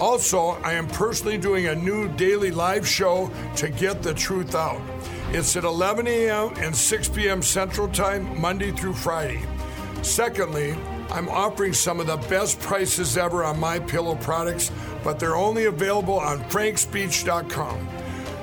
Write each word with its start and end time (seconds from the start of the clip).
Also, 0.00 0.58
I 0.62 0.72
am 0.72 0.88
personally 0.88 1.38
doing 1.38 1.66
a 1.66 1.74
new 1.74 2.08
daily 2.16 2.50
live 2.50 2.86
show 2.86 3.30
to 3.56 3.68
get 3.68 4.02
the 4.02 4.12
truth 4.12 4.54
out. 4.54 4.80
It's 5.30 5.56
at 5.56 5.64
11 5.64 6.06
a.m. 6.06 6.52
and 6.56 6.74
6 6.74 7.08
p.m. 7.10 7.42
Central 7.42 7.88
Time, 7.88 8.40
Monday 8.40 8.72
through 8.72 8.94
Friday. 8.94 9.42
Secondly, 10.02 10.76
I'm 11.10 11.28
offering 11.28 11.72
some 11.72 12.00
of 12.00 12.06
the 12.06 12.16
best 12.28 12.60
prices 12.60 13.16
ever 13.16 13.44
on 13.44 13.58
my 13.58 13.78
pillow 13.78 14.16
products, 14.16 14.70
but 15.02 15.18
they're 15.18 15.36
only 15.36 15.66
available 15.66 16.18
on 16.18 16.40
frankspeech.com. 16.44 17.93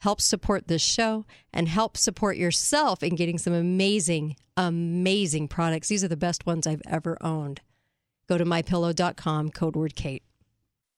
help 0.00 0.20
support 0.20 0.68
this 0.68 0.82
show, 0.82 1.24
and 1.52 1.68
help 1.68 1.96
support 1.96 2.36
yourself 2.36 3.02
in 3.02 3.14
getting 3.14 3.38
some 3.38 3.52
amazing, 3.52 4.36
amazing 4.56 5.48
products. 5.48 5.88
These 5.88 6.04
are 6.04 6.08
the 6.08 6.16
best 6.16 6.46
ones 6.46 6.66
I've 6.66 6.82
ever 6.86 7.16
owned. 7.20 7.60
Go 8.28 8.36
to 8.38 8.44
mypillow.com, 8.44 9.50
code 9.50 9.76
word 9.76 9.96
KATE. 9.96 10.22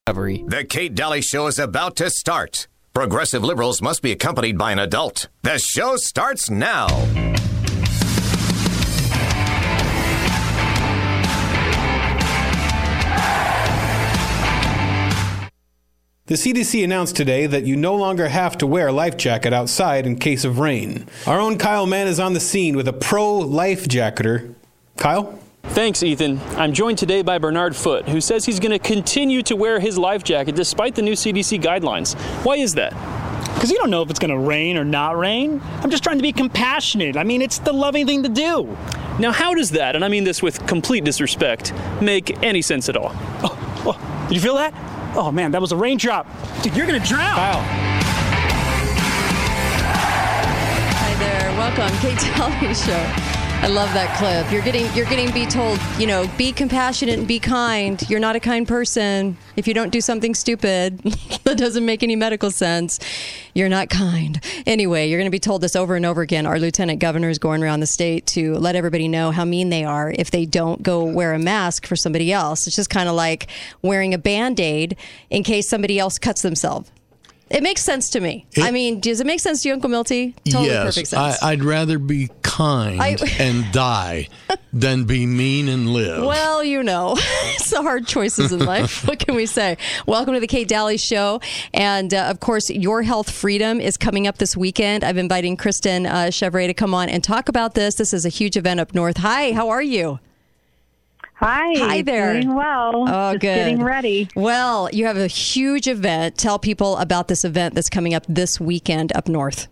The 0.06 0.66
Kate 0.68 0.94
Dalley 0.94 1.22
Show 1.22 1.46
is 1.46 1.58
about 1.58 1.96
to 1.96 2.10
start. 2.10 2.66
Progressive 2.92 3.42
liberals 3.42 3.80
must 3.80 4.02
be 4.02 4.12
accompanied 4.12 4.58
by 4.58 4.72
an 4.72 4.78
adult. 4.78 5.28
The 5.42 5.58
show 5.58 5.96
starts 5.96 6.50
now. 6.50 6.88
The 16.32 16.38
CDC 16.38 16.82
announced 16.82 17.14
today 17.14 17.46
that 17.46 17.64
you 17.64 17.76
no 17.76 17.94
longer 17.94 18.26
have 18.26 18.56
to 18.56 18.66
wear 18.66 18.88
a 18.88 18.92
life 18.92 19.18
jacket 19.18 19.52
outside 19.52 20.06
in 20.06 20.16
case 20.16 20.46
of 20.46 20.60
rain. 20.60 21.06
Our 21.26 21.38
own 21.38 21.58
Kyle 21.58 21.84
Mann 21.84 22.06
is 22.06 22.18
on 22.18 22.32
the 22.32 22.40
scene 22.40 22.74
with 22.74 22.88
a 22.88 22.92
pro 22.94 23.36
life 23.36 23.86
jacketer. 23.86 24.54
Kyle? 24.96 25.38
Thanks, 25.62 26.02
Ethan. 26.02 26.40
I'm 26.56 26.72
joined 26.72 26.96
today 26.96 27.20
by 27.20 27.36
Bernard 27.36 27.76
Foote, 27.76 28.08
who 28.08 28.22
says 28.22 28.46
he's 28.46 28.60
going 28.60 28.70
to 28.72 28.78
continue 28.78 29.42
to 29.42 29.54
wear 29.54 29.78
his 29.78 29.98
life 29.98 30.24
jacket 30.24 30.54
despite 30.54 30.94
the 30.94 31.02
new 31.02 31.12
CDC 31.12 31.60
guidelines. 31.60 32.14
Why 32.46 32.56
is 32.56 32.72
that? 32.76 32.92
Because 33.52 33.70
you 33.70 33.76
don't 33.76 33.90
know 33.90 34.00
if 34.00 34.08
it's 34.08 34.18
going 34.18 34.30
to 34.30 34.38
rain 34.38 34.78
or 34.78 34.86
not 34.86 35.18
rain. 35.18 35.60
I'm 35.82 35.90
just 35.90 36.02
trying 36.02 36.16
to 36.16 36.22
be 36.22 36.32
compassionate. 36.32 37.18
I 37.18 37.24
mean, 37.24 37.42
it's 37.42 37.58
the 37.58 37.74
loving 37.74 38.06
thing 38.06 38.22
to 38.22 38.30
do. 38.30 38.74
Now, 39.18 39.32
how 39.32 39.52
does 39.52 39.72
that, 39.72 39.96
and 39.96 40.02
I 40.02 40.08
mean 40.08 40.24
this 40.24 40.42
with 40.42 40.66
complete 40.66 41.04
disrespect, 41.04 41.74
make 42.00 42.42
any 42.42 42.62
sense 42.62 42.88
at 42.88 42.96
all? 42.96 43.12
Oh, 43.44 43.84
oh 43.84 44.26
did 44.28 44.36
you 44.36 44.40
feel 44.40 44.54
that? 44.54 44.91
Oh 45.14 45.30
man, 45.30 45.50
that 45.50 45.60
was 45.60 45.72
a 45.72 45.76
raindrop. 45.76 46.26
Dude, 46.62 46.74
you're 46.74 46.86
going 46.86 47.00
to 47.00 47.06
drown. 47.06 47.34
Kyle. 47.34 47.60
Hi 50.96 51.14
there. 51.18 51.50
Welcome, 51.58 51.94
Kate 51.98 52.18
Dalley 52.18 52.74
Show. 52.74 53.41
I 53.62 53.68
love 53.68 53.94
that 53.94 54.18
clip. 54.18 54.52
You're 54.52 54.62
getting 54.62 54.92
you're 54.92 55.06
getting 55.06 55.30
be 55.30 55.46
told, 55.46 55.78
you 55.96 56.04
know, 56.04 56.28
be 56.36 56.50
compassionate 56.50 57.16
and 57.20 57.28
be 57.28 57.38
kind. 57.38 58.02
You're 58.10 58.18
not 58.18 58.34
a 58.34 58.40
kind 58.40 58.66
person. 58.66 59.36
If 59.54 59.68
you 59.68 59.72
don't 59.72 59.90
do 59.90 60.00
something 60.00 60.34
stupid 60.34 60.98
that 61.44 61.58
doesn't 61.58 61.86
make 61.86 62.02
any 62.02 62.16
medical 62.16 62.50
sense, 62.50 62.98
you're 63.54 63.68
not 63.68 63.88
kind. 63.88 64.40
Anyway, 64.66 65.08
you're 65.08 65.20
going 65.20 65.30
to 65.30 65.30
be 65.30 65.38
told 65.38 65.60
this 65.60 65.76
over 65.76 65.94
and 65.94 66.04
over 66.04 66.22
again. 66.22 66.44
Our 66.44 66.58
lieutenant 66.58 66.98
governor 66.98 67.30
is 67.30 67.38
going 67.38 67.62
around 67.62 67.78
the 67.78 67.86
state 67.86 68.26
to 68.28 68.54
let 68.56 68.74
everybody 68.74 69.06
know 69.06 69.30
how 69.30 69.44
mean 69.44 69.70
they 69.70 69.84
are 69.84 70.12
if 70.18 70.32
they 70.32 70.44
don't 70.44 70.82
go 70.82 71.04
wear 71.04 71.32
a 71.32 71.38
mask 71.38 71.86
for 71.86 71.94
somebody 71.94 72.32
else. 72.32 72.66
It's 72.66 72.74
just 72.74 72.90
kind 72.90 73.08
of 73.08 73.14
like 73.14 73.46
wearing 73.80 74.12
a 74.12 74.18
band-aid 74.18 74.96
in 75.30 75.44
case 75.44 75.68
somebody 75.68 76.00
else 76.00 76.18
cuts 76.18 76.42
themselves. 76.42 76.90
It 77.52 77.62
makes 77.62 77.82
sense 77.82 78.08
to 78.10 78.20
me. 78.20 78.46
It- 78.54 78.64
I 78.64 78.70
mean, 78.70 78.98
does 78.98 79.20
it 79.20 79.26
make 79.26 79.38
sense 79.38 79.62
to 79.62 79.68
you, 79.68 79.74
Uncle 79.74 79.90
Milty? 79.90 80.34
Totally 80.46 80.70
perfect 80.70 80.96
yes, 80.96 81.10
sense. 81.10 81.42
I, 81.42 81.50
I'd 81.52 81.62
rather 81.62 81.98
be 81.98 82.30
kind 82.52 83.00
I- 83.00 83.16
and 83.38 83.72
die 83.72 84.28
than 84.72 85.04
be 85.04 85.24
mean 85.26 85.68
and 85.68 85.88
live. 85.88 86.24
Well, 86.24 86.62
you 86.62 86.82
know, 86.82 87.14
it's 87.18 87.70
the 87.70 87.80
hard 87.82 88.06
choices 88.06 88.52
in 88.52 88.60
life. 88.60 89.06
what 89.08 89.18
can 89.18 89.34
we 89.34 89.46
say? 89.46 89.78
Welcome 90.06 90.34
to 90.34 90.40
the 90.40 90.46
Kate 90.46 90.68
Dalley 90.68 90.98
Show. 90.98 91.40
And 91.72 92.12
uh, 92.12 92.24
of 92.24 92.40
course, 92.40 92.68
Your 92.68 93.02
Health 93.02 93.30
Freedom 93.30 93.80
is 93.80 93.96
coming 93.96 94.26
up 94.26 94.38
this 94.38 94.56
weekend. 94.56 95.02
I'm 95.02 95.18
inviting 95.18 95.56
Kristen 95.56 96.04
uh, 96.06 96.30
Chevrier 96.30 96.66
to 96.66 96.74
come 96.74 96.92
on 96.94 97.08
and 97.08 97.24
talk 97.24 97.48
about 97.48 97.74
this. 97.74 97.94
This 97.94 98.12
is 98.12 98.26
a 98.26 98.28
huge 98.30 98.56
event 98.56 98.80
up 98.80 98.94
north. 98.94 99.16
Hi, 99.18 99.52
how 99.52 99.70
are 99.70 99.82
you? 99.82 100.20
Hi. 101.34 101.72
Hi 101.78 102.02
there. 102.02 102.34
Doing 102.34 102.54
well. 102.54 103.04
Oh, 103.08 103.32
Just 103.32 103.40
good. 103.40 103.56
Getting 103.56 103.82
ready. 103.82 104.28
Well, 104.36 104.88
you 104.92 105.06
have 105.06 105.16
a 105.16 105.26
huge 105.26 105.88
event. 105.88 106.36
Tell 106.36 106.58
people 106.58 106.98
about 106.98 107.28
this 107.28 107.44
event 107.44 107.74
that's 107.74 107.90
coming 107.90 108.14
up 108.14 108.24
this 108.28 108.60
weekend 108.60 109.12
up 109.16 109.26
north. 109.28 109.68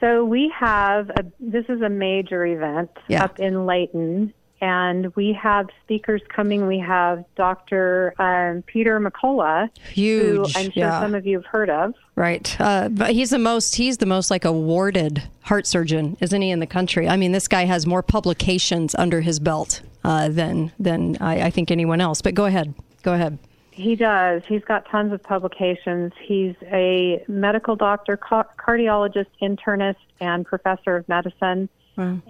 So 0.00 0.24
we 0.24 0.52
have 0.58 1.10
a, 1.10 1.24
this 1.40 1.64
is 1.68 1.80
a 1.82 1.88
major 1.88 2.46
event 2.46 2.90
Yeah. 3.08 3.24
up 3.24 3.38
in 3.40 3.66
Layton, 3.66 4.32
and 4.60 5.14
we 5.16 5.32
have 5.40 5.66
speakers 5.84 6.22
coming. 6.34 6.66
We 6.66 6.78
have 6.78 7.24
Dr. 7.36 8.14
Um, 8.20 8.62
Peter 8.62 9.00
McCullough, 9.00 9.68
Huge, 9.92 10.52
who 10.54 10.58
I'm 10.58 10.70
sure 10.70 10.72
yeah. 10.74 11.00
some 11.00 11.14
of 11.14 11.26
you 11.26 11.38
have 11.38 11.46
heard 11.46 11.70
of. 11.70 11.94
Right. 12.16 12.56
Uh, 12.60 12.88
but 12.88 13.10
he's 13.10 13.30
the 13.30 13.38
most 13.38 13.74
he's 13.76 13.98
the 13.98 14.06
most 14.06 14.30
like 14.30 14.44
awarded 14.44 15.22
heart 15.42 15.66
surgeon, 15.66 16.16
isn't 16.20 16.42
he, 16.42 16.50
in 16.50 16.60
the 16.60 16.66
country? 16.66 17.08
I 17.08 17.16
mean, 17.16 17.32
this 17.32 17.48
guy 17.48 17.64
has 17.64 17.86
more 17.86 18.02
publications 18.02 18.94
under 18.96 19.20
his 19.20 19.38
belt 19.40 19.82
uh, 20.04 20.28
than 20.28 20.72
than 20.78 21.16
I, 21.20 21.42
I 21.46 21.50
think 21.50 21.70
anyone 21.70 22.00
else. 22.00 22.22
But 22.22 22.34
go 22.34 22.44
ahead. 22.44 22.74
Go 23.02 23.14
ahead. 23.14 23.38
He 23.78 23.94
does. 23.94 24.42
He's 24.48 24.64
got 24.64 24.86
tons 24.90 25.12
of 25.12 25.22
publications. 25.22 26.12
He's 26.20 26.56
a 26.64 27.24
medical 27.28 27.76
doctor, 27.76 28.16
ca- 28.16 28.48
cardiologist, 28.58 29.28
internist, 29.40 29.96
and 30.20 30.44
professor 30.44 30.96
of 30.96 31.08
medicine. 31.08 31.68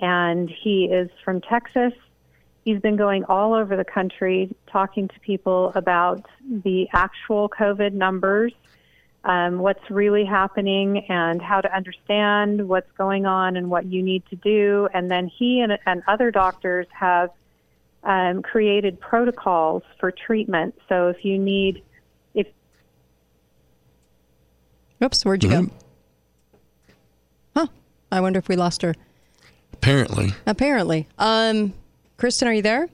And 0.02 0.50
he 0.50 0.86
is 0.86 1.10
from 1.24 1.40
Texas. 1.40 1.94
He's 2.66 2.80
been 2.80 2.96
going 2.96 3.24
all 3.24 3.54
over 3.54 3.76
the 3.76 3.84
country 3.84 4.54
talking 4.66 5.08
to 5.08 5.20
people 5.20 5.72
about 5.74 6.26
the 6.46 6.86
actual 6.92 7.48
COVID 7.48 7.94
numbers, 7.94 8.52
um, 9.24 9.58
what's 9.58 9.90
really 9.90 10.26
happening, 10.26 10.98
and 11.08 11.40
how 11.40 11.62
to 11.62 11.74
understand 11.74 12.68
what's 12.68 12.92
going 12.92 13.24
on 13.24 13.56
and 13.56 13.70
what 13.70 13.86
you 13.86 14.02
need 14.02 14.22
to 14.26 14.36
do. 14.36 14.86
And 14.92 15.10
then 15.10 15.28
he 15.28 15.60
and, 15.60 15.78
and 15.86 16.02
other 16.06 16.30
doctors 16.30 16.86
have 16.92 17.30
um, 18.04 18.42
created 18.42 19.00
protocols 19.00 19.82
for 19.98 20.10
treatment. 20.10 20.74
So 20.88 21.08
if 21.08 21.24
you 21.24 21.38
need, 21.38 21.82
if 22.34 22.46
Oops, 25.02 25.24
where'd 25.24 25.42
you 25.44 25.50
go? 25.50 25.70
Huh. 27.56 27.68
I 28.10 28.20
wonder 28.20 28.38
if 28.38 28.48
we 28.48 28.56
lost 28.56 28.82
her. 28.82 28.94
Apparently. 29.72 30.34
Apparently. 30.46 31.08
Um, 31.18 31.74
Kristen, 32.16 32.48
are 32.48 32.52
you 32.52 32.62
there? 32.62 32.88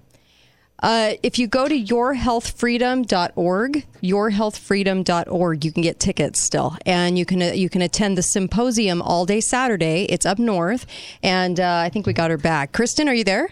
Uh, 0.82 1.12
if 1.22 1.38
you 1.38 1.46
go 1.46 1.68
to 1.68 1.74
yourhealthfreedom.org, 1.74 3.86
yourhealthfreedom.org, 4.02 5.64
you 5.64 5.72
can 5.72 5.82
get 5.82 5.98
tickets 5.98 6.38
still, 6.40 6.76
and 6.84 7.18
you 7.18 7.24
can 7.24 7.40
uh, 7.40 7.52
you 7.52 7.70
can 7.70 7.80
attend 7.80 8.18
the 8.18 8.22
symposium 8.22 9.00
all 9.00 9.24
day 9.24 9.40
Saturday. 9.40 10.04
It's 10.10 10.26
up 10.26 10.38
north, 10.38 10.84
and 11.22 11.58
uh, 11.58 11.80
I 11.84 11.88
think 11.88 12.06
we 12.06 12.12
got 12.12 12.30
her 12.30 12.36
back. 12.36 12.72
Kristen, 12.72 13.08
are 13.08 13.14
you 13.14 13.24
there? 13.24 13.48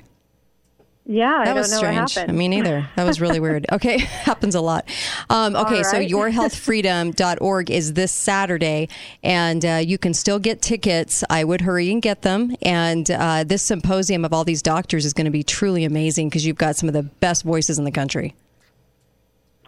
Yeah, 1.12 1.35
I 1.41 1.44
That 1.44 1.44
don't 1.47 1.56
was 1.56 1.70
know 1.73 1.79
strange. 1.79 2.00
what 2.00 2.11
happened. 2.12 2.38
Me 2.38 2.49
neither. 2.49 2.88
That 2.97 3.05
was 3.05 3.20
really 3.20 3.41
weird. 3.41 3.67
Okay, 3.73 3.99
happens 4.31 4.55
a 4.55 4.61
lot. 4.61 4.88
Um, 5.31 5.55
okay, 5.56 5.79
All 5.79 5.85
so 5.85 5.99
right. 5.99 6.09
yourhealthfreedom.org 6.11 7.70
is 7.70 7.93
this 7.94 8.12
Saturday, 8.12 8.88
and 9.23 9.64
uh, 9.64 9.81
you 9.85 9.99
can 9.99 10.14
still 10.14 10.38
get 10.38 10.62
tickets. 10.62 11.23
I 11.29 11.44
would 11.44 11.61
hurry 11.62 11.91
and 11.91 12.00
get 12.03 12.23
them. 12.23 12.56
And 12.62 13.11
uh, 13.11 13.44
this 13.44 13.62
symposium 13.62 14.25
of 14.25 14.32
all 14.32 14.44
these 14.44 14.62
doctors 14.62 15.05
is 15.05 15.12
going 15.12 15.25
to 15.26 15.31
be 15.31 15.43
truly 15.43 15.85
amazing 15.85 16.29
because 16.29 16.47
you've 16.47 16.56
got 16.59 16.76
some 16.76 16.88
of 16.88 16.93
the 16.94 17.03
best 17.03 17.44
voices 17.44 17.79
in 17.79 17.85
the 17.85 17.91
country. 17.93 18.35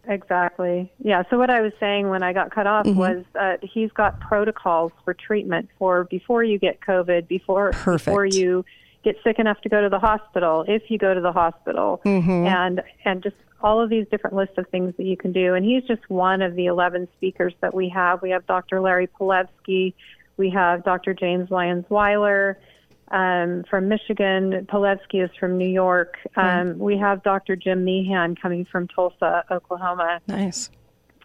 Exactly. 0.06 0.92
Yeah. 1.02 1.22
So 1.30 1.38
what 1.38 1.48
I 1.48 1.62
was 1.62 1.72
saying 1.80 2.10
when 2.10 2.22
I 2.22 2.32
got 2.34 2.50
cut 2.50 2.66
off 2.66 2.84
Mm-hmm. 2.84 2.98
was 2.98 3.24
uh, 3.40 3.56
he's 3.62 3.90
got 3.92 4.20
protocols 4.20 4.92
for 5.04 5.14
treatment 5.14 5.70
for 5.78 6.04
before 6.04 6.44
you 6.44 6.58
get 6.58 6.80
COVID, 6.80 7.26
before 7.26 7.70
Perfect. 7.72 8.04
before 8.04 8.26
you 8.26 8.64
get 9.04 9.16
sick 9.22 9.38
enough 9.38 9.60
to 9.60 9.68
go 9.68 9.80
to 9.82 9.88
the 9.88 9.98
hospital, 10.00 10.64
if 10.66 10.90
you 10.90 10.98
go 10.98 11.14
to 11.14 11.20
the 11.20 11.32
hospital, 11.32 12.00
Mm-hmm. 12.04 12.46
and 12.46 12.82
and 13.04 13.22
just 13.22 13.36
all 13.62 13.80
of 13.80 13.88
these 13.90 14.06
different 14.10 14.34
lists 14.36 14.58
of 14.58 14.66
things 14.68 14.94
that 14.96 15.04
you 15.06 15.16
can 15.16 15.32
do. 15.32 15.54
And 15.54 15.64
he's 15.64 15.84
just 15.84 16.08
one 16.10 16.42
of 16.42 16.54
the 16.54 16.66
11 16.66 17.08
speakers 17.16 17.54
that 17.60 17.72
we 17.72 17.88
have. 17.88 18.20
We 18.20 18.30
have 18.30 18.46
Dr. 18.46 18.80
Larry 18.80 19.06
Palevsky, 19.06 19.94
we 20.36 20.50
have 20.50 20.84
Dr. 20.84 21.14
James 21.14 21.50
Lyons 21.50 21.86
Weiler. 21.88 22.58
Um, 23.08 23.64
from 23.70 23.88
Michigan, 23.88 24.66
Palevsky 24.70 25.22
is 25.22 25.30
from 25.38 25.56
New 25.58 25.68
York. 25.68 26.16
Um, 26.36 26.78
We 26.78 26.96
have 26.98 27.22
Dr. 27.22 27.54
Jim 27.54 27.84
Meehan 27.84 28.34
coming 28.34 28.64
from 28.64 28.88
Tulsa, 28.88 29.44
Oklahoma 29.50 30.20
Nice. 30.26 30.70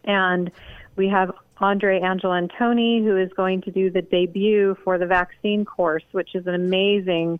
and 0.04 0.52
we 0.98 1.08
have 1.08 1.32
Andre 1.58 2.00
Angelantoni, 2.02 3.02
who 3.04 3.18
is 3.18 3.32
going 3.34 3.62
to 3.64 3.72
do 3.72 3.90
the 3.90 4.02
debut 4.02 4.76
for 4.84 4.98
the 4.98 5.06
vaccine 5.06 5.64
course, 5.66 6.04
which 6.12 6.36
is 6.36 6.48
an 6.48 6.54
amazing 6.54 7.40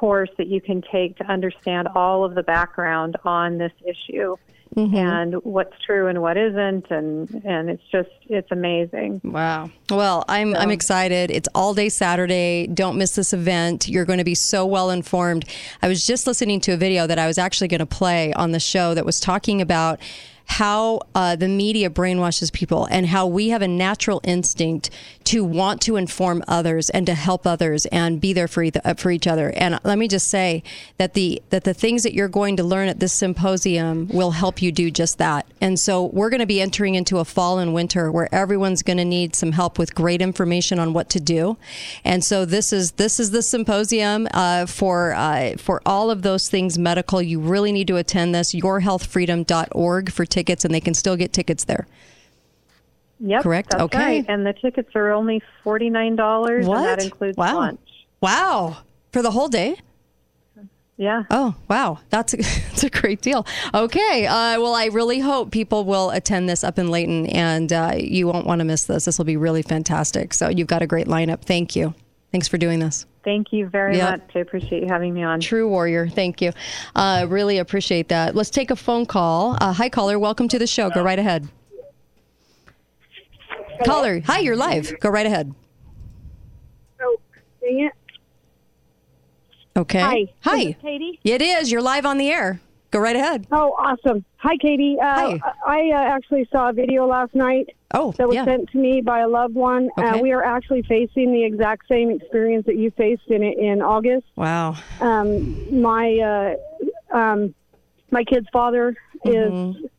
course 0.00 0.30
that 0.38 0.46
you 0.46 0.62
can 0.62 0.82
take 0.90 1.16
to 1.18 1.24
understand 1.24 1.86
all 1.94 2.24
of 2.24 2.34
the 2.34 2.42
background 2.42 3.16
on 3.24 3.58
this 3.58 3.72
issue 3.86 4.34
and 4.76 5.34
what's 5.42 5.74
true 5.84 6.06
and 6.06 6.22
what 6.22 6.36
isn't, 6.36 6.90
and 6.90 7.28
and 7.44 7.68
it's 7.68 7.82
just 7.90 8.08
it's 8.28 8.50
amazing. 8.50 9.20
Wow. 9.24 9.70
Well, 9.90 10.24
I'm 10.28 10.54
I'm 10.54 10.70
excited. 10.70 11.30
It's 11.30 11.48
all 11.54 11.74
day 11.74 11.88
Saturday. 11.88 12.68
Don't 12.68 12.96
miss 12.96 13.16
this 13.16 13.32
event. 13.32 13.88
You're 13.88 14.04
going 14.04 14.18
to 14.18 14.24
be 14.24 14.34
so 14.34 14.64
well 14.64 14.90
informed. 14.90 15.44
I 15.82 15.88
was 15.88 16.06
just 16.06 16.26
listening 16.26 16.60
to 16.62 16.72
a 16.72 16.76
video 16.76 17.06
that 17.06 17.18
I 17.18 17.26
was 17.26 17.36
actually 17.36 17.68
going 17.68 17.80
to 17.80 17.86
play 17.86 18.32
on 18.34 18.52
the 18.52 18.60
show 18.60 18.94
that 18.94 19.04
was 19.04 19.18
talking 19.18 19.60
about 19.60 20.00
how 20.50 21.00
uh, 21.14 21.36
the 21.36 21.46
media 21.46 21.88
brainwashes 21.88 22.52
people 22.52 22.86
and 22.90 23.06
how 23.06 23.24
we 23.24 23.50
have 23.50 23.62
a 23.62 23.68
natural 23.68 24.20
instinct 24.24 24.90
to 25.30 25.44
want 25.44 25.80
to 25.80 25.94
inform 25.94 26.42
others 26.48 26.90
and 26.90 27.06
to 27.06 27.14
help 27.14 27.46
others 27.46 27.86
and 27.86 28.20
be 28.20 28.32
there 28.32 28.48
for, 28.48 28.64
eith- 28.64 28.80
uh, 28.84 28.94
for 28.94 29.12
each 29.12 29.28
other. 29.28 29.52
And 29.54 29.78
let 29.84 29.96
me 29.96 30.08
just 30.08 30.28
say 30.28 30.64
that 30.98 31.14
the 31.14 31.40
that 31.50 31.62
the 31.62 31.72
things 31.72 32.02
that 32.02 32.14
you're 32.14 32.26
going 32.26 32.56
to 32.56 32.64
learn 32.64 32.88
at 32.88 32.98
this 32.98 33.12
symposium 33.12 34.08
will 34.08 34.32
help 34.32 34.60
you 34.60 34.72
do 34.72 34.90
just 34.90 35.18
that. 35.18 35.46
And 35.60 35.78
so 35.78 36.06
we're 36.06 36.30
going 36.30 36.40
to 36.40 36.46
be 36.46 36.60
entering 36.60 36.96
into 36.96 37.18
a 37.18 37.24
fall 37.24 37.60
and 37.60 37.72
winter 37.72 38.10
where 38.10 38.28
everyone's 38.34 38.82
going 38.82 38.96
to 38.96 39.04
need 39.04 39.36
some 39.36 39.52
help 39.52 39.78
with 39.78 39.94
great 39.94 40.20
information 40.20 40.80
on 40.80 40.92
what 40.94 41.08
to 41.10 41.20
do. 41.20 41.56
And 42.04 42.24
so 42.24 42.44
this 42.44 42.72
is 42.72 42.92
this 42.92 43.20
is 43.20 43.30
the 43.30 43.42
symposium 43.42 44.26
uh, 44.34 44.66
for 44.66 45.12
uh, 45.12 45.52
for 45.58 45.80
all 45.86 46.10
of 46.10 46.22
those 46.22 46.48
things 46.48 46.76
medical. 46.76 47.22
You 47.22 47.38
really 47.38 47.70
need 47.70 47.86
to 47.86 47.98
attend 47.98 48.34
this. 48.34 48.52
YourHealthFreedom.org 48.52 50.10
for 50.10 50.26
tickets, 50.26 50.64
and 50.64 50.74
they 50.74 50.80
can 50.80 50.94
still 50.94 51.14
get 51.14 51.32
tickets 51.32 51.62
there. 51.62 51.86
Yep, 53.20 53.42
Correct? 53.42 53.70
That's 53.70 53.82
Okay. 53.84 53.98
right. 53.98 54.24
And 54.28 54.46
the 54.46 54.52
tickets 54.54 54.90
are 54.94 55.10
only 55.12 55.42
forty 55.62 55.90
nine 55.90 56.16
dollars, 56.16 56.66
and 56.66 56.76
that 56.76 57.02
includes 57.02 57.36
wow. 57.36 57.54
lunch. 57.56 57.80
Wow. 58.20 58.78
For 59.12 59.22
the 59.22 59.30
whole 59.30 59.48
day? 59.48 59.76
Yeah. 60.96 61.22
Oh, 61.30 61.54
wow. 61.68 61.98
That's 62.10 62.34
a, 62.34 62.36
that's 62.38 62.84
a 62.84 62.90
great 62.90 63.22
deal. 63.22 63.46
Okay. 63.72 64.26
Uh, 64.26 64.60
well, 64.60 64.74
I 64.74 64.86
really 64.86 65.18
hope 65.18 65.50
people 65.50 65.84
will 65.84 66.10
attend 66.10 66.46
this 66.48 66.62
up 66.62 66.78
in 66.78 66.90
Layton 66.90 67.24
and 67.28 67.72
uh, 67.72 67.94
you 67.96 68.26
won't 68.26 68.46
want 68.46 68.58
to 68.58 68.66
miss 68.66 68.84
this. 68.84 69.06
This 69.06 69.16
will 69.16 69.24
be 69.24 69.38
really 69.38 69.62
fantastic. 69.62 70.34
So 70.34 70.50
you've 70.50 70.66
got 70.66 70.82
a 70.82 70.86
great 70.86 71.06
lineup. 71.06 71.40
Thank 71.42 71.74
you. 71.74 71.94
Thanks 72.32 72.48
for 72.48 72.58
doing 72.58 72.80
this. 72.80 73.06
Thank 73.24 73.50
you 73.50 73.66
very 73.66 73.96
Yep. 73.96 74.10
much. 74.10 74.30
I 74.36 74.38
appreciate 74.40 74.82
you 74.82 74.88
having 74.90 75.14
me 75.14 75.22
on. 75.22 75.40
True 75.40 75.68
warrior. 75.68 76.06
Thank 76.06 76.42
you. 76.42 76.52
Uh, 76.94 77.26
really 77.30 77.56
appreciate 77.56 78.08
that. 78.10 78.34
Let's 78.36 78.50
take 78.50 78.70
a 78.70 78.76
phone 78.76 79.06
call. 79.06 79.56
Uh, 79.58 79.72
hi, 79.72 79.88
caller. 79.88 80.18
Welcome 80.18 80.48
to 80.48 80.58
the 80.58 80.66
show. 80.66 80.90
Go 80.90 81.02
right 81.02 81.18
ahead. 81.18 81.48
Caller. 83.84 84.20
Hi, 84.26 84.38
you're 84.40 84.56
live. 84.56 84.98
Go 85.00 85.08
right 85.10 85.26
ahead. 85.26 85.54
Oh, 87.00 87.16
dang 87.60 87.80
it. 87.80 87.92
Okay. 89.76 90.00
Hi. 90.00 90.26
Hi. 90.42 90.60
It 90.60 90.80
Katie? 90.80 91.20
It 91.24 91.42
is. 91.42 91.70
You're 91.70 91.82
live 91.82 92.04
on 92.04 92.18
the 92.18 92.28
air. 92.28 92.60
Go 92.90 92.98
right 92.98 93.14
ahead. 93.16 93.46
Oh, 93.52 93.70
awesome. 93.78 94.24
Hi, 94.38 94.56
Katie. 94.56 94.96
Uh, 95.00 95.38
Hi. 95.38 95.40
I 95.66 95.90
uh, 95.94 96.14
actually 96.14 96.48
saw 96.50 96.70
a 96.70 96.72
video 96.72 97.06
last 97.06 97.34
night 97.34 97.74
Oh, 97.92 98.12
that 98.18 98.26
was 98.26 98.34
yeah. 98.34 98.44
sent 98.44 98.68
to 98.70 98.78
me 98.78 99.00
by 99.00 99.20
a 99.20 99.28
loved 99.28 99.54
one. 99.54 99.90
Okay. 99.96 100.08
Uh, 100.08 100.18
we 100.18 100.32
are 100.32 100.42
actually 100.44 100.82
facing 100.82 101.32
the 101.32 101.44
exact 101.44 101.86
same 101.88 102.10
experience 102.10 102.66
that 102.66 102.76
you 102.76 102.90
faced 102.92 103.28
in 103.28 103.42
in 103.42 103.80
August. 103.80 104.26
Wow. 104.36 104.76
Um, 105.00 105.80
my 105.82 106.56
uh, 107.12 107.16
um, 107.16 107.54
my 108.10 108.24
kid's 108.24 108.48
father 108.52 108.96
Mm-hmm. 109.24 109.84
is, 109.84 109.90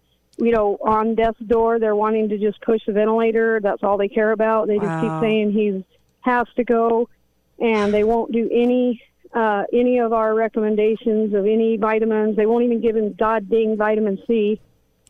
you 0.43 0.51
know, 0.51 0.77
on 0.85 1.15
death's 1.15 1.39
door. 1.47 1.79
They're 1.79 1.95
wanting 1.95 2.29
to 2.29 2.37
just 2.37 2.59
push 2.61 2.81
the 2.87 2.93
ventilator. 2.93 3.59
That's 3.61 3.83
all 3.83 3.97
they 3.97 4.07
care 4.09 4.31
about. 4.31 4.67
They 4.67 4.79
just 4.79 4.91
Wow. 4.95 5.01
keep 5.01 5.21
saying 5.21 5.51
he 5.51 5.85
has 6.21 6.45
to 6.55 6.63
go, 6.63 7.07
and 7.59 7.93
they 7.93 8.03
won't 8.03 8.31
do 8.31 8.49
any 8.51 9.01
uh, 9.33 9.63
any 9.71 9.99
of 9.99 10.11
our 10.11 10.33
recommendations 10.35 11.33
of 11.33 11.45
any 11.45 11.77
vitamins. 11.77 12.35
They 12.35 12.45
won't 12.45 12.65
even 12.65 12.81
give 12.81 12.95
him 12.97 13.13
god 13.17 13.49
dang 13.49 13.77
vitamin 13.77 14.17
C. 14.27 14.59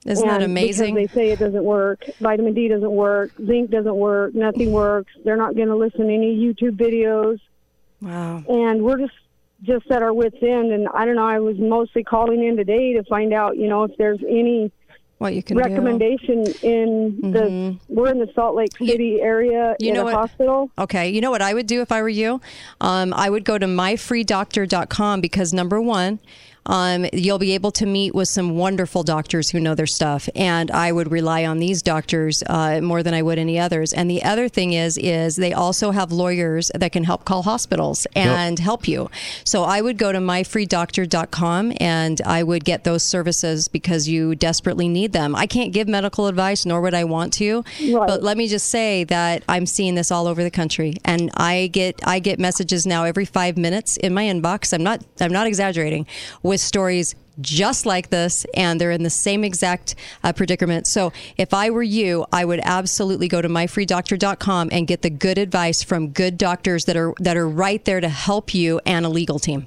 Isn't 0.06 0.28
that 0.28 0.42
amazing? 0.44 0.94
Because 0.96 1.10
they 1.14 1.20
say 1.20 1.32
it 1.32 1.40
doesn't 1.40 1.64
work. 1.64 2.02
Vitamin 2.20 2.54
D 2.54 2.68
doesn't 2.68 2.92
work. 2.92 3.32
Zinc 3.46 3.70
doesn't 3.72 3.96
work. 3.96 4.34
Nothing 4.36 4.72
works. 4.72 5.12
They're 5.24 5.38
not 5.38 5.56
going 5.56 5.68
to 5.70 5.76
listen 5.76 6.08
to 6.08 6.14
any 6.14 6.36
YouTube 6.36 6.76
videos 6.78 7.38
Wow. 8.02 8.44
and 8.48 8.84
we're 8.84 8.98
just 8.98 9.14
just 9.64 9.90
at 9.92 10.02
our 10.02 10.12
wits 10.12 10.38
end 10.42 10.72
and 10.72 10.88
i 10.96 11.06
don't 11.06 11.16
know 11.16 11.26
i 11.28 11.38
was 11.40 11.56
mostly 11.60 12.04
calling 12.04 12.44
in 12.44 12.58
today 12.58 12.94
to 12.94 13.04
find 13.04 13.32
out 13.32 13.58
you 13.58 13.68
know 13.68 13.84
if 13.84 13.92
there's 14.00 14.18
any 14.28 14.72
What 15.22 15.36
you 15.36 15.44
can 15.44 15.56
do. 15.56 15.62
recommendation 15.62 16.48
in 16.64 17.16
the 17.22 17.78
we're 17.90 18.10
in 18.10 18.18
the 18.18 18.28
salt 18.34 18.56
lake 18.56 18.76
city 18.76 19.22
area 19.22 19.76
you 19.80 19.90
in 19.90 19.94
know 19.94 20.02
a 20.02 20.06
what? 20.06 20.14
hospital 20.16 20.72
Okay, 20.80 21.10
you 21.12 21.22
know 21.22 21.30
what 21.30 21.44
I 21.44 21.54
would 21.54 21.68
do 21.68 21.82
if 21.82 21.92
I 21.92 22.02
were 22.02 22.10
you? 22.10 22.42
Um, 22.82 23.14
I 23.14 23.30
would 23.30 23.46
go 23.46 23.60
to 23.60 23.68
myfreedoctor.com 23.68 25.22
because 25.22 25.54
number 25.54 25.80
one, 25.80 26.20
um, 26.66 27.06
you'll 27.14 27.40
be 27.40 27.54
able 27.54 27.72
to 27.72 27.86
meet 27.86 28.14
with 28.14 28.28
some 28.30 28.56
wonderful 28.56 29.04
doctors 29.04 29.50
who 29.50 29.60
know 29.60 29.74
their 29.76 29.88
stuff, 29.88 30.30
and 30.36 30.70
I 30.72 30.92
would 30.92 31.12
rely 31.12 31.46
on 31.46 31.58
these 31.60 31.82
doctors 31.82 32.44
uh, 32.48 32.82
more 32.82 33.02
than 33.04 33.14
I 33.14 33.22
would 33.22 33.40
any 33.40 33.60
others. 33.60 33.94
And 33.94 34.10
the 34.10 34.24
other 34.24 34.48
thing 34.48 34.74
is, 34.74 34.98
is 34.98 35.36
they 35.36 35.54
also 35.54 35.92
have 35.92 36.12
lawyers 36.12 36.72
that 36.76 36.92
can 36.92 37.04
help 37.04 37.26
call 37.26 37.44
hospitals 37.44 38.06
and 38.16 38.60
help 38.60 38.88
you. 38.88 39.10
So 39.44 39.64
I 39.64 39.82
would 39.82 39.98
go 39.98 40.12
to 40.12 40.20
myfreedoctor.com 40.20 41.74
and 41.80 42.22
I 42.26 42.44
would 42.44 42.64
get 42.64 42.84
those 42.84 43.04
services 43.04 43.68
because 43.68 44.08
you 44.08 44.36
desperately 44.36 44.88
need 44.88 45.14
them. 45.14 45.36
I 45.36 45.48
can't 45.48 45.74
give 45.74 45.88
medical 45.88 46.28
advice, 46.28 46.66
nor 46.66 46.82
would 46.82 46.94
I 46.94 47.04
want 47.06 47.34
to, 47.34 47.64
Right. 47.82 48.08
but 48.08 48.24
let 48.24 48.38
me 48.38 48.48
just 48.48 48.68
say 48.70 49.04
that 49.06 49.44
I'm 49.50 49.66
seeing 49.66 49.96
this 49.96 50.12
all 50.12 50.28
over 50.28 50.44
the 50.44 50.52
country, 50.52 50.94
and 51.06 51.32
I 51.36 51.68
get 51.74 52.00
I 52.06 52.20
get 52.20 52.40
messages 52.40 52.86
now 52.86 53.04
every 53.04 53.26
five 53.26 53.58
minutes 53.58 53.98
in 53.98 54.14
my 54.14 54.24
inbox. 54.26 54.74
I'm 54.74 54.84
not 54.84 55.04
I'm 55.20 55.32
not 55.32 55.48
exaggerating 55.48 56.06
with 56.52 56.62
stories 56.62 57.16
just 57.40 57.86
like 57.86 58.10
this, 58.10 58.46
and 58.56 58.80
they're 58.80 58.92
in 58.92 59.04
the 59.04 59.10
same 59.10 59.46
exact 59.46 59.96
uh, 60.24 60.34
predicament. 60.34 60.86
So 60.86 61.14
if 61.38 61.54
I 61.54 61.70
were 61.70 61.82
you, 61.82 62.26
I 62.32 62.44
would 62.44 62.60
absolutely 62.64 63.30
go 63.30 63.42
to 63.42 63.48
myfreedoctor.com 63.48 64.70
and 64.72 64.86
get 64.86 65.02
the 65.02 65.10
good 65.10 65.38
advice 65.38 65.82
from 65.82 66.10
good 66.10 66.38
doctors 66.38 66.86
that 66.86 66.98
are 66.98 67.14
that 67.20 67.38
are 67.38 67.48
right 67.48 67.84
there 67.86 68.02
to 68.02 68.10
help 68.10 68.54
you 68.54 68.82
and 68.86 69.06
a 69.06 69.10
legal 69.10 69.40
team. 69.40 69.66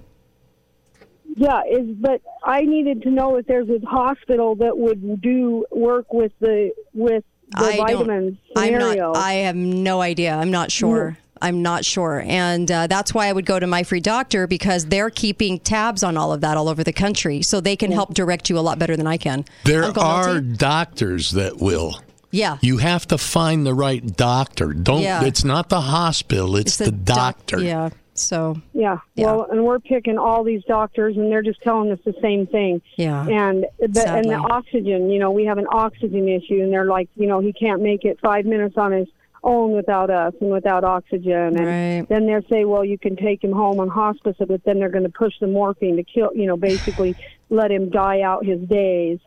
yeah 1.37 1.63
is 1.69 1.89
but 2.09 2.21
i 2.45 2.61
needed 2.61 3.03
to 3.03 3.11
know 3.11 3.37
if 3.39 3.45
there's 3.47 3.69
a 3.69 3.81
hospital 3.85 4.55
that 4.55 4.79
would 4.79 5.21
do 5.21 5.65
work 5.73 6.13
with 6.13 6.31
the 6.39 6.71
with 6.93 7.25
the 7.59 7.65
I 7.65 7.77
vitamins 7.77 8.37
don't. 8.55 8.65
I'm 8.65 8.75
scenario 8.75 9.13
not. 9.13 9.17
I 9.17 9.33
have 9.47 9.57
no 9.57 10.01
idea. 10.01 10.35
I'm 10.35 10.51
not 10.51 10.71
sure. 10.71 11.19
I'm 11.45 11.61
not 11.63 11.85
sure, 11.85 12.23
and 12.27 12.71
uh, 12.71 12.87
that's 12.87 13.13
why 13.13 13.27
I 13.29 13.33
would 13.33 13.45
go 13.45 13.59
to 13.61 13.67
My 13.67 13.83
Free 13.83 14.01
Doctor 14.01 14.47
because 14.47 14.87
they're 14.87 15.11
keeping 15.11 15.59
tabs 15.61 16.03
on 16.03 16.17
all 16.17 16.33
of 16.33 16.41
that 16.41 16.57
all 16.57 16.69
over 16.71 16.83
the 16.83 16.93
country, 16.93 17.43
so 17.43 17.61
they 17.61 17.77
can 17.77 17.93
help 17.93 18.15
direct 18.15 18.49
you 18.49 18.59
a 18.59 18.61
lot 18.61 18.79
better 18.79 18.97
than 18.97 19.07
I 19.07 19.19
can. 19.19 19.45
There 19.65 19.85
Uncle 19.85 20.03
are 20.03 20.41
Milty? 20.41 20.57
doctors 20.57 21.31
that 21.33 21.59
will. 21.59 22.01
yeah. 22.31 22.57
You 22.63 22.79
have 22.79 23.07
to 23.09 23.19
find 23.19 23.67
the 23.67 23.75
right 23.75 24.05
doctor. 24.17 24.73
Don't. 24.73 25.03
Yeah. 25.03 25.25
It's 25.25 25.45
not 25.45 25.69
the 25.69 25.83
hospital. 25.83 26.57
It's, 26.57 26.79
the, 26.79 26.91
doc- 26.91 27.17
doctor. 27.47 27.61
yeah. 27.61 27.91
So 28.15 28.57
Yeah. 28.73 28.99
Yeah. 29.17 29.27
Well, 29.33 29.49
and 29.51 29.65
we're 29.65 29.81
picking 29.81 30.17
all 30.19 30.45
these 30.45 30.65
doctors, 30.65 31.17
and 31.17 31.31
they're 31.31 31.43
just 31.43 31.61
telling 31.63 31.91
us 31.93 31.99
the 32.05 32.15
same 32.23 32.47
thing. 32.47 32.81
Yeah. 32.97 33.27
And 33.27 33.67
the, 33.79 34.09
and 34.09 34.25
the 34.31 34.37
oxygen, 34.37 35.11
you 35.11 35.19
know, 35.19 35.31
we 35.31 35.45
have 35.45 35.59
an 35.59 35.67
oxygen 35.71 36.29
issue, 36.29 36.63
and 36.63 36.73
they're 36.73 36.87
like, 36.87 37.09
you 37.17 37.27
know, 37.27 37.41
he 37.41 37.53
can't 37.53 37.83
make 37.83 38.05
it 38.05 38.19
five 38.23 38.47
minutes 38.47 38.77
on 38.79 38.93
his 38.93 39.09
own 39.45 39.73
without 39.73 40.11
us 40.11 40.33
and 40.41 40.51
without 40.51 40.85
oxygen. 40.85 41.33
And 41.57 41.67
Right. 41.67 42.07
then 42.09 42.27
they'll 42.27 42.43
say, 42.51 42.65
well, 42.65 42.85
you 42.85 42.99
can 42.99 43.17
take 43.17 43.43
him 43.45 43.53
home 43.53 43.79
on 43.81 43.89
hospice, 43.89 44.37
but 44.39 44.65
then 44.65 44.79
they're 44.79 44.89
going 44.89 45.05
to 45.05 45.11
push 45.11 45.35
the 45.41 45.47
morphine 45.47 45.97
to 45.97 46.03
kill, 46.03 46.31
you 46.35 46.47
know, 46.47 46.57
basically 46.57 47.15
let 47.51 47.71
him 47.71 47.91
die 47.91 48.21
out 48.23 48.45
his 48.45 48.61
days. 48.69 49.19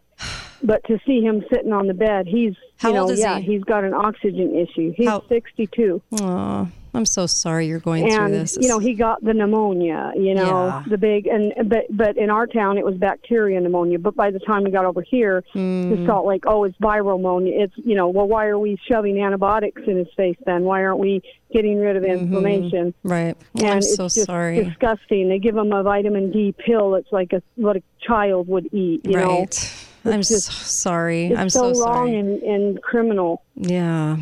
But 0.63 0.83
to 0.85 0.99
see 1.05 1.21
him 1.21 1.45
sitting 1.53 1.71
on 1.71 1.85
the 1.87 1.93
bed, 1.93 2.25
he's, 2.27 2.55
How 2.79 2.89
you 2.89 2.95
know, 2.95 3.11
yeah, 3.11 3.37
he? 3.39 3.53
he's 3.53 3.63
got 3.63 3.83
an 3.83 3.93
oxygen 3.93 4.55
issue. 4.55 4.91
He's 4.97 5.07
How- 5.07 5.23
62. 5.29 6.01
Aw. 6.19 6.65
I'm 6.97 7.05
so 7.05 7.25
sorry 7.27 7.67
you're 7.67 7.79
going 7.79 8.09
through 8.11 8.31
this. 8.31 8.57
you 8.59 8.67
know 8.67 8.79
he 8.79 8.93
got 8.93 9.23
the 9.23 9.33
pneumonia 9.33 10.11
you 10.15 10.33
know 10.33 10.65
Yeah. 10.67 10.83
the 10.87 10.97
big 10.97 11.27
and 11.27 11.53
but 11.69 11.85
but 11.89 12.17
in 12.17 12.29
our 12.29 12.47
town 12.47 12.77
it 12.77 12.83
was 12.85 12.95
bacteria 12.95 13.59
pneumonia 13.61 13.99
but 13.99 14.15
by 14.15 14.31
the 14.31 14.39
time 14.39 14.63
we 14.63 14.71
got 14.71 14.85
over 14.85 15.01
here 15.01 15.43
Mm. 15.55 15.95
to 15.95 16.05
salt 16.05 16.25
lake 16.25 16.43
oh 16.47 16.63
it's 16.65 16.77
viral 16.79 17.17
pneumonia 17.17 17.53
it's 17.63 17.73
you 17.77 17.95
know 17.95 18.09
well 18.09 18.27
why 18.27 18.45
are 18.47 18.59
we 18.59 18.77
shoving 18.89 19.21
antibiotics 19.21 19.81
in 19.87 19.95
his 19.97 20.07
face 20.17 20.37
then 20.45 20.63
why 20.63 20.83
aren't 20.83 20.99
we 20.99 21.21
getting 21.53 21.79
rid 21.79 21.95
of 21.95 22.03
inflammation 22.03 22.93
right. 23.03 23.35
and 23.37 23.37
Mm-hmm. 23.55 23.65
I'm 23.65 23.77
it's 23.77 23.95
so 23.95 24.05
just 24.05 24.25
sorry. 24.25 24.63
disgusting 24.63 25.29
they 25.29 25.39
give 25.39 25.55
him 25.55 25.71
a 25.71 25.83
vitamin 25.83 26.31
d 26.31 26.53
pill 26.57 26.91
that's 26.91 27.11
like 27.11 27.31
a 27.33 27.41
what 27.55 27.77
a 27.77 27.83
child 28.01 28.47
would 28.49 28.67
eat 28.73 29.05
you 29.05 29.13
know 29.13 29.39
right. 29.39 29.83
I'm 30.05 30.23
so 30.23 30.35
just- 30.35 30.51
sorry. 30.81 31.27
it's 31.27 31.39
I'm 31.39 31.49
so, 31.49 31.73
so, 31.73 31.83
wrong 31.83 32.07
sorry. 32.07 32.15
and, 32.15 32.41
and 32.43 32.81
criminal 32.81 33.43
Yeah. 33.55 34.17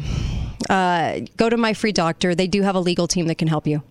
Uh, 0.69 1.21
go 1.37 1.49
to 1.49 1.57
my 1.57 1.73
free 1.73 1.91
doctor. 1.91 2.35
They 2.35 2.47
do 2.47 2.61
have 2.61 2.75
a 2.75 2.79
legal 2.79 3.07
team 3.07 3.27
that 3.27 3.35
can 3.35 3.47
help 3.47 3.67
you. 3.67 3.83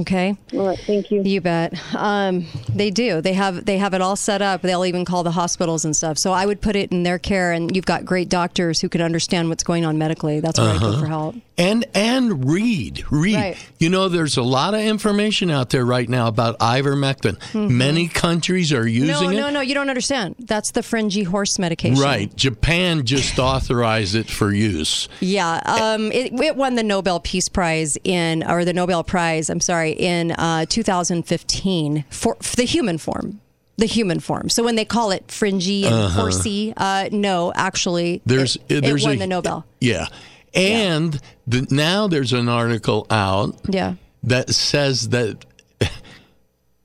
Okay. 0.00 0.34
all 0.54 0.68
right 0.68 0.78
thank 0.86 1.10
you 1.10 1.22
You 1.22 1.40
bet. 1.42 1.74
Um, 1.94 2.46
they 2.74 2.90
do. 2.90 3.20
They 3.20 3.34
have 3.34 3.66
they 3.66 3.76
have 3.76 3.92
it 3.92 4.00
all 4.00 4.16
set 4.16 4.40
up. 4.40 4.62
They'll 4.62 4.86
even 4.86 5.04
call 5.04 5.22
the 5.22 5.30
hospitals 5.32 5.84
and 5.84 5.94
stuff. 5.94 6.16
So 6.18 6.32
I 6.32 6.46
would 6.46 6.62
put 6.62 6.76
it 6.76 6.90
in 6.92 7.02
their 7.02 7.18
care, 7.18 7.52
and 7.52 7.74
you've 7.76 7.84
got 7.84 8.04
great 8.06 8.30
doctors 8.30 8.80
who 8.80 8.88
can 8.88 9.02
understand 9.02 9.50
what's 9.50 9.62
going 9.62 9.84
on 9.84 9.98
medically. 9.98 10.40
That's 10.40 10.58
where 10.58 10.70
I 10.70 10.78
go 10.78 10.98
for 10.98 11.06
help. 11.06 11.34
and 11.58 11.84
and 11.94 12.48
read 12.50 13.04
read 13.12 13.34
Right. 13.34 13.56
you 13.78 13.90
know 13.90 14.08
there's 14.08 14.38
a 14.38 14.42
lot 14.42 14.72
of 14.72 14.80
information 14.80 15.50
out 15.50 15.68
there 15.68 15.84
right 15.84 16.08
now 16.08 16.26
about 16.26 16.58
ivermectin 16.60 17.36
many 17.70 18.08
countries 18.08 18.72
are 18.72 18.82
Mm-hmm. 18.84 19.06
No, 19.06 19.20
using 19.20 19.36
no, 19.36 19.48
it 19.48 19.52
no. 19.52 19.60
You 19.60 19.74
don't 19.74 19.90
understand. 19.90 20.36
That's 20.38 20.70
the 20.72 20.82
fringy 20.82 21.22
horse 21.24 21.58
medication. 21.58 22.00
right 22.02 22.34
japan 22.36 23.04
just 23.04 23.38
authorized 23.38 24.14
it 24.14 24.30
for 24.30 24.50
use 24.52 25.08
Yeah, 25.20 25.60
um, 25.66 26.10
it, 26.12 26.32
it 26.40 26.56
won 26.56 26.74
the 26.76 26.82
Nobel 26.82 27.20
Peace 27.20 27.48
Prize 27.50 27.98
in, 28.02 28.42
or 28.42 28.64
the 28.64 28.72
Nobel 28.72 29.04
Prize, 29.04 29.50
I'm 29.50 29.60
sorry, 29.60 29.81
in 29.90 30.32
uh, 30.32 30.64
2015 30.68 32.04
for, 32.10 32.36
for 32.40 32.56
the 32.56 32.64
human 32.64 32.98
form. 32.98 33.40
The 33.78 33.86
human 33.86 34.20
form. 34.20 34.48
So 34.50 34.62
when 34.62 34.74
they 34.76 34.84
call 34.84 35.10
it 35.12 35.30
fringy 35.30 35.86
and 35.86 36.12
horsey, 36.12 36.72
uh, 36.76 37.08
no, 37.10 37.52
actually, 37.54 38.16
Uh-huh. 38.16 38.22
there's 38.26 38.56
it, 38.68 38.82
there's 38.82 39.02
it 39.02 39.06
won 39.08 39.16
a, 39.16 39.18
the 39.18 39.26
Nobel. 39.26 39.64
yeah 39.80 40.06
and 40.54 41.18
The, 41.46 41.66
now 41.70 42.06
there's 42.08 42.32
an 42.34 42.48
article 42.48 43.06
out 43.10 43.56
Yeah. 43.68 43.94
that 44.24 44.50
says 44.50 45.08
that 45.08 45.44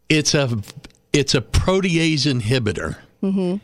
it's 0.09 0.33
a 0.33 0.49
it's 1.13 1.35
a 1.35 1.41
protease 1.41 2.25
inhibitor. 2.25 2.95
Mm-hmm. 3.21 3.57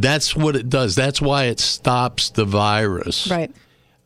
That's 0.00 0.34
what 0.34 0.56
it 0.56 0.68
does. 0.68 0.94
That's 0.94 1.20
why 1.20 1.44
it 1.44 1.60
stops 1.60 2.30
the 2.30 2.44
virus. 2.44 3.28
Right. 3.30 3.50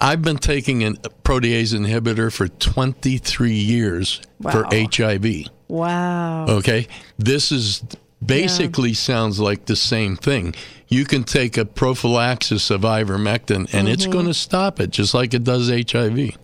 I've 0.01 0.23
been 0.23 0.37
taking 0.39 0.85
a 0.85 0.93
protease 0.93 1.75
inhibitor 1.75 2.33
for 2.33 2.47
23 2.49 3.53
years 3.53 4.21
for 4.43 4.65
HIV. 4.71 5.47
Wow. 5.67 6.47
Okay. 6.49 6.87
This 7.19 7.51
is 7.51 7.83
basically 8.25 8.95
sounds 8.95 9.41
like 9.41 9.67
the 9.67 9.75
same 9.77 10.17
thing. 10.17 10.55
You 10.87 11.05
can 11.05 11.25
take 11.25 11.57
a 11.59 11.65
prophylaxis 11.65 12.71
of 12.71 12.83
ivermectin 12.83 13.73
and 13.75 13.89
it's 13.89 14.05
Mm-hmm. 14.05 14.13
going 14.13 14.27
to 14.27 14.35
stop 14.35 14.79
it 14.81 14.91
just 14.91 15.15
like 15.15 15.35
it 15.35 15.43
does 15.45 15.69
HIV. 15.69 16.37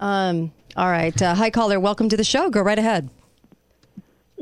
Um, 0.00 0.52
all 0.76 0.90
right. 0.90 1.20
Uh, 1.22 1.34
hi, 1.34 1.48
caller. 1.50 1.78
Welcome 1.80 2.08
to 2.10 2.16
the 2.16 2.24
show. 2.24 2.50
Go 2.50 2.60
right 2.60 2.78
ahead. 2.78 3.08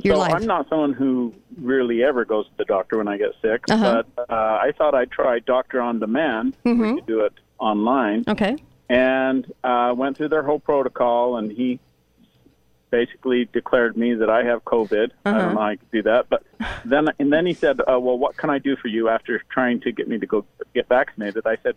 You're 0.03 0.17
so 0.17 0.21
live. 0.21 0.35
I'm 0.35 0.47
not 0.47 0.69
someone 0.69 0.93
who 0.95 1.33
really 1.61 2.03
ever 2.03 2.25
goes 2.25 2.47
to 2.47 2.53
the 2.57 2.65
doctor 2.65 2.99
when 2.99 3.07
I 3.09 3.17
get 3.19 3.31
sick, 3.41 3.63
Uh-huh. 3.71 4.03
but 4.17 4.29
uh, 4.29 4.35
I 4.35 4.73
thought 4.77 4.95
I'd 4.95 5.11
try 5.13 5.39
Doctor 5.39 5.81
on 5.81 6.01
Demand. 6.01 6.57
We 6.65 6.77
could 6.95 7.07
do 7.07 7.21
it 7.21 7.33
online, 7.59 8.25
Okay. 8.29 8.57
and 8.89 9.51
uh, 9.63 9.95
went 9.97 10.17
through 10.17 10.29
their 10.29 10.43
whole 10.43 10.61
protocol, 10.61 11.37
and 11.37 11.51
he 11.51 11.81
basically 12.91 13.47
declared 13.53 13.97
me 13.97 14.15
that 14.15 14.31
I 14.31 14.45
have 14.45 14.65
COVID. 14.65 15.11
I 15.25 15.31
Uh-huh. 15.31 15.39
don't 15.41 15.55
know 15.55 15.61
how 15.61 15.67
I 15.67 15.77
could 15.77 15.91
do 15.91 16.03
that, 16.03 16.27
but 16.29 16.43
then 16.85 17.09
and 17.19 17.33
then 17.33 17.47
he 17.47 17.55
said, 17.55 17.81
uh, 17.81 17.99
"Well, 17.99 18.19
what 18.19 18.37
can 18.37 18.51
I 18.51 18.59
do 18.59 18.77
for 18.77 18.89
you?" 18.89 19.09
After 19.09 19.41
trying 19.51 19.81
to 19.81 19.93
get 19.93 20.07
me 20.09 20.19
to 20.19 20.27
go 20.27 20.45
get 20.75 20.89
vaccinated, 20.89 21.47
I 21.47 21.57
said, 21.63 21.75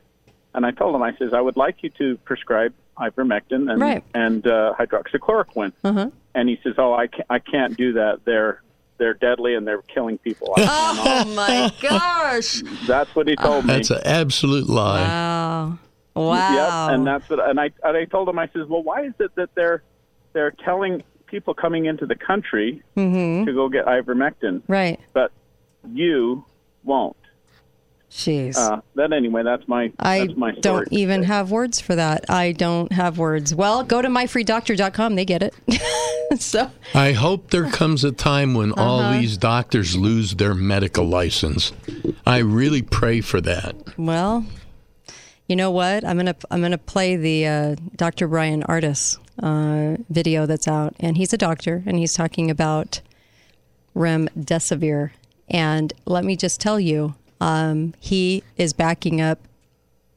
and 0.54 0.66
I 0.66 0.72
told 0.72 0.96
him, 0.96 1.02
I 1.02 1.16
says, 1.18 1.34
"I 1.34 1.42
would 1.42 1.58
like 1.58 1.82
you 1.82 1.90
to 1.98 2.18
prescribe 2.18 2.74
ivermectin 3.00 3.72
and 3.72 3.82
Right. 3.82 4.04
and 4.14 4.46
uh, 4.46 4.74
hydroxychloroquine." 4.80 5.74
Uh-huh. 5.84 6.10
and 6.36 6.50
he 6.50 6.60
says, 6.64 6.76
"Oh, 6.78 6.94
I 6.94 7.08
can't, 7.08 7.26
I 7.32 7.40
can't 7.40 7.76
do 7.76 7.94
that. 7.94 8.20
They're 8.26 8.62
they're 8.98 9.14
deadly 9.14 9.56
and 9.56 9.68
they're 9.68 9.82
killing 9.84 10.18
people." 10.18 10.54
I 10.58 11.24
Oh, 11.28 11.36
my 11.36 11.72
gosh. 11.82 12.62
That's 12.88 13.14
what 13.16 13.28
he 13.28 13.36
told 13.36 13.66
me. 13.66 13.74
That's 13.74 13.90
an 13.92 14.02
absolute 14.06 14.68
lie. 14.70 15.02
Wow. 15.02 15.80
Wow. 16.16 16.88
Yep, 16.88 16.96
and 16.96 17.08
that's 17.08 17.30
what. 17.30 17.48
And 17.48 17.60
I 17.60 17.72
and 17.84 17.98
I 17.98 18.06
told 18.06 18.28
him, 18.30 18.40
I 18.40 18.48
says, 18.48 18.68
"Well, 18.68 18.82
why 18.84 19.04
is 19.06 19.14
it 19.20 19.36
that 19.36 19.50
they're 19.56 19.84
they're 20.34 20.52
telling 20.52 21.04
people 21.28 21.54
coming 21.54 21.86
into 21.86 22.06
the 22.06 22.16
country 22.16 22.82
Mm-hmm. 22.96 23.46
to 23.46 23.54
go 23.54 23.68
get 23.70 23.86
ivermectin, 23.86 24.62
right. 24.68 25.00
but 25.14 25.32
you 25.92 26.44
won't?" 26.84 27.17
Jeez. 28.10 28.58
Uh, 28.58 28.82
that 28.96 29.12
anyway, 29.12 29.44
that's 29.44 29.68
my 29.68 29.92
I 30.00 30.20
that's 30.28 30.38
my 30.38 30.52
story. 30.54 30.62
don't 30.62 30.94
even 30.94 31.24
have 31.24 31.52
words 31.52 31.80
for 31.82 31.94
that. 31.96 32.26
I 32.30 32.54
don't 32.54 32.92
have 32.94 33.18
words. 33.18 33.54
Well, 33.54 33.84
go 33.84 34.02
to 34.02 34.08
myfreedoctor.com. 34.08 35.16
They 35.16 35.26
get 35.26 35.44
it. 35.44 35.54
so, 36.42 36.72
I 36.96 37.12
hope 37.12 37.52
there 37.52 37.70
comes 37.70 38.04
a 38.06 38.12
time 38.14 38.54
when 38.54 38.72
all 38.72 39.02
Uh-huh. 39.02 39.20
these 39.20 39.38
doctors 39.38 39.96
lose 39.98 40.36
their 40.36 40.56
medical 40.56 41.06
license. 41.06 41.74
I 42.26 42.38
really 42.40 42.82
pray 42.82 43.20
for 43.22 43.42
that. 43.42 43.76
well, 43.98 44.46
you 45.48 45.56
know 45.56 45.70
what? 45.72 46.06
I'm 46.06 46.16
gonna 46.18 46.36
I'm 46.50 46.62
gonna 46.62 46.78
play 46.78 47.18
the 47.18 47.46
uh, 47.46 47.76
Dr. 47.98 48.28
Bryan 48.30 48.64
Ardis 48.64 49.18
uh, 49.44 50.02
video 50.10 50.46
that's 50.46 50.68
out, 50.68 50.96
and 51.00 51.18
he's 51.18 51.34
a 51.34 51.38
doctor, 51.38 51.84
and 51.86 51.98
he's 51.98 52.14
talking 52.14 52.50
about 52.50 53.02
remdesivir. 53.96 55.12
And 55.50 55.94
let 56.06 56.24
me 56.26 56.36
just 56.36 56.60
tell 56.60 56.80
you, 56.80 57.16
um, 57.40 57.94
he 58.00 58.44
is 58.58 58.74
backing 58.74 59.22
up 59.22 59.40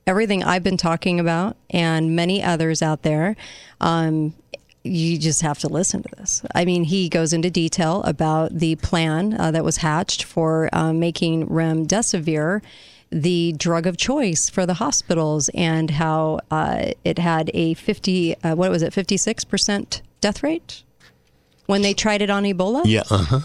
everything 0.07 0.43
I've 0.43 0.62
been 0.62 0.77
talking 0.77 1.21
about 1.21 1.57
and 1.71 2.17
many 2.17 2.43
others 2.43 2.83
out 2.83 3.03
there. 3.03 3.37
Um, 3.81 4.35
you 4.83 5.19
just 5.19 5.43
have 5.43 5.59
to 5.59 5.69
listen 5.69 6.03
to 6.03 6.09
this. 6.17 6.43
I 6.55 6.65
mean, 6.65 6.85
he 6.85 7.09
goes 7.09 7.33
into 7.33 7.50
detail 7.50 8.03
about 8.05 8.59
the 8.59 8.77
plan 8.77 9.39
uh, 9.39 9.50
that 9.50 9.65
was 9.65 9.79
hatched 9.79 10.25
for 10.25 10.71
uh, 10.73 10.93
making 10.93 11.49
remdesivir 11.49 12.62
the 13.11 13.53
drug 13.53 13.87
of 13.87 13.97
choice 13.97 14.49
for 14.49 14.67
the 14.67 14.75
hospitals 14.75 15.50
and 15.50 15.91
how 15.91 16.41
uh, 16.50 16.93
it 17.05 17.19
had 17.19 17.50
a 17.55 17.75
50, 17.75 18.37
uh, 18.43 18.55
what 18.55 18.71
was 18.71 18.83
it, 18.83 18.93
56% 18.93 20.00
death 20.21 20.43
rate 20.43 20.83
when 21.67 21.83
they 21.83 21.93
tried 21.93 22.23
it 22.23 22.31
on 22.31 22.45
Ebola? 22.45 22.83
Yeah, 22.85 23.03
uh 23.11 23.19
huh. 23.19 23.41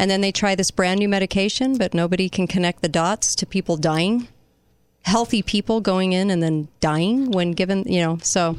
And 0.00 0.10
then 0.10 0.22
they 0.22 0.32
try 0.32 0.54
this 0.54 0.70
brand 0.70 0.98
new 0.98 1.10
medication, 1.10 1.76
but 1.76 1.92
nobody 1.92 2.30
can 2.30 2.46
connect 2.46 2.80
the 2.80 2.88
dots 2.88 3.34
to 3.34 3.44
people 3.44 3.76
dying. 3.76 4.28
Healthy 5.02 5.42
people 5.42 5.82
going 5.82 6.14
in 6.14 6.30
and 6.30 6.42
then 6.42 6.68
dying 6.80 7.30
when 7.30 7.50
given, 7.50 7.84
you 7.86 8.00
know, 8.00 8.16
so 8.22 8.56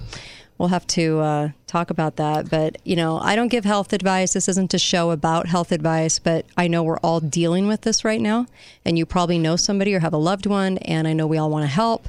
we'll 0.60 0.69
have 0.69 0.86
to 0.86 1.19
uh, 1.19 1.50
talk 1.65 1.89
about 1.89 2.17
that. 2.17 2.48
But, 2.51 2.77
you 2.86 2.95
know, 2.95 3.17
I 3.17 3.36
don't 3.36 3.48
give 3.48 3.65
health 3.65 3.91
advice. 3.91 4.33
This 4.33 4.48
isn't 4.50 4.75
a 4.75 4.77
show 4.77 5.10
about 5.10 5.48
health 5.48 5.71
advice, 5.71 6.19
but 6.19 6.45
I 6.57 6.67
know 6.67 6.83
we're 6.83 7.00
all 7.00 7.19
dealing 7.19 7.67
with 7.67 7.81
this 7.81 8.05
right 8.05 8.21
now. 8.21 8.45
And 8.86 9.00
you 9.00 9.07
probably 9.07 9.39
know 9.39 9.55
somebody 9.55 9.95
or 9.95 10.00
have 10.00 10.13
a 10.13 10.17
loved 10.17 10.45
one, 10.45 10.77
and 10.77 11.07
I 11.07 11.13
know 11.13 11.25
we 11.25 11.39
all 11.39 11.50
want 11.50 11.63
to 11.63 11.74
help. 11.74 12.07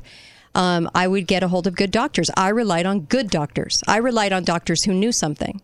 Um, 0.54 0.90
I 0.94 1.08
would 1.08 1.26
get 1.26 1.42
a 1.42 1.48
hold 1.48 1.66
of 1.66 1.74
good 1.74 1.90
doctors. 1.90 2.30
I 2.36 2.50
relied 2.50 2.84
on 2.84 3.06
good 3.06 3.30
doctors. 3.30 3.82
I 3.88 3.96
relied 3.96 4.34
on 4.34 4.44
doctors 4.44 4.84
who 4.84 4.92
knew 4.92 5.10
something 5.10 5.62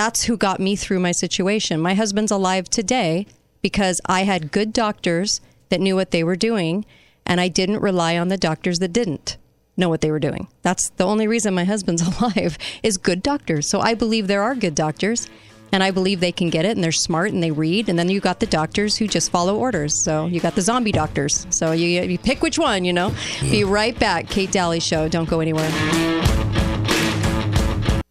that's 0.00 0.24
who 0.24 0.36
got 0.38 0.58
me 0.60 0.76
through 0.76 0.98
my 0.98 1.12
situation. 1.12 1.78
My 1.78 1.92
husband's 1.92 2.32
alive 2.32 2.70
today 2.70 3.26
because 3.60 4.00
I 4.06 4.22
had 4.22 4.50
good 4.50 4.72
doctors 4.72 5.42
that 5.68 5.78
knew 5.78 5.94
what 5.94 6.10
they 6.10 6.24
were 6.24 6.36
doing, 6.36 6.86
and 7.26 7.38
I 7.38 7.48
didn't 7.48 7.82
rely 7.82 8.16
on 8.16 8.28
the 8.28 8.38
doctors 8.38 8.78
that 8.78 8.94
didn't 8.94 9.36
know 9.76 9.90
what 9.90 10.00
they 10.00 10.10
were 10.10 10.18
doing. 10.18 10.48
That's 10.62 10.88
the 10.96 11.04
only 11.04 11.28
reason 11.28 11.52
my 11.52 11.64
husband's 11.64 12.00
alive 12.18 12.56
is 12.82 12.96
good 12.96 13.22
doctors. 13.22 13.68
So 13.68 13.80
I 13.80 13.92
believe 13.92 14.26
there 14.26 14.42
are 14.42 14.54
good 14.54 14.74
doctors, 14.74 15.28
and 15.70 15.82
I 15.82 15.90
believe 15.90 16.20
they 16.20 16.32
can 16.32 16.48
get 16.48 16.64
it, 16.64 16.78
and 16.78 16.82
they're 16.82 16.92
smart 16.92 17.32
and 17.32 17.42
they 17.42 17.50
read. 17.50 17.90
And 17.90 17.98
then 17.98 18.08
you 18.08 18.20
got 18.20 18.40
the 18.40 18.46
doctors 18.46 18.96
who 18.96 19.06
just 19.06 19.30
follow 19.30 19.58
orders. 19.58 19.94
So 19.94 20.24
you 20.24 20.40
got 20.40 20.54
the 20.54 20.62
zombie 20.62 20.92
doctors. 20.92 21.46
So 21.50 21.72
you 21.72 21.86
you 21.86 22.16
pick 22.18 22.40
which 22.40 22.58
one. 22.58 22.86
You 22.86 22.94
know. 22.94 23.12
Be 23.42 23.64
right 23.64 23.96
back. 23.98 24.30
Kate 24.30 24.50
Dalley 24.50 24.80
Show. 24.80 25.08
Don't 25.08 25.28
go 25.28 25.40
anywhere. 25.40 25.70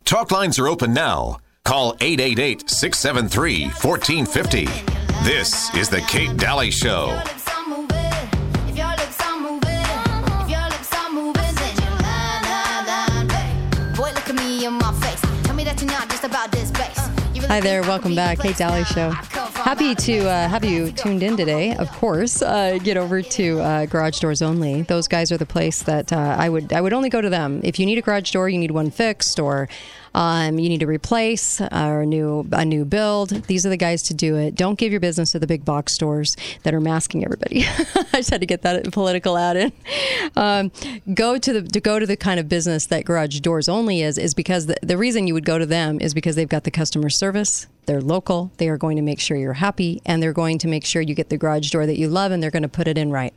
Talk 0.06 0.32
lines 0.32 0.60
are 0.60 0.68
open 0.68 0.94
now. 0.94 1.40
Call 1.70 1.96
888 2.02 2.68
673 2.68 3.66
1450. 3.66 4.66
This 5.24 5.72
is 5.76 5.88
The 5.88 6.02
Kate 6.02 6.36
Dalley 6.36 6.72
Show. 6.72 7.10
Boy, 13.96 14.10
look 14.16 14.30
at 14.30 14.36
me 14.36 14.66
in 14.66 14.74
my 14.74 14.92
face. 15.00 15.22
Tell 15.44 15.54
me 15.54 15.64
that 15.64 15.80
you're 15.80 15.92
not 15.92 16.10
just 16.10 16.24
about 16.24 16.52
this 16.52 16.72
bass. 16.72 17.08
You 17.36 17.44
Hi 17.44 17.60
there, 17.60 17.84
welcome 17.84 18.16
back, 18.16 18.40
Kate 18.40 18.58
Dalley 18.58 18.84
Show. 18.86 19.12
Happy 19.12 19.94
to 19.94 20.28
uh, 20.28 20.48
have 20.48 20.66
you 20.66 20.92
tuned 20.92 21.22
in 21.22 21.38
today. 21.38 21.76
Of 21.76 21.92
course, 21.92 22.42
uh, 22.42 22.80
get 22.82 22.98
over 22.98 23.22
to 23.22 23.60
uh, 23.60 23.86
Garage 23.86 24.20
Doors 24.22 24.42
Only. 24.42 24.82
Those 24.82 25.08
guys 25.08 25.32
are 25.32 25.38
the 25.38 25.46
place 25.46 25.84
that 25.84 26.12
uh, 26.12 26.36
I 26.40 26.50
would 26.50 26.74
I 26.74 26.82
would 26.82 26.94
only 26.94 27.10
go 27.10 27.22
to 27.22 27.30
them 27.30 27.62
if 27.64 27.78
you 27.78 27.86
need 27.86 28.00
a 28.00 28.02
garage 28.02 28.32
door, 28.32 28.50
you 28.50 28.58
need 28.58 28.72
one 28.72 28.90
fixed, 28.90 29.40
or 29.40 29.70
um, 30.14 30.60
you 30.60 30.70
need 30.70 30.80
to 30.80 30.88
replace 30.88 31.62
or 31.62 32.06
new 32.06 32.48
a 32.52 32.66
new 32.66 32.86
build. 32.86 33.30
These 33.30 33.66
are 33.66 33.70
the 33.70 33.78
guys 33.78 34.04
to 34.04 34.14
do 34.14 34.36
it. 34.36 34.56
Don't 34.56 34.78
give 34.78 34.92
your 34.92 35.00
business 35.00 35.32
to 35.34 35.40
the 35.40 35.48
big 35.48 35.66
box 35.66 35.94
stores 35.94 36.36
that 36.64 36.74
are 36.74 36.82
masking 36.82 37.24
everybody. 37.24 37.64
I 38.14 38.18
just 38.18 38.30
had 38.30 38.42
to 38.42 38.48
get 38.48 38.62
that 38.64 38.92
political 38.92 39.38
ad 39.38 39.58
in. 39.58 39.72
Um, 40.36 40.72
go 41.14 41.38
to 41.38 41.54
the 41.54 41.62
to 41.62 41.80
go 41.80 42.00
to 42.00 42.06
the 42.06 42.18
kind 42.18 42.40
of 42.40 42.50
business 42.50 42.86
that 42.88 43.06
Garage 43.06 43.40
Doors 43.40 43.70
Only 43.70 44.02
is 44.02 44.18
is 44.18 44.34
because 44.34 44.66
the, 44.66 44.78
the 44.82 44.98
reason 44.98 45.28
you 45.28 45.34
would 45.34 45.46
go 45.46 45.58
to 45.58 45.66
them 45.66 46.00
is 46.00 46.14
because 46.14 46.36
they've 46.36 46.50
got 46.50 46.64
the 46.64 46.72
customer 46.72 47.10
service. 47.10 47.68
They're 47.86 48.02
local. 48.02 48.52
They 48.58 48.70
are 48.70 48.78
going 48.78 48.98
to 48.98 49.02
make 49.02 49.20
sure 49.20 49.36
you're 49.36 49.54
happy, 49.54 50.02
and 50.06 50.22
they're 50.22 50.34
going 50.34 50.60
to 50.60 50.68
make 50.68 50.86
sure 50.86 51.02
you 51.02 51.16
get 51.16 51.30
the 51.30 51.38
garage 51.38 51.72
door 51.72 51.86
that 51.88 51.98
you 51.98 52.08
love, 52.08 52.32
and 52.32 52.42
they're 52.42 52.52
going 52.52 52.64
to 52.64 52.70
put 52.70 52.88
it 52.88 52.98
in 52.98 53.12
right. 53.12 53.34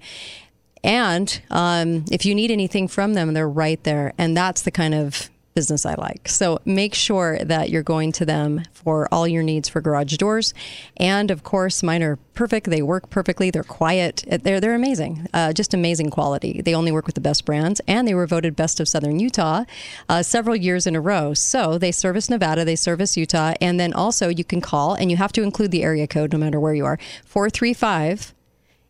And 0.85 1.41
um, 1.51 2.05
if 2.11 2.27
you 2.27 2.35
need 2.35 2.51
anything 2.51 2.89
from 2.89 3.15
them, 3.15 3.33
they're 3.35 3.49
right 3.49 3.83
there. 3.85 4.13
And 4.19 4.37
that's 4.37 4.63
the 4.63 4.71
kind 4.71 4.95
of 4.95 5.31
business 5.55 5.85
I 5.85 5.95
like. 5.95 6.29
So 6.29 6.61
make 6.65 6.95
sure 6.95 7.39
that 7.45 7.71
you're 7.71 7.83
going 7.83 8.13
to 8.13 8.25
them 8.25 8.63
for 8.73 9.09
all 9.13 9.29
your 9.29 9.43
needs 9.43 9.69
for 9.69 9.81
garage 9.81 10.17
doors. 10.17 10.55
And 10.97 11.31
of 11.31 11.43
course, 11.43 11.83
mine 11.83 12.03
are 12.03 12.17
perfect. 12.35 12.71
They 12.71 12.83
work 12.83 13.11
perfectly. 13.11 13.51
They're 13.51 13.63
quiet. 13.63 14.25
They're, 14.43 14.61
they're 14.61 14.75
amazing. 14.75 15.29
Uh, 15.35 15.53
just 15.53 15.75
amazing 15.75 16.11
quality. 16.11 16.63
They 16.63 16.75
only 16.75 16.93
work 16.93 17.07
with 17.07 17.15
the 17.15 17.21
best 17.21 17.45
brands. 17.45 17.81
And 17.87 18.07
they 18.09 18.15
were 18.15 18.27
voted 18.27 18.57
best 18.57 18.81
of 18.81 18.89
Southern 18.89 19.19
Utah 19.19 19.65
uh, 20.09 20.23
several 20.23 20.57
years 20.57 20.87
in 20.87 20.97
a 20.97 21.01
row. 21.01 21.35
So 21.35 21.79
they 21.79 21.93
service 21.93 22.31
Nevada, 22.31 22.65
they 22.65 22.77
service 22.77 23.17
Utah. 23.17 23.55
And 23.61 23.79
then 23.79 23.93
also 23.93 24.29
you 24.29 24.45
can 24.45 24.61
call 24.61 24.95
and 24.95 25.11
you 25.11 25.17
have 25.17 25.33
to 25.33 25.43
include 25.43 25.71
the 25.71 25.83
area 25.83 26.07
code 26.07 26.33
no 26.33 26.39
matter 26.39 26.59
where 26.59 26.75
you 26.75 26.85
are 26.85 26.99
435 27.25 28.35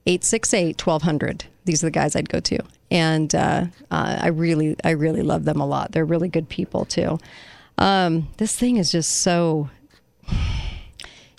868 0.07 0.85
1200. 0.87 1.45
These 1.65 1.83
are 1.83 1.87
the 1.87 1.93
guys 1.93 2.17
I'd 2.17 2.29
go 2.29 2.41
to 2.41 2.59
and 2.93 3.35
uh, 3.35 3.65
uh, 3.91 4.19
I 4.21 4.29
really, 4.29 4.77
I 4.85 4.91
really 4.91 5.23
love 5.23 5.45
them 5.45 5.61
a 5.61 5.67
lot. 5.67 5.93
They're 5.93 6.05
really 6.05 6.29
good 6.29 6.49
people 6.49 6.85
too. 6.85 7.19
Um, 7.79 8.29
this 8.37 8.55
thing 8.55 8.77
is 8.77 8.93
just 8.93 9.23
so, 9.23 9.71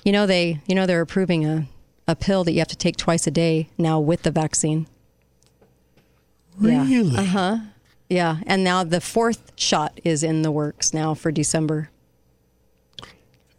you 0.03 0.11
know, 0.11 0.25
they, 0.25 0.59
you 0.67 0.73
know, 0.75 0.85
they're 0.87 1.01
approving 1.01 1.45
a, 1.45 1.67
a 2.07 2.15
pill 2.15 2.43
that 2.43 2.53
you 2.53 2.59
have 2.59 2.67
to 2.69 2.75
take 2.75 2.97
twice 2.97 3.27
a 3.27 3.31
day 3.31 3.69
now 3.77 3.99
with 3.99 4.23
the 4.23 4.31
vaccine. 4.31 4.87
Really? 6.57 6.95
Yeah. 6.95 7.19
Uh 7.21 7.23
huh. 7.25 7.57
Yeah, 8.09 8.37
and 8.45 8.63
now 8.63 8.83
the 8.83 8.99
fourth 9.01 9.51
shot 9.55 9.99
is 10.03 10.23
in 10.23 10.41
the 10.41 10.51
works 10.51 10.93
now 10.93 11.13
for 11.13 11.31
December. 11.31 11.89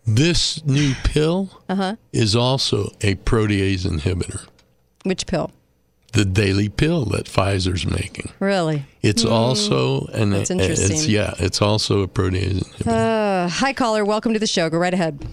This 0.06 0.64
new 0.64 0.94
pill 1.04 1.60
Uh-huh. 1.68 1.96
is 2.12 2.36
also 2.36 2.90
a 3.00 3.14
protease 3.14 3.86
inhibitor. 3.86 4.46
Which 5.04 5.26
pill? 5.26 5.50
The 6.14 6.24
daily 6.24 6.68
pill 6.68 7.04
that 7.06 7.26
Pfizer's 7.26 7.84
making. 7.86 8.30
Really? 8.38 8.84
It's 9.02 9.24
also 9.24 10.06
an 10.12 10.30
That's 10.30 10.50
It's, 10.50 10.60
interesting. 10.62 11.10
yeah, 11.10 11.34
it's 11.38 11.60
also 11.60 12.02
a 12.02 12.08
protease. 12.08 12.86
Uh, 12.86 13.48
hi, 13.48 13.72
caller. 13.72 14.04
Welcome 14.04 14.32
to 14.32 14.38
the 14.38 14.46
show. 14.46 14.70
Go 14.70 14.78
right 14.78 14.94
ahead. 14.94 15.26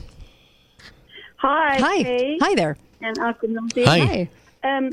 Hi. 1.38 1.78
Hi. 1.80 2.04
Kate 2.04 2.38
Hi 2.42 2.56
there. 2.56 2.78
And 3.02 3.18
Uncle 3.20 3.50
Nancy. 3.50 3.84
Hi. 3.86 4.30
Um, 4.64 4.92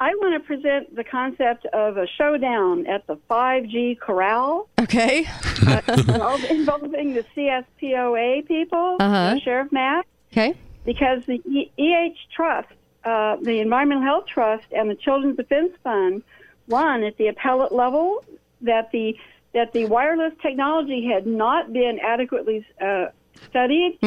I 0.00 0.14
want 0.16 0.40
to 0.42 0.46
present 0.46 0.94
the 0.96 1.04
concept 1.04 1.66
of 1.66 1.96
a 1.96 2.06
showdown 2.06 2.86
at 2.88 3.06
the 3.06 3.16
5G 3.30 3.98
corral 4.00 4.68
Okay. 4.80 5.24
involv- 5.24 6.50
involving 6.50 7.14
the 7.14 7.24
CSPOA 7.36 8.46
people, 8.46 8.96
Uh-huh. 9.00 9.14
uh, 9.16 9.38
Sheriff 9.38 9.70
Mack, 9.72 10.06
Okay. 10.32 10.54
because 10.84 11.24
the 11.26 11.40
e- 11.48 11.70
EH 11.78 12.14
Trust, 12.34 12.68
uh, 13.04 13.36
the 13.42 13.60
Environmental 13.60 14.02
Health 14.02 14.26
Trust, 14.26 14.64
and 14.72 14.90
the 14.90 14.94
Children's 14.94 15.36
Defense 15.36 15.72
Fund 15.82 16.22
won 16.66 17.02
at 17.02 17.16
the 17.16 17.28
appellate 17.28 17.72
level 17.72 18.24
that 18.62 18.90
the 18.92 19.16
that 19.54 19.72
the 19.72 19.86
wireless 19.86 20.34
technology 20.42 21.08
had 21.10 21.26
not 21.26 21.72
been 21.72 21.98
adequately 22.00 22.66
uh, 22.80 23.06
studied 23.48 23.98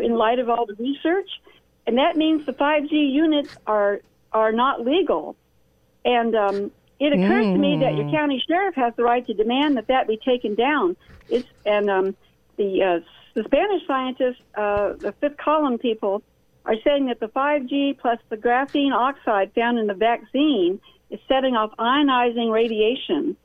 in 0.00 0.14
light 0.14 0.38
of 0.38 0.48
all 0.48 0.66
the 0.66 0.74
research, 0.74 1.28
and 1.86 1.98
that 1.98 2.16
means 2.16 2.46
the 2.46 2.52
5G 2.52 3.12
units 3.12 3.56
are 3.66 4.00
are 4.32 4.52
not 4.52 4.84
legal. 4.84 5.36
And 6.04 6.34
um, 6.34 6.70
it 7.00 7.12
occurs 7.12 7.46
to 7.46 7.58
me 7.58 7.78
that 7.80 7.94
your 7.96 8.10
county 8.10 8.42
sheriff 8.46 8.74
has 8.76 8.94
the 8.96 9.02
right 9.02 9.26
to 9.26 9.34
demand 9.34 9.76
that 9.78 9.88
that 9.88 10.06
be 10.06 10.16
taken 10.16 10.54
down. 10.54 10.96
It's 11.28 11.48
and 11.64 11.90
um, 11.90 12.16
the 12.56 12.82
uh, 12.82 13.00
the 13.34 13.44
Spanish 13.44 13.86
scientists, 13.86 14.40
uh, 14.54 14.92
the 14.94 15.12
fifth 15.20 15.36
column 15.38 15.78
people, 15.78 16.22
are 16.64 16.76
saying 16.84 17.06
that 17.06 17.20
the 17.20 17.28
5G 17.28 17.98
plus 17.98 18.18
the 18.30 18.36
graphene 18.36 18.92
oxide 18.92 19.52
found 19.54 19.78
in 19.78 19.86
the 19.86 19.94
vaccine 19.94 20.80
is 21.10 21.20
setting 21.28 21.54
off 21.54 21.72
ionizing 21.78 22.50
radiation, 22.52 23.36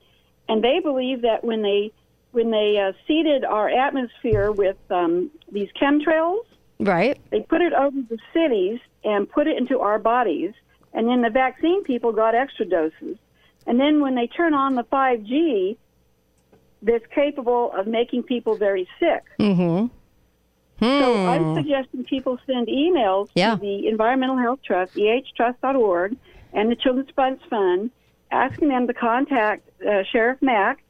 and 0.48 0.64
they 0.64 0.80
believe 0.80 1.22
that 1.22 1.44
when 1.44 1.62
they 1.62 1.92
when 2.32 2.50
they 2.50 2.78
uh, 2.78 2.92
seeded 3.08 3.44
our 3.44 3.68
atmosphere 3.68 4.52
with 4.52 4.76
um, 4.90 5.30
these 5.50 5.68
chemtrails, 5.80 6.44
Right. 6.78 7.18
they 7.30 7.40
put 7.40 7.60
it 7.60 7.72
over 7.72 7.96
the 8.08 8.18
cities 8.32 8.78
and 9.02 9.28
put 9.28 9.48
it 9.48 9.58
into 9.58 9.80
our 9.80 9.98
bodies, 9.98 10.52
and 10.94 11.08
then 11.08 11.22
the 11.22 11.30
vaccine 11.30 11.82
people 11.82 12.12
got 12.12 12.34
extra 12.34 12.64
doses. 12.64 13.18
And 13.66 13.78
then 13.80 14.00
when 14.00 14.14
they 14.14 14.28
turn 14.28 14.54
on 14.54 14.76
the 14.76 14.84
5G, 14.84 15.76
that's 16.82 17.04
capable 17.14 17.72
of 17.72 17.86
making 17.86 18.22
people 18.22 18.56
very 18.56 18.88
sick. 18.98 19.24
Mm-hmm. 19.38 19.86
So 20.80 21.26
I'm 21.26 21.54
suggesting 21.54 22.04
people 22.04 22.38
send 22.46 22.68
emails 22.68 23.28
Yeah. 23.34 23.54
to 23.54 23.60
the 23.60 23.86
Environmental 23.88 24.36
Health 24.38 24.60
Trust, 24.64 24.94
ehtrust.org, 24.94 26.16
and 26.52 26.70
the 26.70 26.76
Children's 26.76 27.10
Funds 27.14 27.42
Fund, 27.48 27.90
asking 28.30 28.68
them 28.68 28.86
to 28.86 28.94
contact 28.94 29.68
uh, 29.86 30.02
Sheriff 30.10 30.40
Mack 30.40 30.82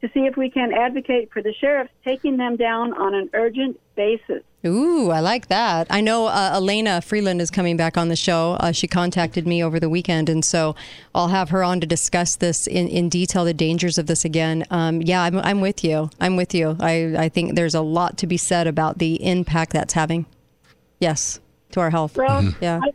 to 0.00 0.08
see 0.14 0.26
if 0.26 0.36
we 0.36 0.48
can 0.50 0.72
advocate 0.72 1.32
for 1.32 1.42
the 1.42 1.52
sheriffs 1.54 1.90
taking 2.04 2.36
them 2.36 2.56
down 2.56 2.92
on 2.94 3.14
an 3.14 3.28
urgent 3.34 3.80
basis. 3.96 4.42
Ooh, 4.66 5.10
I 5.10 5.20
like 5.20 5.48
that. 5.48 5.86
I 5.90 6.00
know 6.00 6.26
uh, 6.26 6.58
Elana 6.58 7.02
Freeland 7.02 7.40
is 7.40 7.50
coming 7.50 7.76
back 7.76 7.96
on 7.96 8.08
the 8.08 8.16
show. 8.16 8.56
Uh, 8.60 8.72
she 8.72 8.86
contacted 8.86 9.46
me 9.46 9.62
over 9.62 9.78
the 9.78 9.88
weekend, 9.88 10.28
and 10.28 10.44
so 10.44 10.74
I'll 11.14 11.28
have 11.28 11.50
her 11.50 11.62
on 11.62 11.80
to 11.80 11.86
discuss 11.86 12.36
this 12.36 12.66
in, 12.66 12.88
in 12.88 13.08
detail, 13.08 13.44
the 13.44 13.54
dangers 13.54 13.98
of 13.98 14.06
this 14.06 14.24
again. 14.24 14.64
Um, 14.70 15.00
yeah, 15.02 15.22
I'm, 15.22 15.38
I'm 15.38 15.60
with 15.60 15.84
you. 15.84 16.10
I'm 16.20 16.36
with 16.36 16.54
you. 16.54 16.76
I, 16.80 17.14
I 17.16 17.28
think 17.28 17.54
there's 17.54 17.74
a 17.74 17.80
lot 17.80 18.18
to 18.18 18.26
be 18.26 18.36
said 18.36 18.66
about 18.66 18.98
the 18.98 19.24
impact 19.24 19.72
that's 19.72 19.94
having. 19.94 20.26
Yes, 21.00 21.38
to 21.70 21.80
our 21.80 21.90
health. 21.90 22.16
Well, 22.16 22.52
yeah. 22.60 22.80
I, 22.82 22.90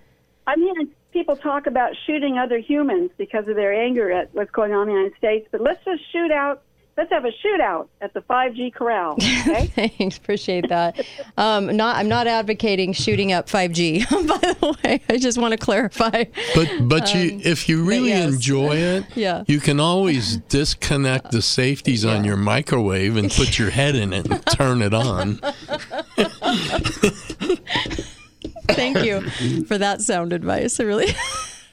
I'm 0.48 0.60
hearing 0.60 0.90
people 1.12 1.38
talk 1.38 1.68
about 1.68 1.94
shooting 2.06 2.38
other 2.38 2.58
humans 2.58 3.12
because 3.18 3.48
of 3.48 3.56
their 3.56 3.74
anger 3.74 4.12
at 4.12 4.34
what's 4.34 4.52
going 4.52 4.74
on 4.74 4.90
in 4.90 4.96
the 4.96 5.00
United 5.00 5.18
States, 5.18 5.48
but 5.52 5.62
let's 5.62 5.84
just 5.86 6.02
shoot 6.12 6.32
out. 6.32 6.62
Let's 6.96 7.10
have 7.12 7.26
a 7.26 7.32
shootout 7.44 7.88
at 8.02 8.14
the 8.14 8.22
5G 8.22 8.74
corral. 8.74 9.18
Okay? 9.44 9.90
Thanks, 9.98 10.18
appreciate 10.18 10.70
that. 10.70 11.00
Um, 11.38 11.76
not, 11.76 11.98
I'm 11.98 12.08
not 12.08 12.28
advocating 12.28 12.94
shooting 12.94 13.32
up 13.34 13.48
5G. 13.50 14.08
By 14.28 14.38
the 14.54 14.78
way, 14.84 15.02
I 15.10 15.18
just 15.18 15.38
want 15.38 15.52
to 15.54 15.58
clarify. 15.58 16.26
But 16.56 16.70
but 16.88 17.14
you 17.14 17.40
if 17.44 17.68
you 17.68 17.84
really 17.84 18.14
Um, 18.14 18.20
yes. 18.20 18.34
enjoy 18.36 18.76
it, 18.78 19.04
Yeah. 19.16 19.44
you 19.48 19.60
can 19.60 19.80
always 19.80 20.38
disconnect 20.50 21.32
the 21.32 21.42
safeties 21.42 22.06
on 22.06 22.24
your 22.24 22.38
microwave 22.38 23.18
and 23.18 23.30
put 23.32 23.58
your 23.60 23.70
head 23.72 23.96
in 23.96 24.14
it 24.14 24.30
and 24.30 24.46
turn 24.46 24.82
it 24.82 24.94
on. 24.94 25.40
Thank 28.70 29.04
you 29.04 29.22
for 29.66 29.78
that 29.78 30.02
sound 30.02 30.32
advice. 30.34 30.80
I 30.80 30.84
really, 30.84 31.08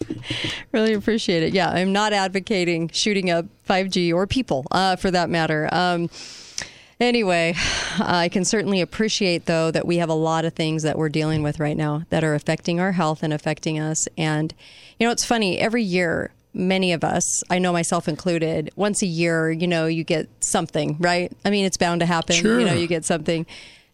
really 0.72 0.92
appreciate 0.92 1.42
it. 1.42 1.52
Yeah, 1.54 1.70
I'm 1.70 1.92
not 1.92 2.12
advocating 2.12 2.88
shooting 2.88 3.30
up 3.30 3.46
5G 3.68 4.12
or 4.12 4.26
people, 4.26 4.66
uh, 4.70 4.96
for 4.96 5.10
that 5.10 5.30
matter. 5.30 5.68
Um, 5.72 6.10
anyway, 6.98 7.54
I 7.98 8.28
can 8.28 8.44
certainly 8.44 8.80
appreciate 8.80 9.46
though 9.46 9.70
that 9.70 9.86
we 9.86 9.98
have 9.98 10.08
a 10.08 10.14
lot 10.14 10.44
of 10.44 10.54
things 10.54 10.82
that 10.82 10.98
we're 10.98 11.08
dealing 11.08 11.42
with 11.42 11.60
right 11.60 11.76
now 11.76 12.02
that 12.10 12.24
are 12.24 12.34
affecting 12.34 12.80
our 12.80 12.92
health 12.92 13.22
and 13.22 13.32
affecting 13.32 13.78
us. 13.78 14.08
And 14.16 14.54
you 14.98 15.06
know, 15.06 15.12
it's 15.12 15.24
funny. 15.24 15.58
Every 15.58 15.82
year, 15.82 16.32
many 16.52 16.92
of 16.92 17.04
us, 17.04 17.42
I 17.48 17.58
know 17.58 17.72
myself 17.72 18.08
included, 18.08 18.70
once 18.76 19.02
a 19.02 19.06
year, 19.06 19.50
you 19.50 19.66
know, 19.66 19.86
you 19.86 20.04
get 20.04 20.28
something, 20.40 20.96
right? 20.98 21.32
I 21.44 21.50
mean, 21.50 21.64
it's 21.64 21.76
bound 21.76 22.00
to 22.00 22.06
happen. 22.06 22.36
Sure. 22.36 22.60
You 22.60 22.66
know, 22.66 22.74
you 22.74 22.86
get 22.86 23.04
something. 23.04 23.46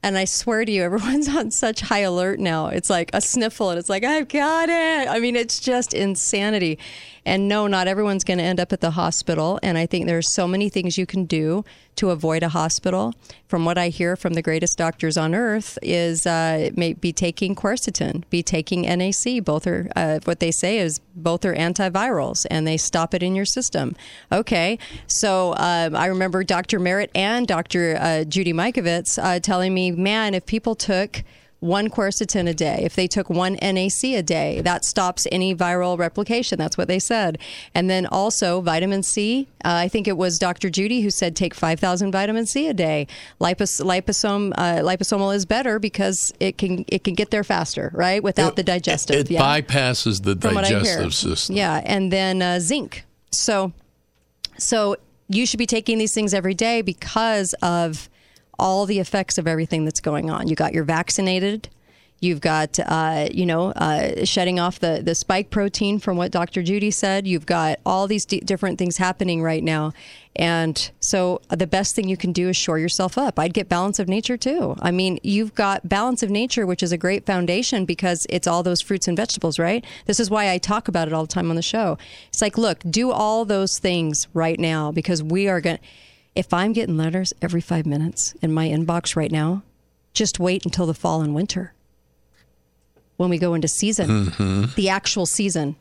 And 0.07 0.17
I 0.17 0.25
swear 0.25 0.65
to 0.65 0.71
you, 0.71 0.83
everyone's 0.85 1.29
on 1.29 1.51
such 1.51 1.81
high 1.81 1.99
alert 1.99 2.39
now. 2.39 2.69
It's 2.69 2.89
like 2.89 3.11
a 3.13 3.21
sniffle, 3.21 3.71
and 3.71 3.79
it's 3.79 3.89
like, 3.89 4.05
I've 4.05 4.29
got 4.29 4.69
it. 4.69 5.09
I 5.09 5.19
mean, 5.19 5.35
it's 5.35 5.59
just 5.59 5.93
insanity. 5.93 6.79
And 7.27 7.49
no, 7.49 7.67
not 7.67 7.89
everyone's 7.89 8.25
going 8.25 8.39
to 8.39 8.45
end 8.45 8.61
up 8.61 8.73
at 8.73 8.81
the 8.81 8.93
hospital. 8.93 9.59
And 9.63 9.77
I 9.77 9.85
think 9.85 10.07
there's 10.07 10.33
so 10.33 10.47
many 10.47 10.69
things 10.69 10.97
you 10.97 11.05
can 11.05 11.25
do 11.27 11.65
to 11.97 12.11
avoid 12.11 12.43
a 12.43 12.49
hospital. 12.49 13.15
From 13.49 13.65
what 13.65 13.77
I 13.77 13.89
hear 13.89 14.17
from 14.17 14.35
the 14.35 14.43
greatest 14.43 14.79
doctors 14.79 15.17
on 15.17 15.35
earth, 15.35 15.79
is 15.83 16.27
uh, 16.27 16.71
may 16.77 16.93
be 16.93 17.13
taking 17.13 17.55
quercetin, 17.55 18.23
be 18.31 18.43
taking 18.43 18.83
NAC. 18.83 19.43
Both 19.45 19.67
are 19.67 19.91
uh, 19.97 20.21
what 20.25 20.41
they 20.41 20.51
say 20.51 20.79
is 20.79 21.01
both 21.15 21.45
are 21.45 21.55
antivirals, 21.55 22.47
and 22.51 22.67
they 22.67 22.77
stop 22.77 23.13
it 23.13 23.23
in 23.23 23.35
your 23.35 23.45
system. 23.45 23.97
Okay, 24.31 24.79
so 25.07 25.55
um, 25.57 25.97
I 25.97 26.07
remember 26.07 26.45
Dr. 26.45 26.79
Merritt 26.79 27.11
and 27.15 27.47
Dr. 27.47 27.97
Uh, 28.01 28.25
Judy 28.25 28.53
Mikovits 28.53 29.19
uh, 29.23 29.41
telling 29.41 29.75
me 29.75 29.91
man, 29.91 30.35
if 30.35 30.47
people 30.47 30.75
took 30.75 31.25
one 31.67 31.91
quercetin 31.91 32.49
a 32.49 32.55
day, 32.55 32.81
if 32.83 32.95
they 32.95 33.07
took 33.07 33.29
one 33.29 33.55
NAC 33.61 34.05
a 34.05 34.23
day, 34.23 34.61
that 34.63 34.85
stops 34.85 35.27
any 35.33 35.55
viral 35.55 35.99
replication. 35.99 36.59
That's 36.59 36.79
what 36.79 36.89
they 36.89 36.99
said. 36.99 37.39
And 37.75 37.91
then 37.91 38.07
also 38.07 38.61
vitamin 38.61 39.03
C. 39.03 39.49
Uh, 39.65 39.75
I 39.85 39.89
think 39.89 40.07
it 40.07 40.17
was 40.17 40.39
Dr. 40.39 40.71
Judy 40.71 41.01
who 41.03 41.11
said 41.11 41.35
take 41.35 41.55
5,000 41.55 42.13
vitamin 42.13 42.47
C 42.47 42.69
a 42.69 42.75
day. 42.75 43.07
Lipos- 43.41 43.85
liposome 43.85 44.53
uh, 44.57 44.77
liposomal 44.83 45.35
is 45.35 45.45
better 45.45 45.79
because 45.79 46.33
it 46.41 46.59
can 46.59 46.85
it 46.89 47.05
can 47.05 47.15
get 47.15 47.31
there 47.31 47.45
faster, 47.45 47.91
right, 47.95 48.23
without 48.23 48.57
the 48.57 48.63
digestive. 48.63 49.17
It 49.17 49.31
yeah? 49.31 49.43
bypasses 49.43 50.23
the 50.23 50.37
From 50.37 50.55
what 50.55 50.65
I 50.65 50.69
hear. 50.69 50.79
digestive 50.79 51.15
system. 51.15 51.57
Yeah, 51.57 51.83
and 51.85 52.13
then 52.13 52.43
uh, 52.43 52.61
zinc. 52.61 53.05
So, 53.33 53.73
so 54.59 54.97
you 55.29 55.47
should 55.47 55.59
be 55.59 55.67
taking 55.67 55.99
these 55.99 56.15
things 56.15 56.33
every 56.33 56.55
day 56.55 56.83
because 56.83 57.55
of 57.63 58.09
all 58.59 58.87
the 58.87 58.99
effects 58.99 59.39
of 59.39 59.47
everything 59.47 59.85
that's 59.85 60.01
going 60.01 60.31
on. 60.31 60.49
You 60.49 60.57
got 60.57 60.73
your 60.73 60.85
vaccinated. 60.85 61.69
You've 62.21 62.41
got, 62.41 62.79
uh, 62.79 63.29
you 63.31 63.45
know, 63.45 63.73
uh, 63.73 64.25
shedding 64.25 64.59
off 64.59 64.81
the, 64.81 65.03
the 65.05 65.15
spike 65.15 65.51
protein 65.51 65.99
from 65.99 66.17
what 66.17 66.33
Dr. 66.33 66.63
Judy 66.63 66.91
said. 66.91 67.27
You've 67.27 67.45
got 67.45 67.79
all 67.85 68.07
these 68.07 68.25
d- 68.25 68.41
different 68.41 68.79
things 68.79 68.97
happening 68.97 69.43
right 69.43 69.63
now. 69.63 69.93
And 70.35 70.91
so 71.01 71.43
the 71.51 71.67
best 71.67 71.95
thing 71.95 72.09
you 72.09 72.17
can 72.17 72.33
do 72.33 72.49
is 72.49 72.57
shore 72.57 72.79
yourself 72.79 73.19
up. 73.19 73.39
I'd 73.39 73.53
get 73.53 73.69
balance 73.69 73.99
of 73.99 74.09
nature 74.09 74.39
too. 74.39 74.77
I 74.81 74.93
mean, 74.93 75.19
you've 75.23 75.55
got 75.55 75.89
balance 75.89 76.23
of 76.23 76.31
nature, 76.31 76.67
which 76.67 76.83
is 76.83 76.91
a 76.91 76.99
great 76.99 77.27
foundation 77.27 77.85
because 77.85 78.27
it's 78.31 78.47
all 78.47 78.63
those 78.63 78.81
fruits 78.81 79.09
and 79.09 79.17
vegetables, 79.17 79.59
right? 79.59 79.85
This 80.07 80.19
is 80.19 80.31
why 80.31 80.51
I 80.51 80.59
talk 80.59 80.89
about 80.89 81.09
it 81.09 81.15
all 81.15 81.23
the 81.25 81.33
time 81.33 81.51
on 81.51 81.57
the 81.57 81.63
show. 81.63 81.99
It's 82.29 82.41
like, 82.41 82.57
look, 82.57 82.81
do 82.89 83.11
all 83.11 83.45
those 83.45 83.79
things 83.79 84.27
right 84.33 84.59
now 84.59 84.91
because 84.91 85.23
we 85.23 85.49
are 85.49 85.61
going 85.61 85.77
to. 85.77 85.83
If 86.37 86.53
I'm 86.53 86.73
getting 86.73 86.97
letters 86.97 87.33
every 87.43 87.61
five 87.63 87.87
minutes 87.87 88.35
in 88.43 88.53
my 88.53 88.69
inbox 88.69 89.17
right 89.17 89.33
now, 89.33 89.63
just 90.13 90.39
wait 90.39 90.65
until 90.65 90.87
the 90.87 90.95
fall 90.95 91.23
and 91.23 91.35
winter 91.35 91.73
when 93.17 93.31
we 93.31 93.39
go 93.39 93.55
into 93.55 93.67
season, 93.69 94.27
Mhm. 94.27 94.75
the 94.75 94.89
actual 94.91 95.25
season. 95.27 95.77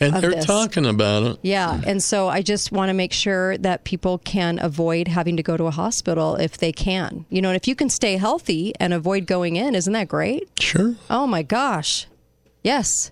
And 0.00 0.14
they're 0.14 0.30
this. 0.30 0.44
talking 0.46 0.86
about 0.86 1.24
it. 1.24 1.38
Yeah. 1.42 1.80
And 1.84 2.00
so 2.00 2.28
I 2.28 2.40
just 2.40 2.70
want 2.70 2.88
to 2.90 2.94
make 2.94 3.12
sure 3.12 3.58
that 3.58 3.82
people 3.82 4.18
can 4.18 4.60
avoid 4.62 5.08
having 5.08 5.36
to 5.36 5.42
go 5.42 5.56
to 5.56 5.64
a 5.64 5.72
hospital 5.72 6.36
if 6.36 6.56
they 6.56 6.70
can. 6.70 7.24
You 7.30 7.42
know, 7.42 7.48
and 7.48 7.56
if 7.56 7.66
you 7.66 7.74
can 7.74 7.90
stay 7.90 8.16
healthy 8.16 8.72
and 8.78 8.94
avoid 8.94 9.26
going 9.26 9.56
in, 9.56 9.74
isn't 9.74 9.92
that 9.92 10.06
great? 10.06 10.48
Sure. 10.60 10.94
Oh 11.10 11.26
my 11.26 11.42
gosh. 11.42 12.06
Yes. 12.62 13.10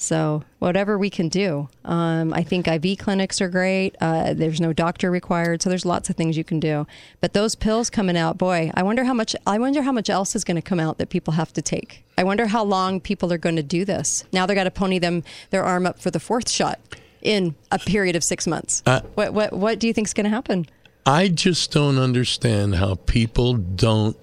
So 0.00 0.42
whatever 0.60 0.96
we 0.96 1.10
can 1.10 1.28
do. 1.28 1.68
Um, 1.84 2.32
I 2.32 2.42
think 2.42 2.66
IV 2.66 2.98
clinics 2.98 3.38
are 3.42 3.50
great. 3.50 3.96
Uh, 4.00 4.32
there's 4.32 4.58
no 4.58 4.72
doctor 4.72 5.10
required, 5.10 5.60
so 5.60 5.68
there's 5.68 5.84
lots 5.84 6.08
of 6.08 6.16
things 6.16 6.38
you 6.38 6.42
can 6.42 6.58
do. 6.58 6.86
But 7.20 7.34
those 7.34 7.54
pills 7.54 7.90
coming 7.90 8.16
out, 8.16 8.38
boy, 8.38 8.70
I 8.72 8.82
wonder 8.82 9.04
how 9.04 9.12
much. 9.12 9.36
I 9.46 9.58
wonder 9.58 9.82
how 9.82 9.92
much 9.92 10.08
else 10.08 10.34
is 10.34 10.42
going 10.42 10.54
to 10.54 10.62
come 10.62 10.80
out 10.80 10.96
that 10.98 11.10
people 11.10 11.34
have 11.34 11.52
to 11.52 11.60
take. 11.60 12.02
I 12.16 12.24
wonder 12.24 12.46
how 12.46 12.64
long 12.64 13.00
people 13.00 13.30
are 13.30 13.38
going 13.38 13.56
to 13.56 13.62
do 13.62 13.84
this. 13.84 14.24
Now 14.32 14.46
they're 14.46 14.54
going 14.54 14.64
to 14.64 14.70
pony 14.70 14.98
them 14.98 15.22
their 15.50 15.64
arm 15.64 15.84
up 15.84 16.00
for 16.00 16.10
the 16.10 16.18
fourth 16.18 16.48
shot 16.48 16.80
in 17.20 17.54
a 17.70 17.78
period 17.78 18.16
of 18.16 18.24
six 18.24 18.46
months. 18.46 18.82
Uh, 18.86 19.02
what 19.16 19.34
what 19.34 19.52
what 19.52 19.78
do 19.78 19.86
you 19.86 19.92
think 19.92 20.08
is 20.08 20.14
going 20.14 20.24
to 20.24 20.30
happen? 20.30 20.64
I 21.04 21.28
just 21.28 21.72
don't 21.72 21.98
understand 21.98 22.76
how 22.76 22.94
people 22.94 23.52
don't 23.52 24.16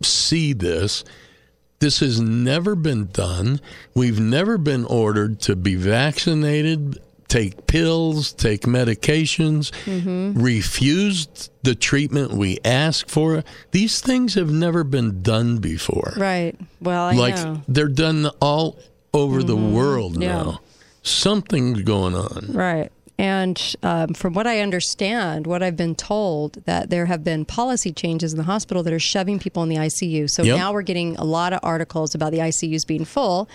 see 0.00 0.52
this. 0.52 1.02
This 1.80 2.00
has 2.00 2.20
never 2.20 2.74
been 2.74 3.06
done. 3.06 3.60
We've 3.94 4.18
never 4.20 4.58
been 4.58 4.84
ordered 4.84 5.40
to 5.42 5.54
be 5.54 5.76
vaccinated, 5.76 6.98
take 7.28 7.66
pills, 7.66 8.32
take 8.32 8.62
medications, 8.62 9.70
Mm-hmm. 9.84 10.42
refused 10.42 11.50
the 11.62 11.74
treatment 11.74 12.32
we 12.32 12.58
ask 12.64 13.08
for. 13.08 13.44
These 13.70 14.00
things 14.00 14.34
have 14.34 14.50
never 14.50 14.82
been 14.82 15.22
done 15.22 15.58
before. 15.58 16.14
Right. 16.16 16.56
Well, 16.80 17.04
I 17.04 17.14
like 17.14 17.36
know. 17.36 17.62
they're 17.68 17.88
done 17.88 18.26
all 18.40 18.78
over 19.14 19.42
the 19.42 19.56
world 19.56 20.14
Mm-hmm. 20.14 20.22
Yeah. 20.22 20.42
now. 20.42 20.60
Something's 21.02 21.82
going 21.82 22.14
on. 22.14 22.48
Right. 22.52 22.90
And 23.18 23.74
um, 23.82 24.14
from 24.14 24.32
what 24.34 24.46
I 24.46 24.60
understand, 24.60 25.46
what 25.48 25.60
I've 25.62 25.76
been 25.76 25.96
told, 25.96 26.64
that 26.66 26.88
there 26.88 27.06
have 27.06 27.24
been 27.24 27.44
policy 27.44 27.92
changes 27.92 28.32
in 28.32 28.38
the 28.38 28.44
hospital 28.44 28.84
that 28.84 28.92
are 28.92 29.00
shoving 29.00 29.40
people 29.40 29.62
in 29.64 29.68
the 29.68 29.76
ICU. 29.76 30.30
So 30.30 30.44
Yep. 30.44 30.56
now 30.56 30.72
we're 30.72 30.82
getting 30.82 31.16
a 31.16 31.24
lot 31.24 31.52
of 31.52 31.58
articles 31.64 32.14
about 32.14 32.30
the 32.30 32.38
ICUs 32.38 32.86
being 32.86 33.04
full. 33.04 33.48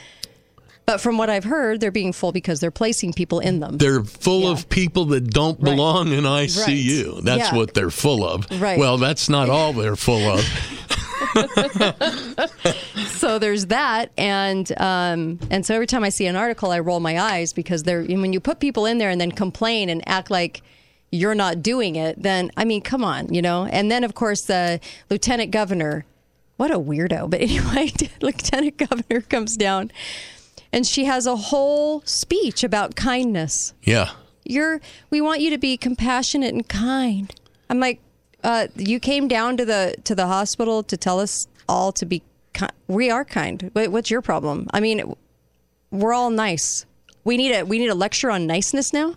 But 0.85 0.99
from 0.99 1.17
what 1.17 1.29
I've 1.29 1.45
heard, 1.45 1.79
they're 1.79 1.91
being 1.91 2.11
full 2.11 2.33
because 2.33 2.59
they're 2.59 2.69
placing 2.71 3.13
people 3.13 3.39
in 3.39 3.61
them. 3.61 3.77
They're 3.77 4.03
full 4.03 4.49
of 4.49 4.67
people 4.67 5.05
that 5.05 5.29
don't 5.29 5.57
Right. 5.61 5.71
belong 5.71 6.11
in 6.11 6.25
ICU. 6.25 7.13
Right. 7.15 7.23
That's 7.23 7.51
Yeah. 7.53 7.55
what 7.55 7.73
they're 7.73 7.89
full 7.89 8.27
of. 8.27 8.45
Right. 8.59 8.77
Well, 8.77 8.97
that's 8.97 9.29
not 9.29 9.49
all 9.49 9.71
they're 9.71 9.95
full 9.95 10.27
of. 10.29 10.45
so 13.07 13.39
there's 13.39 13.67
that, 13.67 14.11
and 14.17 14.71
um, 14.79 15.39
and 15.49 15.65
so 15.65 15.73
every 15.75 15.87
time 15.87 16.03
I 16.03 16.09
see 16.09 16.25
an 16.25 16.35
article, 16.35 16.71
I 16.71 16.79
roll 16.79 16.99
my 16.99 17.19
eyes 17.19 17.53
because 17.53 17.83
they're 17.83 18.03
when 18.03 18.33
you 18.33 18.39
put 18.39 18.59
people 18.59 18.85
in 18.85 18.97
there 18.97 19.09
and 19.09 19.19
then 19.19 19.31
complain 19.31 19.89
and 19.89 20.07
act 20.07 20.29
like 20.31 20.61
you're 21.11 21.35
not 21.35 21.61
doing 21.61 21.95
it, 21.95 22.21
then 22.21 22.51
I 22.57 22.65
mean, 22.65 22.81
come 22.81 23.03
on, 23.03 23.33
you 23.33 23.41
know. 23.41 23.65
And 23.65 23.91
then 23.91 24.03
of 24.03 24.15
course 24.15 24.43
the 24.43 24.79
lieutenant 25.09 25.51
governor, 25.51 26.05
what 26.57 26.71
a 26.71 26.79
weirdo. 26.79 27.29
But 27.29 27.41
anyway, 27.47 27.91
lieutenant 28.21 28.77
governor 28.77 29.21
comes 29.21 29.55
down, 29.57 29.91
and 30.71 30.85
she 30.87 31.05
has 31.05 31.25
a 31.27 31.35
whole 31.35 32.01
speech 32.01 32.63
about 32.63 32.95
kindness 32.95 33.73
Yeah. 33.83 34.09
you're 34.43 34.81
we 35.09 35.21
want 35.21 35.41
you 35.41 35.49
to 35.51 35.57
be 35.57 35.77
compassionate 35.77 36.53
and 36.53 36.67
kind 36.67 37.33
i'm 37.69 37.79
like 37.79 37.99
uh, 38.43 38.67
you 38.75 38.99
came 38.99 39.27
down 39.27 39.57
to 39.57 39.65
the 39.65 39.95
to 40.03 40.15
the 40.15 40.27
hospital 40.27 40.83
to 40.83 40.97
tell 40.97 41.19
us 41.19 41.47
all 41.67 41.91
to 41.93 42.05
be 42.05 42.21
ki- 42.53 42.67
we 42.87 43.09
are 43.09 43.25
kind. 43.25 43.71
What's 43.73 44.11
your 44.11 44.21
problem? 44.21 44.67
I 44.73 44.79
mean 44.79 45.13
we're 45.91 46.13
all 46.13 46.29
nice. 46.29 46.85
We 47.23 47.37
need 47.37 47.53
a 47.53 47.63
we 47.65 47.79
need 47.79 47.89
a 47.89 47.95
lecture 47.95 48.29
on 48.29 48.47
niceness 48.47 48.93
now? 48.93 49.15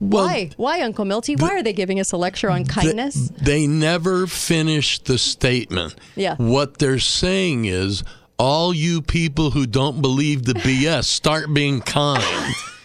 Why? 0.00 0.50
Why 0.56 0.82
uncle 0.82 1.04
milty? 1.04 1.34
Why 1.34 1.50
are 1.50 1.62
they 1.62 1.72
giving 1.72 1.98
us 1.98 2.12
a 2.12 2.16
lecture 2.16 2.50
on 2.50 2.64
kindness? 2.64 3.30
They 3.30 3.66
never 3.66 4.26
finish 4.28 5.00
the 5.00 5.18
statement. 5.18 5.96
Yeah. 6.14 6.36
What 6.36 6.78
they're 6.78 7.00
saying 7.00 7.64
is 7.64 8.04
all 8.38 8.72
you 8.72 9.02
people 9.02 9.50
who 9.50 9.66
don't 9.66 10.00
believe 10.00 10.44
the 10.44 10.52
BS, 10.54 11.04
start 11.04 11.52
being 11.52 11.80
kind. 11.80 12.22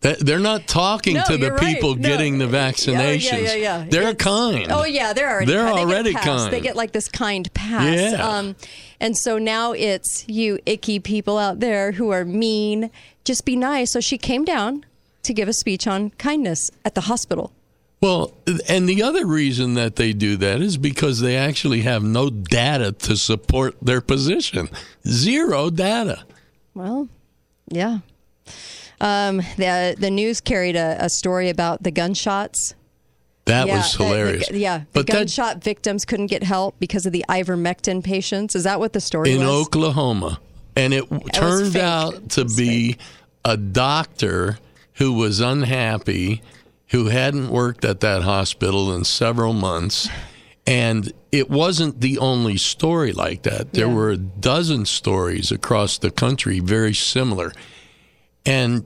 They're 0.00 0.38
not 0.38 0.68
talking 0.68 1.14
No, 1.14 1.24
to 1.24 1.36
the 1.36 1.46
you're 1.46 1.54
right. 1.56 1.74
people 1.74 1.96
No. 1.96 2.08
getting 2.08 2.38
the 2.38 2.46
Yeah, 2.46 2.50
yeah, 2.52 2.70
vaccinations. 2.72 3.42
yeah, 3.42 3.54
yeah. 3.54 3.84
They're 3.90 4.10
It's- 4.10 4.16
kind. 4.24 4.66
Oh 4.70 4.84
yeah, 4.84 5.12
they're 5.12 5.28
already 5.30 5.52
They're 5.52 5.64
kind. 5.66 5.78
Already 5.78 6.12
pass. 6.12 6.24
kind. 6.24 6.52
They 6.52 6.60
get 6.60 6.76
like 6.76 6.92
this 6.92 7.08
kind 7.08 7.52
pass. 7.52 8.12
Yeah. 8.12 8.28
Um, 8.28 8.54
and 9.00 9.16
so 9.16 9.38
now 9.38 9.72
it's 9.72 10.24
you 10.28 10.58
icky 10.66 11.00
people 11.00 11.36
out 11.36 11.58
there 11.60 11.92
who 11.92 12.10
are 12.10 12.24
mean. 12.24 12.90
Just 13.24 13.44
be 13.44 13.56
nice. 13.56 13.90
So 13.92 14.00
she 14.00 14.18
came 14.18 14.44
down 14.44 14.84
to 15.24 15.34
give 15.34 15.48
a 15.48 15.52
speech 15.52 15.86
on 15.86 16.10
kindness 16.10 16.70
at 16.84 16.94
the 16.94 17.02
hospital. 17.02 17.52
Well, 18.00 18.32
and 18.68 18.88
the 18.88 19.02
other 19.02 19.26
reason 19.26 19.74
that 19.74 19.96
they 19.96 20.12
do 20.12 20.36
that 20.36 20.60
is 20.60 20.76
because 20.76 21.18
they 21.18 21.36
actually 21.36 21.80
have 21.82 22.04
no 22.04 22.30
data 22.30 22.92
to 22.92 23.16
support 23.16 23.74
their 23.82 24.00
position. 24.00 24.68
Zero 25.06 25.68
data. 25.70 26.22
Well, 26.74 27.08
yeah. 27.68 27.98
Um, 29.00 29.38
the 29.56 29.94
the 29.98 30.10
news 30.10 30.40
carried 30.40 30.76
a, 30.76 30.96
a 31.04 31.08
story 31.08 31.48
about 31.50 31.82
the 31.82 31.90
gunshots. 31.90 32.74
That 33.44 33.66
Yeah, 33.66 33.76
was 33.78 33.92
the- 33.92 33.98
the- 33.98 34.04
hilarious. 34.04 34.50
yeah, 34.50 34.78
the 34.78 34.84
but 34.92 35.06
that 35.06 35.12
gunshot 35.12 35.62
victims 35.64 36.04
couldn't 36.04 36.26
get 36.26 36.42
help 36.42 36.74
because 36.78 37.06
of 37.06 37.12
the 37.12 37.24
ivermectin 37.28 38.02
patients. 38.04 38.54
Is 38.54 38.64
that 38.64 38.78
what 38.80 38.92
the 38.92 39.00
story 39.00 39.32
in 39.32 39.38
was? 39.40 39.48
Oklahoma, 39.48 40.40
and 40.76 40.92
it 40.92 41.08
w- 41.08 41.28
turned 41.30 41.76
out 41.76 42.28
to 42.30 42.44
be 42.44 42.96
a 43.44 43.56
doctor 43.56 44.58
who 44.94 45.12
was 45.14 45.40
unhappy, 45.40 46.42
who 46.88 47.06
hadn't 47.06 47.48
worked 47.50 47.84
at 47.84 48.00
that 48.00 48.22
hospital 48.22 48.92
in 48.94 49.04
several 49.04 49.52
months. 49.52 50.08
And 50.66 51.10
it 51.32 51.48
wasn't 51.48 52.02
the 52.02 52.18
only 52.18 52.58
story 52.58 53.12
like 53.12 53.42
that. 53.44 53.72
There 53.72 53.86
Yeah. 53.86 53.94
were 53.94 54.10
a 54.10 54.16
dozen 54.18 54.84
stories 54.84 55.50
across 55.50 55.96
the 55.96 56.10
country 56.10 56.60
very 56.60 56.92
similar. 56.92 57.54
And 58.48 58.84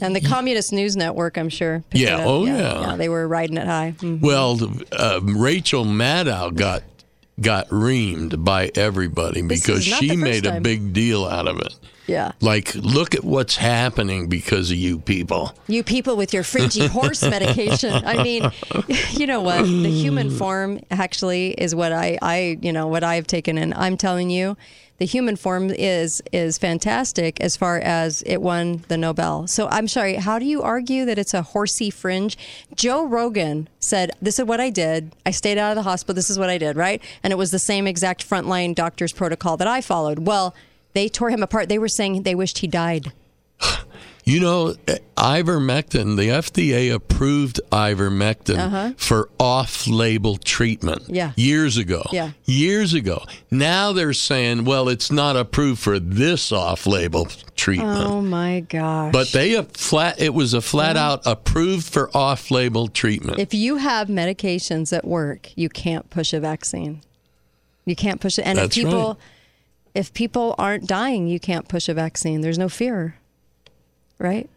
And 0.00 0.14
the 0.14 0.20
Communist 0.20 0.72
News 0.72 0.96
Network, 0.96 1.36
I'm 1.36 1.48
sure. 1.48 1.82
Yeah, 1.92 2.18
it 2.18 2.20
up. 2.20 2.26
oh, 2.26 2.44
yeah. 2.46 2.96
They 2.96 3.08
were 3.08 3.26
riding 3.26 3.56
it 3.56 3.66
high. 3.66 3.94
Mhm. 3.98 4.20
Well, 4.20 4.58
uh, 4.92 5.20
Rachel 5.22 5.84
Maddow 5.84 6.54
got 6.54 6.82
got 7.40 7.66
reamed 7.70 8.44
by 8.44 8.70
everybody 8.74 9.40
This 9.40 9.60
because 9.60 9.82
she 9.84 10.14
made 10.14 10.44
a 10.44 10.60
big 10.60 10.92
deal 10.92 11.24
out 11.24 11.48
of 11.48 11.58
it. 11.58 11.74
Yeah. 12.06 12.32
Like, 12.40 12.74
look 12.74 13.14
at 13.14 13.24
what's 13.24 13.56
happening 13.56 14.28
because 14.28 14.70
of 14.70 14.76
you 14.76 14.98
people. 14.98 15.54
You 15.66 15.82
people 15.82 16.16
with 16.16 16.34
your 16.34 16.42
fringy 16.42 16.86
horse 16.86 17.22
medication. 17.36 17.94
I 18.04 18.22
mean, 18.22 18.50
you 19.12 19.26
know 19.26 19.40
what? 19.40 19.62
The 19.62 19.90
human 19.90 20.28
form 20.30 20.80
actually 20.90 21.52
is 21.52 21.74
what 21.74 21.92
I, 21.92 22.18
I, 22.20 22.58
you 22.60 22.72
know, 22.72 22.88
what 22.88 23.04
I've 23.04 23.26
taken 23.26 23.56
in. 23.56 23.72
I'm 23.74 23.96
telling 23.96 24.28
you, 24.28 24.56
the 25.00 25.06
human 25.06 25.34
form 25.34 25.70
is 25.70 26.22
is 26.30 26.58
fantastic 26.58 27.40
as 27.40 27.56
far 27.56 27.78
as 27.78 28.22
it 28.26 28.42
won 28.42 28.84
the 28.88 28.98
Nobel. 28.98 29.46
So 29.46 29.66
I'm 29.68 29.88
sorry, 29.88 30.16
how 30.16 30.38
do 30.38 30.44
you 30.44 30.60
argue 30.60 31.06
that 31.06 31.18
it's 31.18 31.32
a 31.32 31.40
horsey 31.40 31.88
fringe? 31.88 32.36
Joe 32.74 33.06
Rogan 33.06 33.68
said, 33.80 34.12
"This 34.20 34.38
is 34.38 34.44
what 34.44 34.60
I 34.60 34.68
did. 34.68 35.16
I 35.24 35.30
stayed 35.30 35.56
out 35.56 35.70
of 35.70 35.76
the 35.76 35.88
hospital. 35.90 36.14
This 36.14 36.28
is 36.28 36.38
what 36.38 36.50
I 36.50 36.58
did, 36.58 36.76
right?" 36.76 37.02
And 37.22 37.32
it 37.32 37.36
was 37.36 37.50
the 37.50 37.58
same 37.58 37.86
exact 37.86 38.28
frontline 38.28 38.74
doctor's 38.74 39.12
protocol 39.12 39.56
that 39.56 39.66
I 39.66 39.80
followed. 39.80 40.26
Well, 40.26 40.54
they 40.92 41.08
tore 41.08 41.30
him 41.30 41.42
apart. 41.42 41.70
They 41.70 41.78
were 41.78 41.88
saying 41.88 42.22
they 42.22 42.34
wished 42.34 42.58
he 42.58 42.66
died. 42.66 43.12
You 44.24 44.38
know, 44.40 44.74
ivermectin, 45.16 46.16
the 46.16 46.28
FDA 46.30 46.92
approved 46.94 47.60
ivermectin 47.72 48.58
Uh-huh. 48.58 48.92
for 48.96 49.28
off 49.38 49.86
label 49.86 50.36
treatment 50.36 51.02
Yeah. 51.08 51.32
years 51.36 51.76
ago. 51.76 52.04
Yeah. 52.12 52.30
Years 52.44 52.92
ago. 52.94 53.24
Now 53.50 53.92
they're 53.92 54.12
saying, 54.12 54.64
well, 54.64 54.88
it's 54.88 55.10
not 55.10 55.36
approved 55.36 55.80
for 55.80 55.98
this 55.98 56.52
off 56.52 56.86
label 56.86 57.28
treatment. 57.56 58.06
Oh 58.06 58.20
my 58.20 58.60
gosh. 58.60 59.12
But 59.12 59.32
they 59.32 59.50
have 59.52 59.72
flat 59.72 60.20
it 60.20 60.34
was 60.34 60.54
a 60.54 60.60
flat 60.60 60.96
out 60.96 61.22
approved 61.26 61.86
for 61.86 62.10
off 62.16 62.50
label 62.50 62.88
treatment. 62.88 63.38
If 63.38 63.54
you 63.54 63.76
have 63.76 64.08
medications 64.08 64.90
that 64.90 65.04
work, 65.06 65.50
you 65.56 65.68
can't 65.68 66.08
push 66.10 66.32
a 66.32 66.40
vaccine. 66.40 67.00
You 67.86 67.96
can't 67.96 68.20
push 68.20 68.38
it. 68.38 68.42
And 68.42 68.58
That's 68.58 68.76
if 68.76 68.84
people 68.84 69.08
right. 69.08 69.16
if 69.94 70.12
people 70.14 70.54
aren't 70.58 70.86
dying, 70.86 71.26
you 71.26 71.40
can't 71.40 71.66
push 71.68 71.88
a 71.88 71.94
vaccine. 71.94 72.42
There's 72.42 72.58
no 72.58 72.68
fear. 72.68 73.16
Right? 74.20 74.48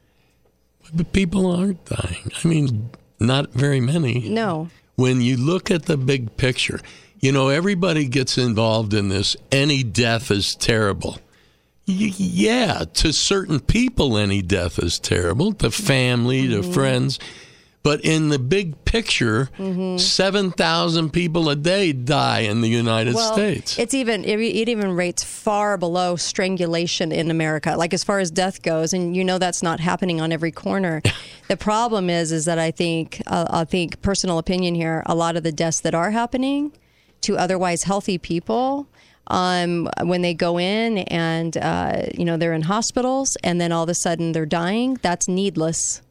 But 0.94 1.12
people 1.14 1.48
aren't 1.50 1.84
dying. 1.86 2.32
I 2.44 2.48
mean, 2.48 2.92
not 3.20 3.52
very 3.54 3.80
many. 3.80 4.30
No. 4.30 4.70
when 4.96 5.22
you 5.22 5.38
look 5.38 5.72
at 5.72 5.86
the 5.86 5.98
big 5.98 6.38
picture, 6.38 6.80
you 7.20 7.32
know, 7.32 7.50
everybody 7.50 8.06
gets 8.08 8.38
involved 8.38 8.94
in 8.94 9.10
this. 9.10 9.36
Any 9.52 9.82
death 9.82 10.30
is 10.30 10.54
terrible. 10.56 11.14
Y- 11.88 12.14
yeah, 12.18 12.84
to 12.96 13.12
certain 13.14 13.60
people, 13.60 14.18
any 14.18 14.42
death 14.42 14.78
is 14.78 15.00
terrible, 15.00 15.54
to 15.54 15.72
family, 15.72 16.48
to 16.50 16.60
mm-hmm. 16.60 16.72
friends. 16.74 17.20
But 17.84 18.00
in 18.06 18.30
the 18.30 18.40
big 18.40 18.86
picture, 18.86 19.50
7,000 19.58 21.10
people 21.12 21.50
a 21.50 21.56
day 21.58 21.92
die 21.92 22.40
in 22.40 22.62
the 22.62 22.70
United 22.70 23.14
well, 23.14 23.34
States. 23.34 23.78
It's 23.78 23.94
even 23.94 24.24
it, 24.24 24.40
it 24.40 24.70
even 24.70 24.96
rates 24.96 25.22
far 25.22 25.78
below 25.78 26.16
strangulation 26.16 27.12
in 27.12 27.30
America. 27.30 27.76
Like 27.76 27.94
as 27.94 28.02
far 28.02 28.20
as 28.20 28.32
death 28.32 28.62
goes, 28.62 28.94
and 28.94 29.18
you 29.18 29.26
know 29.26 29.38
that's 29.38 29.62
not 29.62 29.82
happening 29.82 30.22
on 30.22 30.32
every 30.32 30.52
corner. 30.52 31.02
the 31.50 31.58
problem 31.58 32.10
is, 32.10 32.32
is 32.32 32.46
that 32.46 32.58
I 32.58 32.72
think 32.72 33.22
uh, 33.28 33.48
I 33.50 33.66
think 33.66 34.02
personal 34.02 34.38
opinion 34.38 34.76
here. 34.76 35.04
A 35.06 35.14
lot 35.14 35.36
of 35.36 35.44
the 35.44 35.52
deaths 35.52 35.82
that 35.82 35.94
are 35.94 36.12
happening 36.12 36.72
to 37.22 37.38
otherwise 37.38 37.84
healthy 37.84 38.18
people. 38.18 38.88
Um, 39.28 39.90
when 40.02 40.22
they 40.22 40.34
go 40.34 40.58
in 40.58 41.00
and 41.00 41.58
uh, 41.58 42.04
you 42.14 42.24
know 42.24 42.38
they're 42.38 42.54
in 42.54 42.62
hospitals 42.62 43.36
and 43.44 43.60
then 43.60 43.74
all 43.74 43.84
of 43.84 43.90
a 43.90 43.94
sudden 43.94 44.32
they're 44.32 44.46
dying, 44.46 45.00
that's 45.02 45.28
needless. 45.28 46.02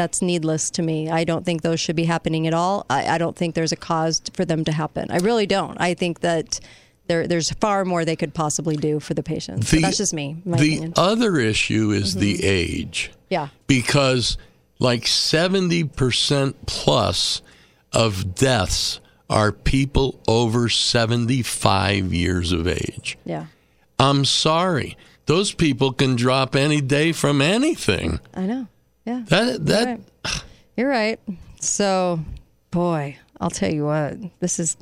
That's 0.00 0.22
needless 0.22 0.70
to 0.70 0.82
me. 0.82 1.10
I 1.10 1.24
don't 1.24 1.44
think 1.44 1.60
those 1.60 1.78
should 1.78 1.94
be 1.94 2.04
happening 2.04 2.46
at 2.46 2.54
all. 2.54 2.86
I, 2.88 3.06
I 3.06 3.18
don't 3.18 3.36
think 3.36 3.54
there's 3.54 3.72
a 3.72 3.76
cause 3.76 4.22
for 4.32 4.46
them 4.46 4.64
to 4.64 4.72
happen. 4.72 5.10
I 5.10 5.18
really 5.18 5.44
don't. 5.44 5.78
I 5.78 5.92
think 5.92 6.20
that 6.20 6.58
there, 7.06 7.26
there's 7.26 7.50
far 7.50 7.84
more 7.84 8.06
they 8.06 8.16
could 8.16 8.32
possibly 8.32 8.76
do 8.76 8.98
for 8.98 9.12
the 9.12 9.22
patients. 9.22 9.70
But 9.70 9.82
that's 9.82 9.98
just 9.98 10.14
me. 10.14 10.40
The 10.46 10.54
opinion. 10.54 10.92
Mm-hmm. 10.92 10.98
other 10.98 11.36
issue 11.36 11.90
is 11.90 12.14
the 12.14 12.42
age. 12.46 13.10
Yeah. 13.28 13.48
because 13.66 14.38
like 14.78 15.02
70% 15.02 16.54
plus 16.64 17.42
of 17.92 18.34
deaths 18.34 19.00
are 19.28 19.52
people 19.52 20.18
over 20.26 20.70
75 20.70 22.14
years 22.14 22.52
of 22.52 22.66
age. 22.66 23.18
Yeah. 23.26 23.48
I'm 23.98 24.24
sorry. 24.24 24.96
Those 25.26 25.52
people 25.52 25.92
can 25.92 26.16
drop 26.16 26.56
any 26.56 26.80
day 26.80 27.12
from 27.12 27.42
anything. 27.42 28.18
I 28.32 28.46
know. 28.46 28.66
Yeah. 29.10 29.22
That 29.26 29.66
that 29.66 29.86
You're 29.86 29.96
right. 29.96 30.44
You're 30.76 30.88
right. 30.88 31.20
So, 31.60 32.20
boy, 32.70 33.18
I'll 33.40 33.50
tell 33.50 33.72
you 33.72 33.84
what. 33.84 34.18
This 34.38 34.60
is. 34.60 34.76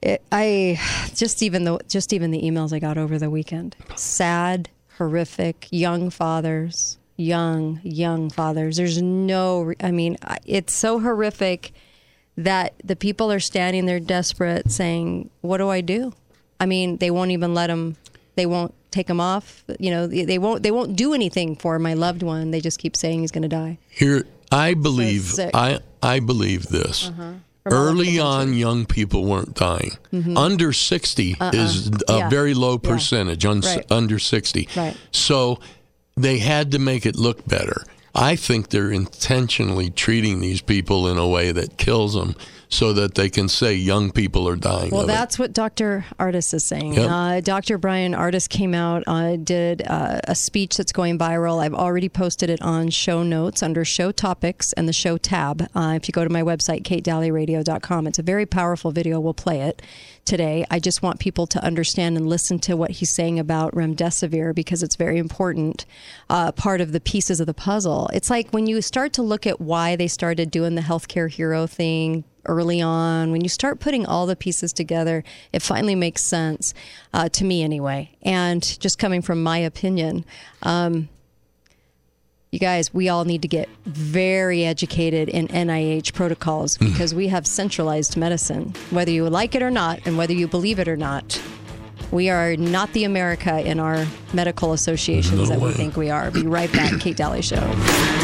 It, 0.00 0.22
I 0.32 0.80
just 1.14 1.42
even 1.42 1.64
the 1.64 1.80
just 1.86 2.14
even 2.14 2.30
the 2.30 2.40
emails 2.40 2.72
I 2.72 2.78
got 2.78 2.96
over 2.96 3.18
the 3.18 3.28
weekend. 3.28 3.76
Sad, 3.96 4.70
horrific, 4.96 5.68
young 5.70 6.08
fathers, 6.08 6.98
young 7.16 7.80
young 7.82 8.30
fathers. 8.30 8.78
There's 8.78 9.02
no. 9.02 9.74
I 9.80 9.90
mean, 9.90 10.16
it's 10.46 10.72
so 10.72 10.98
horrific 11.00 11.72
that 12.38 12.72
the 12.82 12.96
people 12.96 13.30
are 13.30 13.40
standing 13.40 13.84
there 13.84 14.00
desperate, 14.00 14.70
saying, 14.70 15.28
"What 15.42 15.58
do 15.58 15.68
I 15.68 15.82
do?" 15.82 16.14
I 16.58 16.64
mean, 16.64 16.96
they 16.96 17.10
won't 17.10 17.32
even 17.32 17.52
let 17.52 17.66
them. 17.66 17.96
They 18.34 18.46
won't 18.46 18.74
take 18.94 19.08
him 19.10 19.20
off. 19.20 19.64
You 19.78 19.90
know, 19.90 20.06
they 20.06 20.24
they 20.24 20.38
won't. 20.38 20.62
They 20.62 20.70
won't 20.70 20.96
do 20.96 21.12
anything 21.14 21.56
for 21.56 21.78
my 21.78 21.94
loved 21.94 22.22
one. 22.22 22.50
They 22.50 22.60
just 22.60 22.78
keep 22.78 22.96
saying 22.96 23.20
he's 23.20 23.30
going 23.32 23.42
to 23.42 23.48
die. 23.48 23.78
here 23.90 24.24
I 24.52 24.74
believe 24.74 25.22
sick. 25.22 25.50
I 25.54 25.80
I 26.02 26.20
believe 26.20 26.66
this. 26.68 27.08
Uh-huh. 27.08 27.32
From 27.64 27.72
all 27.72 27.78
over 27.78 27.90
Early 27.92 28.18
on, 28.20 28.52
young 28.54 28.84
people 28.84 29.24
weren't 29.24 29.54
dying. 29.54 29.92
Mhm. 30.12 30.36
Under 30.36 30.70
60 30.72 31.34
Uh-uh. 31.40 31.50
is 31.54 31.88
a 32.08 32.18
Yeah. 32.18 32.28
very 32.28 32.52
low 32.52 32.72
Yeah. 32.82 32.90
percentage, 32.90 33.44
un- 33.46 33.60
Right. 33.62 33.86
under 33.90 34.18
60. 34.18 34.68
Right. 34.76 34.94
So 35.12 35.58
they 36.14 36.38
had 36.40 36.70
to 36.72 36.78
make 36.78 37.06
it 37.06 37.16
look 37.16 37.46
better. 37.48 37.84
I 38.14 38.36
think 38.36 38.68
they're 38.68 38.92
intentionally 38.92 39.88
treating 39.90 40.40
these 40.40 40.60
people 40.60 41.08
in 41.08 41.16
a 41.18 41.26
way 41.26 41.52
that 41.52 41.78
kills 41.78 42.12
them 42.14 42.34
so 42.74 42.92
that 42.92 43.14
they 43.14 43.30
can 43.30 43.48
say 43.48 43.72
young 43.74 44.10
people 44.10 44.48
are 44.48 44.56
dying 44.56 44.90
Well, 44.90 45.02
of 45.02 45.08
it. 45.08 45.12
that's 45.12 45.38
what 45.38 45.52
Dr. 45.52 46.04
Ardis 46.18 46.52
is 46.52 46.64
saying. 46.64 46.94
Yep. 46.94 47.08
Uh, 47.10 47.40
Dr. 47.40 47.78
Bryan 47.78 48.12
Ardis 48.14 48.48
came 48.48 48.74
out, 48.74 49.04
uh, 49.06 49.36
did 49.36 49.82
uh, 49.86 50.20
a 50.24 50.34
speech 50.34 50.76
that's 50.76 50.90
going 50.90 51.16
viral. 51.16 51.62
I've 51.62 51.72
already 51.74 52.08
posted 52.08 52.50
it 52.50 52.60
on 52.62 52.90
show 52.90 53.22
notes 53.22 53.62
under 53.62 53.84
show 53.84 54.10
topics 54.10 54.72
and 54.72 54.88
the 54.88 54.92
show 54.92 55.16
tab. 55.16 55.62
Uh, 55.74 55.94
if 55.96 56.08
you 56.08 56.12
go 56.12 56.24
to 56.24 56.30
my 56.30 56.42
website, 56.42 56.82
katedalleyradio.com, 56.82 58.06
it's 58.08 58.18
a 58.18 58.22
very 58.22 58.44
powerful 58.46 58.90
video. 58.90 59.20
We'll 59.20 59.34
play 59.34 59.60
it 59.60 59.80
today. 60.24 60.64
I 60.70 60.80
just 60.80 61.00
want 61.02 61.20
people 61.20 61.46
to 61.48 61.62
understand 61.64 62.16
and 62.16 62.26
listen 62.28 62.58
to 62.60 62.76
what 62.76 62.90
he's 62.90 63.14
saying 63.14 63.38
about 63.38 63.72
remdesivir 63.74 64.54
because 64.54 64.82
it's 64.82 64.96
very 64.96 65.18
important 65.18 65.86
uh, 66.28 66.50
part 66.52 66.80
of 66.80 66.92
the 66.92 67.00
pieces 67.00 67.40
of 67.40 67.46
the 67.46 67.54
puzzle. 67.54 68.10
It's 68.12 68.30
like 68.30 68.50
when 68.50 68.66
you 68.66 68.82
start 68.82 69.12
to 69.14 69.22
look 69.22 69.46
at 69.46 69.60
why 69.60 69.96
they 69.96 70.08
started 70.08 70.50
doing 70.50 70.74
the 70.74 70.82
healthcare 70.82 71.30
hero 71.30 71.66
thing 71.66 72.24
early 72.46 72.80
on, 72.80 73.32
when 73.32 73.42
you 73.42 73.48
start 73.48 73.80
putting 73.80 74.06
all 74.06 74.26
the 74.26 74.36
pieces 74.36 74.72
together, 74.72 75.24
it 75.52 75.62
finally 75.62 75.94
makes 75.94 76.24
sense 76.24 76.74
uh, 77.12 77.28
to 77.30 77.44
me 77.44 77.62
anyway. 77.62 78.10
And 78.22 78.62
just 78.80 78.98
coming 78.98 79.22
from 79.22 79.42
my 79.42 79.58
opinion, 79.58 80.24
um, 80.62 81.08
you 82.54 82.60
guys, 82.60 82.94
we 82.94 83.08
all 83.08 83.24
need 83.24 83.42
to 83.42 83.48
get 83.48 83.68
very 83.84 84.64
educated 84.64 85.28
in 85.28 85.48
NIH 85.48 86.12
protocols 86.12 86.78
because 86.78 87.12
we 87.12 87.26
have 87.26 87.48
centralized 87.48 88.16
medicine, 88.16 88.72
whether 88.90 89.10
you 89.10 89.28
like 89.28 89.56
it 89.56 89.62
or 89.62 89.72
not, 89.72 89.98
and 90.06 90.16
whether 90.16 90.32
you 90.32 90.46
believe 90.46 90.78
it 90.78 90.86
or 90.86 90.96
not. 90.96 91.42
We 92.12 92.30
are 92.30 92.54
not 92.56 92.92
the 92.92 93.02
America 93.02 93.60
in 93.60 93.80
our 93.80 94.06
medical 94.32 94.72
associations 94.72 95.48
that 95.48 95.60
we 95.60 95.72
think 95.72 95.96
we 95.96 96.10
are. 96.10 96.30
Be 96.30 96.42
right 96.46 96.70
back, 96.72 97.00
Kate 97.00 97.16
Dalley 97.16 97.42
Show. 97.42 98.23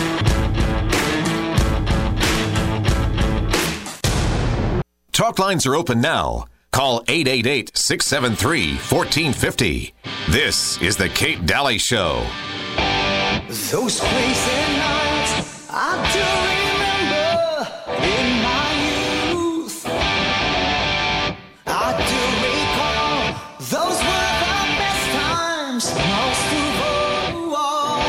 Talk 5.21 5.39
lines 5.39 5.67
are 5.67 5.77
open 5.77 6.01
now. 6.01 6.47
Call 6.73 7.05
888 7.07 7.77
673 7.77 8.77
1450. 8.77 9.93
This 10.31 10.81
is 10.81 10.97
The 10.97 11.11
Kate 11.11 11.45
Dalley 11.45 11.77
Show. 11.77 12.25
Those 13.47 14.01
crazy 14.01 14.61
nights 14.81 15.69
I 15.69 15.93
do 16.17 16.25
remember 16.57 17.29
in 18.01 18.27
my 18.41 18.65
youth. 19.29 19.85
I 21.67 21.93
do 22.01 22.23
recall 22.41 23.37
those 23.61 24.01
were 24.01 24.33
the 24.41 24.57
best 24.81 25.05
times, 25.21 25.85
most 26.01 26.49
of 26.57 26.81
all. 26.81 28.01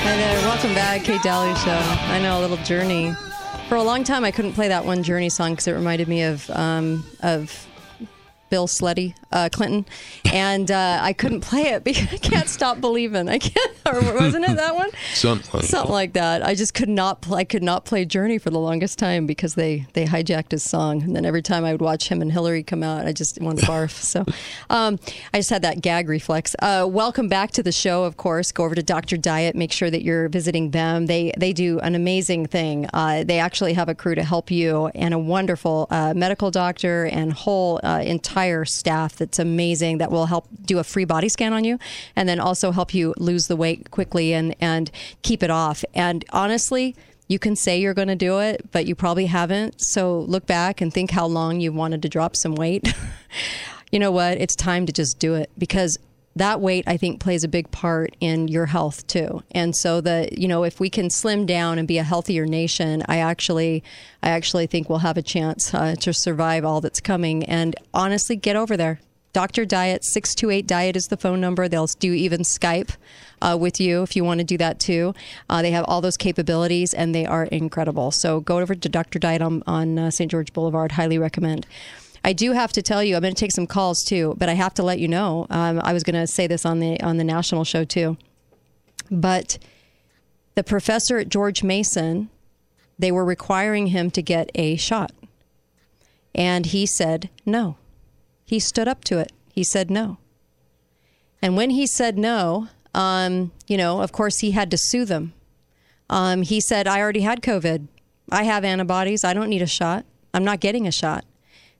Hi 0.00 0.16
there. 0.16 0.40
Welcome 0.48 0.72
back, 0.72 1.02
Kate 1.02 1.20
Dalley 1.20 1.54
Show. 1.56 1.82
I 2.10 2.18
know 2.22 2.38
a 2.38 2.40
little 2.40 2.56
journey. 2.64 3.14
For 3.70 3.76
a 3.76 3.84
long 3.84 4.02
time, 4.02 4.24
I 4.24 4.32
couldn't 4.32 4.54
play 4.54 4.66
that 4.66 4.84
one 4.84 5.04
Journey 5.04 5.28
song 5.28 5.52
because 5.52 5.68
it 5.68 5.74
reminded 5.74 6.08
me 6.08 6.24
of 6.24 6.50
um, 6.50 7.06
of 7.20 7.68
Bill 8.50 8.66
Sleddy 8.66 9.14
uh, 9.32 9.48
Clinton, 9.50 9.86
and 10.32 10.70
uh, 10.70 10.98
I 11.00 11.12
couldn't 11.12 11.40
play 11.40 11.62
it 11.62 11.84
because 11.84 12.12
I 12.12 12.16
can't 12.16 12.48
stop 12.48 12.80
believing. 12.80 13.28
I 13.28 13.38
can't. 13.38 13.70
Or 13.86 14.00
wasn't 14.14 14.44
it 14.44 14.56
that 14.56 14.74
one? 14.74 14.90
Something 15.14 15.60
like 15.60 15.68
Something 15.68 15.92
like 15.92 16.12
that. 16.14 16.44
I 16.44 16.54
just 16.54 16.74
could 16.74 16.88
not. 16.88 17.22
Pl- 17.22 17.36
I 17.36 17.44
could 17.44 17.62
not 17.62 17.84
play 17.84 18.04
Journey 18.04 18.38
for 18.38 18.50
the 18.50 18.58
longest 18.58 18.98
time 18.98 19.26
because 19.26 19.54
they 19.54 19.86
they 19.94 20.04
hijacked 20.04 20.50
his 20.50 20.62
song, 20.62 21.02
and 21.02 21.14
then 21.16 21.24
every 21.24 21.42
time 21.42 21.64
I 21.64 21.72
would 21.72 21.80
watch 21.80 22.08
him 22.08 22.20
and 22.20 22.30
Hillary 22.30 22.62
come 22.62 22.82
out, 22.82 23.06
I 23.06 23.12
just 23.12 23.40
wanted 23.40 23.60
to 23.64 23.66
barf. 23.66 23.90
So, 23.90 24.24
um, 24.68 24.98
I 25.32 25.38
just 25.38 25.50
had 25.50 25.62
that 25.62 25.80
gag 25.80 26.08
reflex. 26.08 26.54
Uh, 26.58 26.86
welcome 26.90 27.28
back 27.28 27.52
to 27.52 27.62
the 27.62 27.72
show. 27.72 28.04
Of 28.04 28.16
course, 28.16 28.52
go 28.52 28.64
over 28.64 28.74
to 28.74 28.82
Doctor 28.82 29.16
Diet. 29.16 29.54
Make 29.54 29.72
sure 29.72 29.90
that 29.90 30.02
you're 30.02 30.28
visiting 30.28 30.72
them. 30.72 31.06
They 31.06 31.32
they 31.38 31.52
do 31.52 31.78
an 31.80 31.94
amazing 31.94 32.46
thing. 32.46 32.88
Uh, 32.92 33.24
they 33.24 33.38
actually 33.38 33.74
have 33.74 33.88
a 33.88 33.94
crew 33.94 34.14
to 34.14 34.24
help 34.24 34.50
you 34.50 34.88
and 34.94 35.14
a 35.14 35.18
wonderful 35.18 35.86
uh, 35.90 36.14
medical 36.14 36.50
doctor 36.50 37.06
and 37.06 37.32
whole 37.32 37.80
uh, 37.82 38.02
entire 38.40 38.64
staff 38.64 39.16
that's 39.16 39.38
amazing 39.38 39.98
that 39.98 40.10
will 40.10 40.24
help 40.24 40.48
do 40.64 40.78
a 40.78 40.84
free 40.84 41.04
body 41.04 41.28
scan 41.28 41.52
on 41.52 41.62
you 41.62 41.78
and 42.16 42.26
then 42.26 42.40
also 42.40 42.70
help 42.72 42.94
you 42.94 43.12
lose 43.18 43.48
the 43.48 43.56
weight 43.56 43.90
quickly 43.90 44.32
and 44.32 44.54
and 44.60 44.90
keep 45.22 45.42
it 45.42 45.50
off. 45.50 45.84
And 45.94 46.24
honestly. 46.32 46.96
You 47.28 47.38
can 47.38 47.54
say 47.54 47.80
you're 47.80 47.94
going 47.94 48.08
to 48.08 48.16
do 48.16 48.40
it, 48.40 48.72
but 48.72 48.86
you 48.86 48.96
probably 48.96 49.26
haven't. 49.26 49.80
So 49.80 50.22
look 50.22 50.46
back 50.46 50.80
and 50.80 50.92
think 50.92 51.12
how 51.12 51.26
long 51.26 51.60
you've 51.60 51.76
wanted 51.76 52.02
to 52.02 52.08
drop 52.08 52.34
some 52.34 52.56
weight. 52.56 52.92
you 53.92 54.00
know 54.00 54.10
what? 54.10 54.38
It's 54.38 54.56
time 54.56 54.84
to 54.86 54.92
just 54.92 55.20
do 55.20 55.36
it 55.36 55.48
because 55.56 55.96
that 56.36 56.60
weight 56.60 56.84
I 56.86 56.96
think 56.96 57.20
plays 57.20 57.44
a 57.44 57.48
big 57.48 57.70
part 57.70 58.14
in 58.20 58.48
your 58.48 58.66
health 58.66 59.06
too. 59.06 59.42
And 59.50 59.74
so 59.74 60.00
the 60.00 60.28
you 60.32 60.48
know 60.48 60.64
if 60.64 60.80
we 60.80 60.88
can 60.88 61.10
slim 61.10 61.46
down 61.46 61.78
and 61.78 61.88
be 61.88 61.98
a 61.98 62.04
healthier 62.04 62.46
nation, 62.46 63.02
I 63.08 63.18
actually 63.18 63.82
I 64.22 64.30
actually 64.30 64.66
think 64.66 64.88
we'll 64.88 65.00
have 65.00 65.16
a 65.16 65.22
chance 65.22 65.74
uh, 65.74 65.96
to 66.00 66.12
survive 66.12 66.64
all 66.64 66.80
that's 66.80 67.00
coming. 67.00 67.44
And 67.44 67.74
honestly, 67.92 68.36
get 68.36 68.56
over 68.56 68.76
there. 68.76 69.00
Doctor 69.32 69.64
Diet 69.64 70.04
six 70.04 70.34
two 70.34 70.50
eight 70.50 70.66
Diet 70.66 70.96
is 70.96 71.08
the 71.08 71.16
phone 71.16 71.40
number. 71.40 71.68
They'll 71.68 71.86
do 71.86 72.12
even 72.12 72.40
Skype 72.40 72.96
uh, 73.42 73.56
with 73.60 73.80
you 73.80 74.02
if 74.02 74.16
you 74.16 74.24
want 74.24 74.38
to 74.38 74.44
do 74.44 74.58
that 74.58 74.80
too. 74.80 75.14
Uh, 75.48 75.62
they 75.62 75.70
have 75.72 75.84
all 75.86 76.00
those 76.00 76.16
capabilities 76.16 76.94
and 76.94 77.14
they 77.14 77.26
are 77.26 77.44
incredible. 77.44 78.10
So 78.10 78.40
go 78.40 78.58
over 78.58 78.74
to 78.74 78.88
Doctor 78.88 79.18
Diet 79.18 79.42
on 79.42 79.62
on 79.66 79.98
uh, 79.98 80.10
St 80.10 80.30
George 80.30 80.52
Boulevard. 80.52 80.92
Highly 80.92 81.18
recommend. 81.18 81.66
I 82.22 82.32
do 82.32 82.52
have 82.52 82.72
to 82.72 82.82
tell 82.82 83.02
you, 83.02 83.16
I'm 83.16 83.22
going 83.22 83.34
to 83.34 83.38
take 83.40 83.52
some 83.52 83.66
calls 83.66 84.04
too, 84.04 84.34
but 84.38 84.48
I 84.48 84.54
have 84.54 84.74
to 84.74 84.82
let 84.82 84.98
you 84.98 85.08
know. 85.08 85.46
Um, 85.50 85.80
I 85.82 85.92
was 85.92 86.02
going 86.02 86.20
to 86.20 86.26
say 86.26 86.46
this 86.46 86.66
on 86.66 86.80
the 86.80 87.00
on 87.00 87.16
the 87.16 87.24
national 87.24 87.64
show 87.64 87.84
too, 87.84 88.16
but 89.10 89.58
the 90.54 90.64
professor 90.64 91.18
at 91.18 91.28
George 91.28 91.62
Mason, 91.62 92.28
they 92.98 93.10
were 93.10 93.24
requiring 93.24 93.88
him 93.88 94.10
to 94.10 94.22
get 94.22 94.50
a 94.54 94.76
shot, 94.76 95.12
and 96.34 96.66
he 96.66 96.84
said 96.86 97.30
no. 97.46 97.76
He 98.44 98.58
stood 98.58 98.88
up 98.88 99.04
to 99.04 99.18
it. 99.18 99.32
He 99.52 99.64
said 99.64 99.90
no. 99.90 100.18
And 101.40 101.56
when 101.56 101.70
he 101.70 101.86
said 101.86 102.18
no, 102.18 102.68
um, 102.94 103.52
you 103.66 103.76
know, 103.76 104.02
of 104.02 104.12
course, 104.12 104.40
he 104.40 104.50
had 104.50 104.70
to 104.72 104.76
sue 104.76 105.04
them. 105.04 105.32
Um, 106.08 106.42
he 106.42 106.60
said, 106.60 106.88
I 106.88 107.00
already 107.00 107.20
had 107.20 107.40
COVID. 107.40 107.86
I 108.30 108.42
have 108.44 108.64
antibodies. 108.64 109.24
I 109.24 109.32
don't 109.32 109.48
need 109.48 109.62
a 109.62 109.66
shot. 109.66 110.04
I'm 110.34 110.44
not 110.44 110.60
getting 110.60 110.86
a 110.86 110.92
shot. 110.92 111.24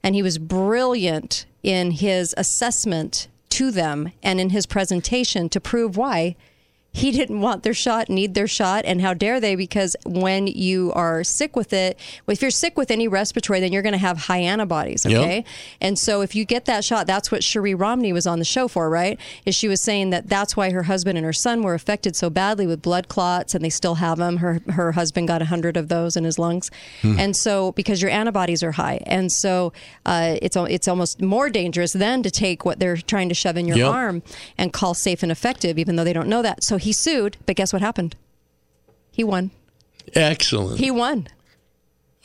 And 0.02 0.14
he 0.14 0.22
was 0.22 0.38
brilliant 0.38 1.46
in 1.62 1.90
his 1.90 2.34
assessment 2.36 3.28
to 3.50 3.70
them 3.70 4.12
and 4.22 4.40
in 4.40 4.50
his 4.50 4.66
presentation 4.66 5.48
to 5.50 5.60
prove 5.60 5.96
why 5.96 6.36
he 6.92 7.12
didn't 7.12 7.40
want 7.40 7.62
their 7.62 7.72
shot, 7.74 8.08
need 8.08 8.34
their 8.34 8.48
shot, 8.48 8.84
and 8.84 9.00
how 9.00 9.14
dare 9.14 9.38
they? 9.38 9.54
Because 9.54 9.94
when 10.04 10.46
you 10.48 10.92
are 10.94 11.22
sick 11.22 11.54
with 11.54 11.72
it, 11.72 11.98
if 12.26 12.42
you're 12.42 12.50
sick 12.50 12.76
with 12.76 12.90
any 12.90 13.06
respiratory, 13.06 13.60
then 13.60 13.72
you're 13.72 13.82
going 13.82 13.92
to 13.92 13.98
have 13.98 14.18
high 14.18 14.38
antibodies, 14.38 15.04
Yep. 15.06 15.20
okay? 15.20 15.44
And 15.80 15.96
so 15.98 16.20
if 16.20 16.34
you 16.34 16.44
get 16.44 16.64
that 16.64 16.84
shot, 16.84 17.06
that's 17.06 17.30
what 17.30 17.44
Cherie 17.44 17.74
Romney 17.76 18.12
was 18.12 18.26
on 18.26 18.40
the 18.40 18.44
show 18.44 18.66
for, 18.66 18.90
right? 18.90 19.20
Is 19.46 19.54
she 19.54 19.68
was 19.68 19.80
saying 19.80 20.10
that 20.10 20.28
that's 20.28 20.56
why 20.56 20.70
her 20.70 20.82
husband 20.84 21.16
and 21.16 21.24
her 21.24 21.32
son 21.32 21.62
were 21.62 21.74
affected 21.74 22.16
so 22.16 22.28
badly 22.28 22.66
with 22.66 22.82
blood 22.82 23.06
clots, 23.08 23.54
and 23.54 23.64
they 23.64 23.70
still 23.70 23.94
have 23.96 24.18
them. 24.18 24.38
Her 24.38 24.60
her 24.70 24.92
husband 24.92 25.28
got 25.28 25.42
a 25.42 25.44
hundred 25.46 25.76
of 25.76 25.88
those 25.88 26.16
in 26.16 26.24
his 26.24 26.38
lungs, 26.38 26.70
Hmm. 27.02 27.18
and 27.20 27.36
so 27.36 27.72
because 27.72 28.02
your 28.02 28.10
antibodies 28.10 28.62
are 28.64 28.72
high, 28.72 29.00
and 29.06 29.30
so 29.30 29.72
uh, 30.06 30.36
it's 30.42 30.56
it's 30.56 30.88
almost 30.88 31.22
more 31.22 31.48
dangerous 31.50 31.92
than 31.92 32.22
to 32.24 32.30
take 32.32 32.64
what 32.64 32.80
they're 32.80 32.96
trying 32.96 33.28
to 33.28 33.34
shove 33.34 33.56
in 33.56 33.68
your 33.68 33.76
Yep. 33.78 33.88
arm 33.88 34.22
and 34.58 34.72
call 34.72 34.94
safe 34.94 35.22
and 35.22 35.30
effective, 35.30 35.78
even 35.78 35.94
though 35.96 36.04
they 36.04 36.12
don't 36.12 36.28
know 36.28 36.42
that. 36.42 36.64
So 36.64 36.78
he 36.82 36.92
sued, 36.92 37.36
but 37.46 37.56
guess 37.56 37.72
what 37.72 37.82
happened? 37.82 38.16
He 39.12 39.24
won. 39.24 39.50
Excellent. 40.14 40.78
He 40.80 40.90
won. 40.90 41.28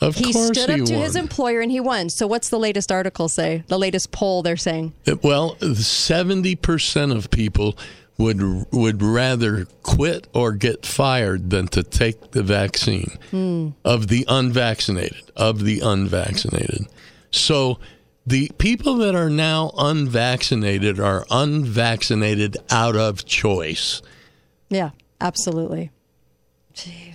of 0.00 0.14
course. 0.14 0.26
he 0.26 0.32
course 0.32 0.48
stood 0.58 0.70
up 0.70 0.78
he 0.80 0.84
to 0.86 0.92
won. 0.94 1.02
his 1.02 1.16
employer 1.16 1.60
and 1.60 1.70
he 1.70 1.80
won. 1.80 2.08
So 2.10 2.26
what's 2.26 2.48
the 2.48 2.58
latest 2.58 2.90
article 2.92 3.28
say? 3.28 3.64
The 3.68 3.78
latest 3.78 4.12
poll 4.12 4.42
they're 4.42 4.56
saying. 4.56 4.92
Well, 5.22 5.56
seventy 5.74 6.54
percent 6.56 7.12
of 7.12 7.30
people 7.30 7.76
would 8.18 8.40
would 8.72 9.02
rather 9.02 9.66
quit 9.82 10.26
or 10.32 10.52
get 10.52 10.86
fired 10.86 11.50
than 11.50 11.68
to 11.68 11.82
take 11.82 12.30
the 12.32 12.42
vaccine 12.42 13.18
Hmm. 13.30 13.68
of 13.84 14.08
the 14.08 14.24
unvaccinated 14.28 15.30
of 15.36 15.64
the 15.64 15.80
unvaccinated. 15.80 16.86
So 17.30 17.78
the 18.26 18.50
people 18.58 18.94
that 18.96 19.14
are 19.14 19.28
now 19.30 19.70
unvaccinated 19.76 20.98
are 20.98 21.26
unvaccinated 21.30 22.56
out 22.70 22.96
of 22.96 23.24
choice. 23.26 24.00
Yeah, 24.68 24.90
absolutely. 25.20 25.90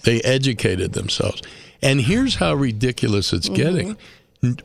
They 0.04 0.22
educated 0.22 0.94
themselves. 0.94 1.42
And 1.82 2.02
here's 2.02 2.36
how 2.36 2.56
ridiculous 2.56 3.34
it's 3.34 3.48
mm-hmm. 3.50 3.56
getting. 3.56 3.98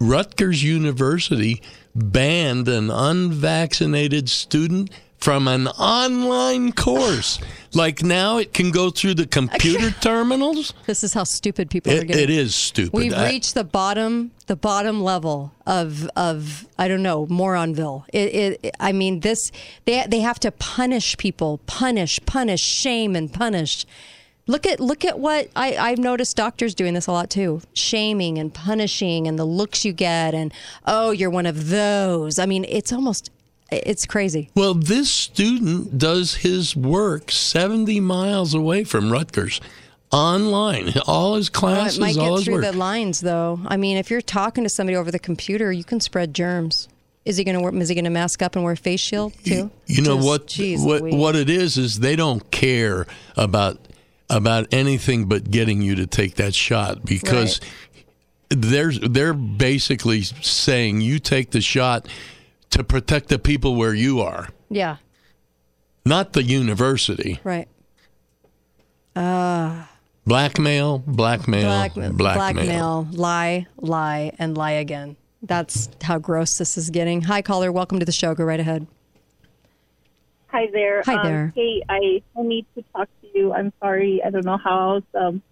Rutgers 0.00 0.62
University 0.62 1.60
banned 1.94 2.68
an 2.68 2.90
unvaccinated 2.90 4.28
student 4.30 4.90
from 5.18 5.48
an 5.48 5.66
online 5.68 6.72
course. 6.72 7.38
Like 7.74 8.02
now 8.02 8.38
it 8.38 8.54
can 8.54 8.70
go 8.70 8.90
through 8.90 9.14
the 9.14 9.26
computer 9.26 9.90
terminals. 10.00 10.72
This 10.86 11.04
is 11.04 11.12
how 11.12 11.24
stupid 11.24 11.68
people 11.68 11.92
are 11.92 12.04
getting. 12.04 12.22
it 12.22 12.30
is 12.30 12.54
stupid. 12.54 12.92
We've 12.92 13.12
I- 13.12 13.28
reached 13.30 13.54
the 13.54 13.64
bottom, 13.64 14.30
the 14.46 14.56
bottom 14.56 15.02
level 15.02 15.52
of 15.66 16.08
of 16.16 16.66
I 16.78 16.88
don't 16.88 17.02
know 17.02 17.26
moronville. 17.26 18.04
It, 18.12 18.60
it, 18.62 18.76
I 18.80 18.92
mean, 18.92 19.20
this 19.20 19.52
they 19.84 20.04
they 20.08 20.20
have 20.20 20.38
to 20.40 20.50
punish 20.52 21.16
people, 21.18 21.58
punish, 21.66 22.20
punish, 22.26 22.62
shame, 22.62 23.14
and 23.16 23.32
punish. 23.32 23.84
Look 24.48 24.64
at 24.64 24.78
look 24.78 25.04
at 25.04 25.18
what 25.18 25.50
I, 25.56 25.76
I've 25.76 25.98
noticed 25.98 26.36
doctors 26.36 26.74
doing 26.74 26.94
this 26.94 27.08
a 27.08 27.12
lot 27.12 27.30
too, 27.30 27.62
shaming 27.74 28.38
and 28.38 28.54
punishing, 28.54 29.26
and 29.26 29.36
the 29.36 29.44
looks 29.44 29.84
you 29.84 29.92
get, 29.92 30.34
and 30.34 30.52
oh, 30.86 31.10
you're 31.10 31.30
one 31.30 31.46
of 31.46 31.68
those. 31.68 32.38
I 32.38 32.46
mean, 32.46 32.64
it's 32.68 32.92
almost 32.92 33.30
it's 33.70 34.06
crazy. 34.06 34.50
Well, 34.54 34.74
this 34.74 35.12
student 35.12 35.98
does 35.98 36.36
his 36.36 36.76
work 36.76 37.30
70 37.30 38.00
miles 38.00 38.54
away 38.54 38.84
from 38.84 39.10
Rutgers 39.12 39.60
online. 40.12 40.92
All 41.06 41.34
his 41.36 41.48
Oh, 41.48 41.52
classes, 41.58 41.98
it 41.98 42.00
might 42.00 42.16
all 42.16 42.36
get 42.38 42.44
through 42.44 42.54
work. 42.54 42.62
the 42.64 42.72
lines, 42.72 43.20
though. 43.20 43.60
I 43.66 43.76
mean, 43.76 43.96
if 43.96 44.10
you're 44.10 44.20
talking 44.20 44.64
to 44.64 44.70
somebody 44.70 44.96
over 44.96 45.10
the 45.10 45.18
computer, 45.18 45.72
you 45.72 45.84
can 45.84 46.00
spread 46.00 46.32
germs. 46.34 46.88
Is 47.24 47.36
he 47.38 47.42
going 47.44 47.60
to? 47.60 47.78
Is 47.80 47.88
he 47.88 47.94
going 47.96 48.04
to 48.04 48.10
mask 48.10 48.40
up 48.40 48.54
and 48.54 48.64
wear 48.64 48.74
a 48.74 48.76
face 48.76 49.00
shield 49.00 49.32
too? 49.44 49.70
You 49.86 50.02
know 50.02 50.14
Just- 50.16 50.26
what? 50.28 50.46
Jeez 50.46 50.84
what 50.86 51.02
Louise. 51.02 51.14
what 51.16 51.34
it 51.34 51.50
is 51.50 51.76
is 51.76 51.98
they 51.98 52.14
don't 52.14 52.48
care 52.52 53.06
about 53.36 53.80
about 54.30 54.68
anything 54.72 55.24
but 55.24 55.50
getting 55.50 55.82
you 55.82 55.96
to 55.96 56.06
take 56.06 56.36
that 56.36 56.54
shot 56.54 57.04
because 57.04 57.60
they're 58.48 58.92
they're 58.92 59.34
basically 59.34 60.22
saying 60.22 61.00
you 61.00 61.18
take 61.18 61.50
the 61.50 61.60
shot 61.60 62.06
to 62.70 62.84
protect 62.84 63.28
the 63.28 63.38
people 63.38 63.74
where 63.76 63.94
you 63.94 64.20
are, 64.20 64.48
Yeah. 64.68 64.96
not 66.04 66.32
the 66.32 66.42
university. 66.42 67.40
Right. 67.44 67.68
Uh, 69.14 69.84
Blackmail, 70.26 70.98
blackmail, 71.06 71.62
blackmail, 71.62 72.12
blackmail. 72.12 72.52
blackmail, 72.54 73.08
lie, 73.12 73.66
lie, 73.78 74.32
and 74.38 74.56
lie 74.58 74.72
again. 74.72 75.16
That's 75.42 75.88
how 76.02 76.18
gross 76.18 76.58
this 76.58 76.76
is 76.76 76.90
getting. 76.90 77.22
Hi, 77.22 77.42
caller. 77.42 77.70
Welcome 77.70 78.00
to 78.00 78.04
the 78.04 78.12
show. 78.12 78.34
Go 78.34 78.42
right 78.44 78.58
ahead. 78.58 78.86
Hi 80.48 80.66
there. 80.72 81.02
Hi 81.06 81.14
Um, 81.14 81.26
there. 81.26 81.52
hey, 81.54 81.82
I, 81.88 82.22
I 82.36 82.42
need 82.42 82.66
to 82.74 82.82
talk 82.94 83.08
to 83.22 83.28
you. 83.38 83.52
I'm 83.52 83.72
sorry. 83.80 84.20
I 84.24 84.30
don't 84.30 84.44
know 84.44 84.56
how 84.56 84.94
else. 84.96 85.04
Um, 85.14 85.42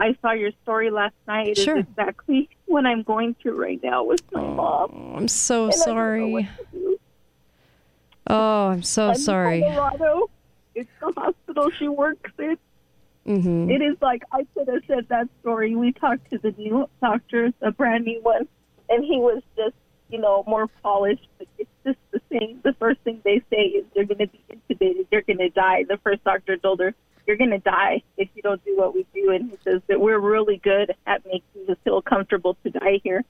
I 0.00 0.16
saw 0.22 0.32
your 0.32 0.50
story 0.62 0.90
last 0.90 1.14
night. 1.26 1.48
It 1.48 1.58
Sure. 1.58 1.78
exactly 1.78 2.48
what 2.66 2.86
I'm 2.86 3.02
going 3.02 3.36
through 3.40 3.60
right 3.60 3.80
now 3.82 4.04
with 4.04 4.22
my 4.32 4.42
mom. 4.42 5.14
I'm 5.16 5.28
so 5.28 5.64
And 5.64 5.72
I 5.74 5.76
don't 5.76 5.84
know 5.84 5.84
sorry. 5.84 6.32
what 6.32 6.44
to 6.58 6.66
do. 6.72 6.96
Oh, 8.28 8.68
I'm 8.68 8.82
so 8.82 9.08
I'm 9.08 9.14
sorry. 9.16 9.62
Colorado. 9.62 10.30
It's 10.74 10.90
the 11.00 11.12
hospital 11.16 11.70
she 11.78 11.88
works 11.88 12.30
in. 12.38 12.56
hmm 13.26 13.70
It 13.70 13.82
is 13.82 13.96
like 14.00 14.22
I 14.32 14.46
could 14.56 14.68
have 14.68 14.82
said 14.86 15.06
that 15.08 15.28
story. 15.40 15.74
We 15.76 15.92
talked 15.92 16.30
to 16.30 16.38
the 16.38 16.52
new 16.56 16.88
doctor, 17.02 17.52
the 17.60 17.72
brand 17.72 18.04
new 18.04 18.20
one, 18.22 18.48
and 18.88 19.04
he 19.04 19.16
was 19.18 19.42
just, 19.56 19.74
you 20.08 20.18
know, 20.18 20.44
more 20.46 20.68
polished. 20.82 21.26
But 21.38 21.48
it's 21.58 21.70
just 21.84 21.98
the 22.12 22.20
same. 22.32 22.60
The 22.62 22.72
first 22.74 23.00
thing 23.00 23.20
they 23.24 23.42
say 23.50 23.62
is 23.78 23.84
you're 23.94 24.04
going 24.06 24.18
to 24.18 24.28
be 24.28 24.40
intubated. 24.50 25.06
You're 25.10 25.22
going 25.22 25.38
to 25.38 25.50
die. 25.50 25.84
The 25.88 25.98
first 26.04 26.22
doctor 26.24 26.56
told 26.56 26.80
her, 26.80 26.94
"You're 27.26 27.36
going 27.36 27.50
to 27.50 27.58
die 27.58 28.02
if 28.16 28.28
you 28.34 28.42
don't 28.42 28.64
do 28.64 28.76
what 28.76 28.94
we 28.94 29.06
do." 29.14 29.30
And 29.30 29.50
he 29.50 29.58
says 29.62 29.82
that 29.88 30.00
we're 30.00 30.18
really 30.18 30.58
good 30.58 30.94
at 31.06 31.24
making 31.24 31.42
you 31.68 31.76
feel 31.84 32.02
comfortable 32.02 32.56
to 32.64 32.70
die 32.70 33.00
here. 33.02 33.24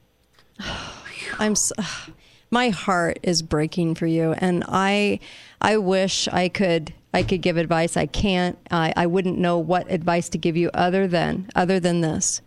I'm. 1.39 1.55
So, 1.55 1.75
my 2.51 2.71
heart 2.71 3.19
is 3.23 3.43
breaking 3.43 3.95
for 3.95 4.07
you, 4.07 4.33
and 4.39 4.65
I, 4.69 5.21
I 5.61 5.77
wish 5.77 6.29
I 6.29 6.49
could. 6.49 6.95
I 7.13 7.25
could 7.25 7.43
give 7.43 7.57
advice. 7.57 7.97
I 7.97 8.07
can't. 8.07 8.57
I, 8.71 8.93
I 8.97 9.07
wouldn't 9.07 9.37
know 9.37 9.59
what 9.59 9.91
advice 9.91 10.29
to 10.29 10.39
give 10.39 10.57
you 10.57 10.71
other 10.75 11.09
than 11.09 11.51
other 11.57 11.81
than 11.81 12.03
this. 12.03 12.41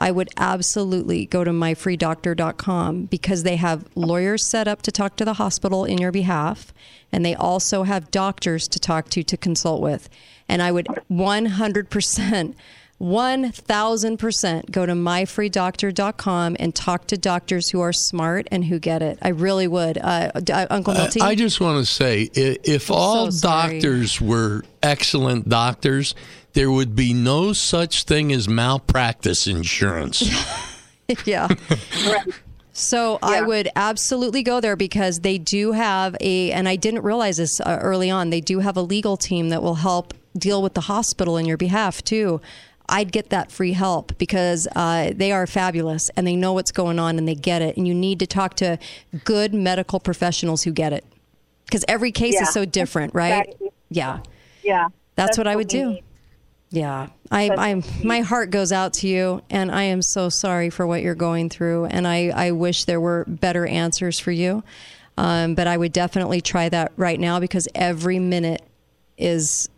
I 0.00 0.10
would 0.10 0.30
absolutely 0.38 1.26
go 1.26 1.44
to 1.44 1.50
myfreedoctor.com 1.50 3.04
because 3.04 3.42
they 3.42 3.56
have 3.56 3.84
lawyers 3.94 4.46
set 4.46 4.66
up 4.66 4.80
to 4.82 4.90
talk 4.90 5.14
to 5.16 5.26
the 5.26 5.34
hospital 5.34 5.84
in 5.84 5.98
your 5.98 6.10
behalf, 6.10 6.72
and 7.12 7.22
they 7.22 7.34
also 7.34 7.82
have 7.82 8.10
doctors 8.10 8.66
to 8.68 8.78
talk 8.78 9.10
to 9.10 9.22
to 9.22 9.36
consult 9.36 9.82
with. 9.82 10.08
And 10.48 10.62
I 10.62 10.72
would 10.72 10.86
100%. 11.10 12.54
1000% 13.00 14.70
go 14.70 14.84
to 14.86 14.92
myfreedoctor.com 14.92 16.56
and 16.60 16.74
talk 16.74 17.06
to 17.06 17.16
doctors 17.16 17.70
who 17.70 17.80
are 17.80 17.92
smart 17.92 18.46
and 18.50 18.64
who 18.66 18.78
get 18.78 19.02
it. 19.02 19.18
I 19.22 19.28
really 19.28 19.66
would. 19.66 19.98
Uh, 19.98 20.30
uh, 20.34 20.66
Uncle 20.70 20.94
I, 20.94 20.98
Milty? 20.98 21.20
I 21.20 21.34
just 21.34 21.60
want 21.60 21.84
to 21.84 21.90
say, 21.90 22.30
i- 22.36 22.58
if 22.62 22.90
all 22.90 23.30
sorry. 23.32 23.80
doctors 23.80 24.20
were 24.20 24.64
excellent 24.82 25.48
doctors, 25.48 26.14
there 26.52 26.70
would 26.70 26.94
be 26.94 27.14
no 27.14 27.52
such 27.52 28.04
thing 28.04 28.32
as 28.32 28.48
malpractice 28.48 29.46
insurance. 29.46 30.22
yeah. 31.24 31.48
So 32.72 33.18
I 33.22 33.42
would 33.42 33.68
absolutely 33.76 34.42
go 34.42 34.60
there 34.60 34.76
because 34.76 35.20
they 35.20 35.36
do 35.36 35.72
have 35.72 36.16
a, 36.18 36.50
and 36.52 36.66
I 36.66 36.76
didn't 36.76 37.02
realize 37.02 37.36
this 37.36 37.60
uh, 37.60 37.78
early 37.82 38.10
on, 38.10 38.30
they 38.30 38.40
do 38.40 38.60
have 38.60 38.78
a 38.78 38.80
legal 38.80 39.18
team 39.18 39.50
that 39.50 39.62
will 39.62 39.74
help 39.74 40.14
deal 40.38 40.62
with 40.62 40.72
the 40.72 40.80
hospital 40.82 41.36
in 41.36 41.44
your 41.44 41.58
behalf 41.58 42.02
too. 42.02 42.40
I'd 42.90 43.12
get 43.12 43.30
that 43.30 43.50
free 43.52 43.72
help 43.72 44.18
because 44.18 44.68
uh, 44.76 45.12
they 45.14 45.32
are 45.32 45.46
fabulous 45.46 46.10
and 46.16 46.26
they 46.26 46.36
know 46.36 46.52
what's 46.52 46.72
going 46.72 46.98
on 46.98 47.18
and 47.18 47.26
they 47.26 47.34
get 47.34 47.62
it. 47.62 47.76
And 47.76 47.86
you 47.88 47.94
need 47.94 48.18
to 48.18 48.26
talk 48.26 48.54
to 48.56 48.78
good 49.24 49.54
medical 49.54 50.00
professionals 50.00 50.62
who 50.62 50.72
get 50.72 50.92
it 50.92 51.04
because 51.66 51.84
every 51.88 52.12
case 52.12 52.34
Yeah. 52.34 52.42
is 52.42 52.52
so 52.52 52.64
different, 52.64 53.14
right? 53.14 53.46
Exactly. 53.46 53.68
Yeah. 53.90 54.20
Yeah. 54.62 54.88
That's, 55.14 55.38
what 55.38 55.46
I 55.46 55.56
would 55.56 55.68
do. 55.68 55.90
need. 55.90 56.04
Yeah, 56.72 57.08
I, 57.32 57.50
I'm. 57.50 57.82
My 58.04 58.20
heart 58.20 58.50
goes 58.50 58.70
out 58.70 58.92
to 58.94 59.08
you, 59.08 59.42
and 59.50 59.72
I 59.72 59.82
am 59.82 60.02
so 60.02 60.28
sorry 60.28 60.70
for 60.70 60.86
what 60.86 61.02
you're 61.02 61.16
going 61.16 61.50
through. 61.50 61.86
And 61.86 62.06
I, 62.06 62.28
I 62.28 62.52
wish 62.52 62.84
there 62.84 63.00
were 63.00 63.24
better 63.26 63.66
answers 63.66 64.20
for 64.20 64.30
you. 64.30 64.62
Um, 65.18 65.56
but 65.56 65.66
I 65.66 65.76
would 65.76 65.92
definitely 65.92 66.40
try 66.40 66.68
that 66.68 66.92
right 66.96 67.18
now 67.18 67.40
because 67.40 67.66
every 67.74 68.20
minute 68.20 68.62
is 69.18 69.68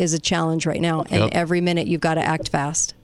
is 0.00 0.14
a 0.14 0.18
challenge 0.18 0.64
right 0.64 0.80
now, 0.80 1.02
and 1.10 1.24
Yep. 1.24 1.30
every 1.32 1.60
minute 1.60 1.86
you've 1.86 2.00
got 2.00 2.14
to 2.14 2.22
act 2.22 2.48
fast. 2.48 2.94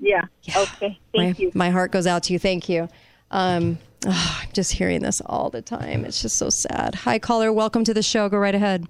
Yeah. 0.00 0.22
Okay. 0.54 0.98
Thank 1.16 1.38
my, 1.38 1.42
you. 1.44 1.52
My 1.54 1.70
heart 1.70 1.92
goes 1.92 2.08
out 2.08 2.24
to 2.24 2.32
you. 2.32 2.40
Thank 2.40 2.68
you. 2.68 2.88
Um, 3.30 3.78
ah, 4.04 4.42
I'm 4.42 4.52
just 4.52 4.72
hearing 4.72 5.00
this 5.00 5.20
all 5.24 5.48
the 5.48 5.62
time. 5.62 6.04
It's 6.04 6.20
just 6.20 6.36
so 6.36 6.50
sad. 6.50 6.96
Hi, 6.96 7.20
caller. 7.20 7.52
Welcome 7.52 7.84
to 7.84 7.94
the 7.94 8.02
show. 8.02 8.28
Go 8.28 8.36
right 8.36 8.54
ahead. 8.54 8.86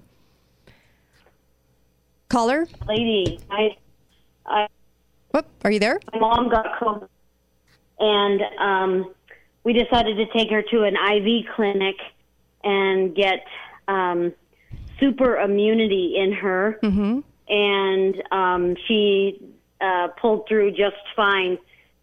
Caller. 2.30 2.66
lady. 2.88 3.40
I, 3.50 3.76
I, 4.46 4.66
Whoop, 5.34 5.46
are 5.64 5.70
you 5.70 5.78
there? 5.80 6.00
my 6.14 6.18
mom 6.18 6.48
got 6.48 6.80
COVID, 6.80 7.08
and 7.98 8.40
um, 8.58 9.14
we 9.64 9.74
decided 9.74 10.16
to 10.16 10.26
take 10.32 10.50
her 10.50 10.62
to 10.62 10.84
an 10.84 10.96
IV 10.96 11.44
clinic 11.54 11.96
and 12.64 13.14
get 13.14 13.44
um, 13.86 14.32
super 15.03 15.36
immunity 15.36 16.14
in 16.16 16.32
her, 16.32 16.78
Mm-hmm. 16.82 17.20
and 17.48 18.14
um, 18.30 18.76
she 18.86 19.42
uh, 19.80 20.09
pulled 20.20 20.46
through 20.48 20.70
just 20.70 20.96
fine. 21.16 21.59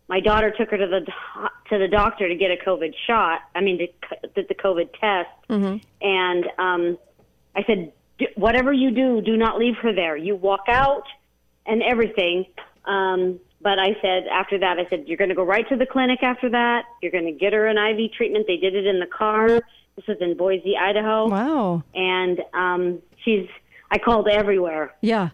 My 0.10 0.20
daughter 0.20 0.52
took 0.58 0.70
her 0.72 0.78
to 0.78 0.88
the 0.88 1.02
to 1.70 1.78
the 1.78 1.88
doctor 1.88 2.28
to 2.28 2.36
get 2.36 2.52
a 2.52 2.58
COVID 2.58 2.93
shot. 3.08 3.39
I 3.56 3.62
mean, 3.62 3.78
to 3.78 3.88
c- 3.88 4.43
the 4.47 4.56
COVID 4.56 4.89
test, 5.00 5.30
Mm-hmm. 5.50 5.78
and 6.02 6.45
um, 6.58 6.97
I 7.56 7.64
said, 7.66 7.93
"D- 8.18 8.28
whatever 8.36 8.74
you 8.74 8.91
do, 8.91 9.22
do 9.22 9.38
not 9.38 9.58
leave 9.58 9.76
her 9.82 9.93
there. 9.93 10.18
You 10.18 10.36
walk 10.36 10.66
out 10.68 11.04
and 11.66 11.82
everything. 11.84 12.45
Um, 12.86 13.39
but 13.62 13.78
I 13.78 13.89
said 14.02 14.26
after 14.32 14.58
that, 14.60 14.80
I 14.80 14.88
said 14.89 15.04
you're 15.08 15.18
going 15.18 15.30
to 15.30 15.36
go 15.36 15.43
right 15.43 15.68
to 15.70 15.76
the 15.76 15.86
clinic 15.86 16.20
after 16.24 16.50
that. 16.50 16.86
You're 17.02 17.12
going 17.12 17.26
to 17.26 17.32
get 17.34 17.54
her 17.54 17.68
an 17.68 17.78
IV 17.78 18.14
treatment. 18.14 18.45
They 18.47 18.58
did 18.58 18.74
it 18.74 18.86
in 18.88 19.00
the 19.00 19.06
car. 19.06 19.62
This 20.08 20.16
is 20.16 20.22
in 20.22 20.38
Boise, 20.38 20.76
Idaho. 20.78 21.28
Wow. 21.28 21.84
And 21.93 22.39
um, 22.54 23.00
she's 23.26 23.47
I 23.91 23.97
called 23.97 24.28
everywhere 24.30 24.93
Yeah. 25.02 25.30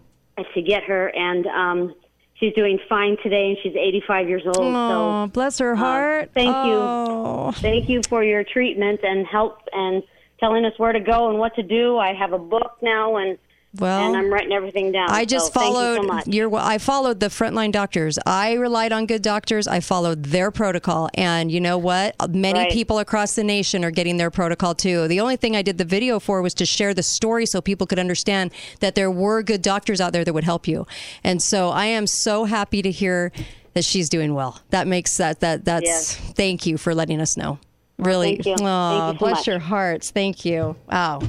to 0.53 0.61
get 0.61 0.83
her, 0.85 1.07
and 1.15 1.45
um, 1.47 1.95
she's 2.35 2.53
doing 2.53 2.79
fine 2.89 3.17
today, 3.21 3.49
and 3.49 3.57
she's 3.61 3.75
85 3.75 4.27
years 4.29 4.41
old. 4.45 4.57
Oh, 4.59 5.25
so 5.25 5.31
bless 5.31 5.59
her 5.59 5.73
uh, 5.73 5.77
heart. 5.77 6.31
thank 6.33 6.49
Oh. 6.55 7.47
you, 7.47 7.51
thank 7.61 7.89
you 7.89 8.01
for 8.09 8.23
your 8.23 8.43
treatment 8.43 9.01
and 9.03 9.27
help 9.27 9.59
and 9.71 10.01
telling 10.39 10.65
us 10.65 10.73
where 10.77 10.93
to 10.93 10.99
go 10.99 11.29
and 11.29 11.37
what 11.37 11.53
to 11.55 11.63
do. 11.63 11.97
I 11.97 12.13
have 12.13 12.33
a 12.33 12.39
book 12.39 12.77
now, 12.81 13.17
and 13.17 13.37
Well, 13.79 14.07
and 14.07 14.15
I'm 14.17 14.31
writing 14.31 14.51
everything 14.53 14.91
down. 14.91 15.09
I 15.09 15.21
So 15.21 15.25
just 15.25 15.53
you 15.55 15.61
followed 15.61 16.07
so 16.25 16.31
your. 16.31 16.55
I 16.55 16.77
followed 16.77 17.19
the 17.19 17.27
frontline 17.27 17.71
doctors. 17.71 18.17
I 18.25 18.53
relied 18.53 18.91
on 18.91 19.05
good 19.05 19.21
doctors. 19.21 19.67
I 19.67 19.79
followed 19.79 20.23
their 20.25 20.51
protocol, 20.51 21.09
and 21.15 21.51
you 21.51 21.59
know 21.59 21.77
what? 21.77 22.15
Many 22.29 22.59
Right. 22.59 22.71
people 22.71 22.99
across 22.99 23.35
the 23.35 23.43
nation 23.43 23.83
are 23.83 23.91
getting 23.91 24.17
their 24.17 24.31
protocol 24.31 24.75
too. 24.75 25.07
The 25.07 25.19
only 25.19 25.35
thing 25.35 25.55
I 25.55 25.61
did 25.61 25.77
the 25.77 25.85
video 25.85 26.19
for 26.19 26.41
was 26.41 26.53
to 26.55 26.65
share 26.65 26.93
the 26.93 27.03
story 27.03 27.45
so 27.45 27.61
people 27.61 27.85
could 27.87 27.99
understand 27.99 28.51
that 28.79 28.95
there 28.95 29.11
were 29.11 29.41
good 29.43 29.61
doctors 29.61 29.99
out 29.99 30.13
there 30.13 30.23
that 30.23 30.33
would 30.33 30.43
help 30.43 30.67
you. 30.67 30.85
And 31.23 31.41
so 31.41 31.69
I 31.69 31.85
am 31.85 32.07
so 32.07 32.45
happy 32.45 32.81
to 32.81 32.91
hear 32.91 33.31
that 33.73 33.83
she's 33.83 34.07
doing 34.09 34.33
well. 34.33 34.61
That 34.69 34.87
makes 34.87 35.17
that 35.17 35.41
that 35.41 35.65
that's. 35.65 35.85
Yes. 35.85 36.15
Thank 36.35 36.65
you 36.65 36.77
for 36.77 36.95
letting 36.95 37.19
us 37.19 37.35
know. 37.35 37.59
Really, 37.97 38.35
thank 38.37 38.59
you. 38.59 38.65
Aw, 38.65 39.07
Thank 39.07 39.13
you 39.13 39.19
so 39.19 39.25
bless 39.25 39.37
much. 39.39 39.47
your 39.47 39.59
hearts. 39.59 40.11
Thank 40.11 40.43
you. 40.45 40.75
Wow. 40.91 41.21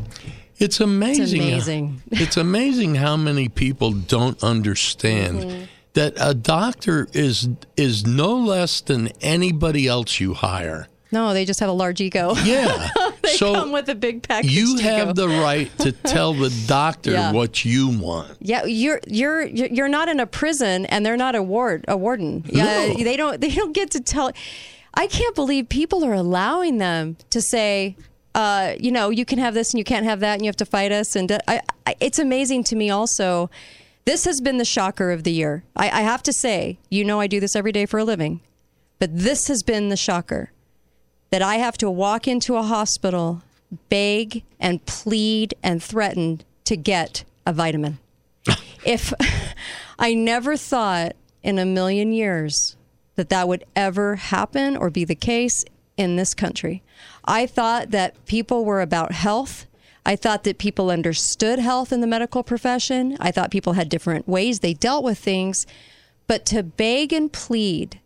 It's 0.58 0.80
amazing. 0.80 1.42
It's 1.42 1.66
amazing. 1.66 2.02
It's 2.10 2.36
amazing 2.36 2.94
how 2.96 3.16
many 3.16 3.48
people 3.48 3.92
don't 3.92 4.42
understand 4.42 5.38
Mm-hmm. 5.40 5.64
that 5.94 6.14
a 6.20 6.34
doctor 6.34 7.08
is 7.12 7.48
is 7.76 8.06
no 8.06 8.36
less 8.36 8.80
than 8.82 9.08
anybody 9.20 9.86
else 9.88 10.20
you 10.20 10.34
hire. 10.34 10.88
No, 11.12 11.32
they 11.32 11.44
just 11.44 11.60
have 11.60 11.68
a 11.70 11.78
large 11.84 12.00
ego. 12.00 12.34
Yeah. 12.44 12.88
they 13.22 13.36
So 13.36 13.54
come 13.54 13.72
with 13.72 13.88
a 13.88 13.94
big 13.94 14.22
package. 14.22 14.50
You 14.50 14.78
have 14.78 15.14
the 15.14 15.28
right 15.28 15.70
to 15.78 15.92
tell 16.14 16.34
the 16.34 16.50
doctor 16.66 17.12
Yeah. 17.12 17.32
what 17.32 17.64
you 17.64 17.88
want. 17.88 18.36
Yeah, 18.40 18.64
you're 18.64 19.00
you're 19.06 19.42
you're 19.46 19.68
you're 19.68 19.88
not 19.98 20.08
in 20.08 20.20
a 20.20 20.26
prison, 20.26 20.86
and 20.86 21.04
they're 21.04 21.16
not 21.26 21.34
a 21.34 21.42
ward 21.42 21.84
a 21.88 21.96
warden. 21.96 22.44
Yeah, 22.46 22.64
No. 22.64 23.04
they 23.04 23.16
don't 23.16 23.40
they 23.40 23.50
don't 23.50 23.72
get 23.74 23.90
to 23.92 24.00
tell. 24.00 24.30
I 24.94 25.06
can't 25.06 25.34
believe 25.34 25.68
people 25.68 26.04
are 26.04 26.14
allowing 26.14 26.78
them 26.78 27.16
to 27.30 27.40
say, 27.40 27.96
uh, 28.36 28.74
you 28.78 28.92
know, 28.92 29.08
you 29.08 29.24
can 29.24 29.38
have 29.38 29.54
this 29.54 29.72
and 29.72 29.78
you 29.78 29.84
can't 29.84 30.04
have 30.04 30.20
that, 30.20 30.34
and 30.34 30.44
you 30.44 30.48
have 30.48 30.56
to 30.56 30.66
fight 30.66 30.92
us. 30.92 31.16
And 31.16 31.32
uh, 31.32 31.38
I, 31.48 31.62
I, 31.86 31.96
it's 32.00 32.18
amazing 32.18 32.64
to 32.64 32.76
me 32.76 32.90
also. 32.90 33.50
This 34.04 34.26
has 34.26 34.42
been 34.42 34.58
the 34.58 34.64
shocker 34.64 35.10
of 35.10 35.24
the 35.24 35.32
year. 35.32 35.64
I, 35.74 35.86
I 35.86 36.00
have 36.02 36.22
to 36.24 36.34
say, 36.34 36.78
you 36.90 37.02
know, 37.02 37.18
I 37.18 37.28
do 37.28 37.40
this 37.40 37.56
every 37.56 37.72
day 37.72 37.86
for 37.86 37.98
a 37.98 38.04
living, 38.04 38.40
but 38.98 39.08
this 39.16 39.48
has 39.48 39.62
been 39.62 39.88
the 39.88 39.96
shocker 39.96 40.52
that 41.30 41.40
I 41.40 41.56
have 41.56 41.78
to 41.78 41.90
walk 41.90 42.28
into 42.28 42.56
a 42.56 42.62
hospital, 42.62 43.42
beg 43.88 44.44
and 44.60 44.84
plead 44.84 45.54
and 45.62 45.82
threaten 45.82 46.42
to 46.64 46.76
get 46.76 47.24
a 47.46 47.54
vitamin. 47.54 47.98
if 48.84 49.14
I 49.98 50.12
never 50.12 50.58
thought 50.58 51.16
in 51.42 51.58
a 51.58 51.64
million 51.64 52.12
years 52.12 52.76
that 53.14 53.30
that 53.30 53.48
would 53.48 53.64
ever 53.74 54.16
happen 54.16 54.76
or 54.76 54.90
be 54.90 55.06
the 55.06 55.14
case 55.14 55.64
in 55.96 56.16
this 56.16 56.34
country. 56.34 56.82
I 57.24 57.46
thought 57.46 57.90
that 57.90 58.24
people 58.26 58.64
were 58.64 58.80
about 58.80 59.12
health. 59.12 59.66
I 60.04 60.16
thought 60.16 60.44
that 60.44 60.58
people 60.58 60.90
understood 60.90 61.58
health 61.58 61.92
in 61.92 62.00
the 62.00 62.06
medical 62.06 62.42
profession. 62.42 63.16
I 63.20 63.32
thought 63.32 63.50
people 63.50 63.72
had 63.72 63.88
different 63.88 64.28
ways 64.28 64.60
they 64.60 64.74
dealt 64.74 65.04
with 65.04 65.18
things. 65.18 65.66
But 66.26 66.46
to 66.46 66.62
beg 66.62 67.12
and 67.12 67.32
plead 67.32 68.00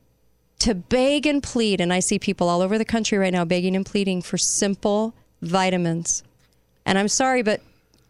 to 0.61 0.75
beg 0.75 1.27
and 1.27 1.43
plead, 1.43 1.81
and 1.81 1.93
I 1.93 2.01
see 2.01 2.19
people 2.19 2.49
all 2.49 2.63
over 2.63 2.79
the 2.79 2.85
country 2.85 3.19
right 3.19 3.33
now 3.33 3.45
begging 3.45 3.75
and 3.75 3.85
pleading 3.85 4.23
for 4.23 4.39
simple 4.39 5.15
vitamins. 5.43 6.23
And 6.87 6.99
I'm 6.99 7.09
sorry, 7.09 7.43
but 7.43 7.63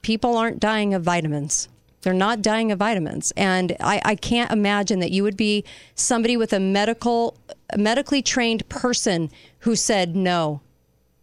people 0.02 0.36
aren't 0.36 0.60
dying 0.60 0.92
of 0.92 1.02
vitamins. 1.02 1.68
They're 2.02 2.12
not 2.12 2.42
dying 2.42 2.72
of 2.72 2.78
vitamins. 2.78 3.32
And 3.36 3.76
I, 3.78 4.02
I 4.04 4.14
can't 4.16 4.50
imagine 4.50 4.98
that 4.98 5.12
you 5.12 5.22
would 5.22 5.36
be 5.36 5.64
somebody 5.94 6.36
with 6.36 6.52
a 6.52 6.60
medical, 6.60 7.36
a 7.72 7.78
medically 7.78 8.20
trained 8.20 8.68
person 8.68 9.30
who 9.60 9.76
said 9.76 10.16
no. 10.16 10.60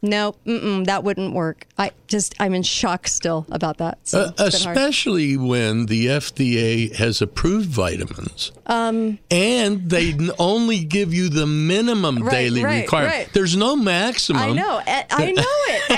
No, 0.01 0.35
that 0.45 1.03
wouldn't 1.03 1.33
work. 1.33 1.65
I 1.77 1.91
just, 2.07 2.35
I'm 2.39 2.53
in 2.53 2.61
shock 2.61 3.07
still 3.07 3.47
about 3.49 3.77
that. 3.79 3.97
So 4.03 4.19
Uh, 4.19 4.25
hard. 4.37 4.39
especially 4.53 5.35
when 5.37 5.87
the 5.87 6.05
FDA 6.05 6.95
has 6.95 7.19
approved 7.21 7.69
vitamins. 7.69 8.51
Um, 8.67 9.17
And 9.31 9.89
they 9.89 10.15
only 10.37 10.83
give 10.83 11.13
you 11.15 11.29
the 11.29 11.47
minimum 11.47 12.19
Right, 12.23 12.31
daily 12.31 12.63
right, 12.63 12.81
requirement. 12.83 13.15
right. 13.15 13.33
There's 13.33 13.57
no 13.57 13.75
maximum. 13.75 14.41
I 14.41 14.51
know. 14.53 14.81
I 14.85 15.31
know 15.31 15.43
it. 15.45 15.81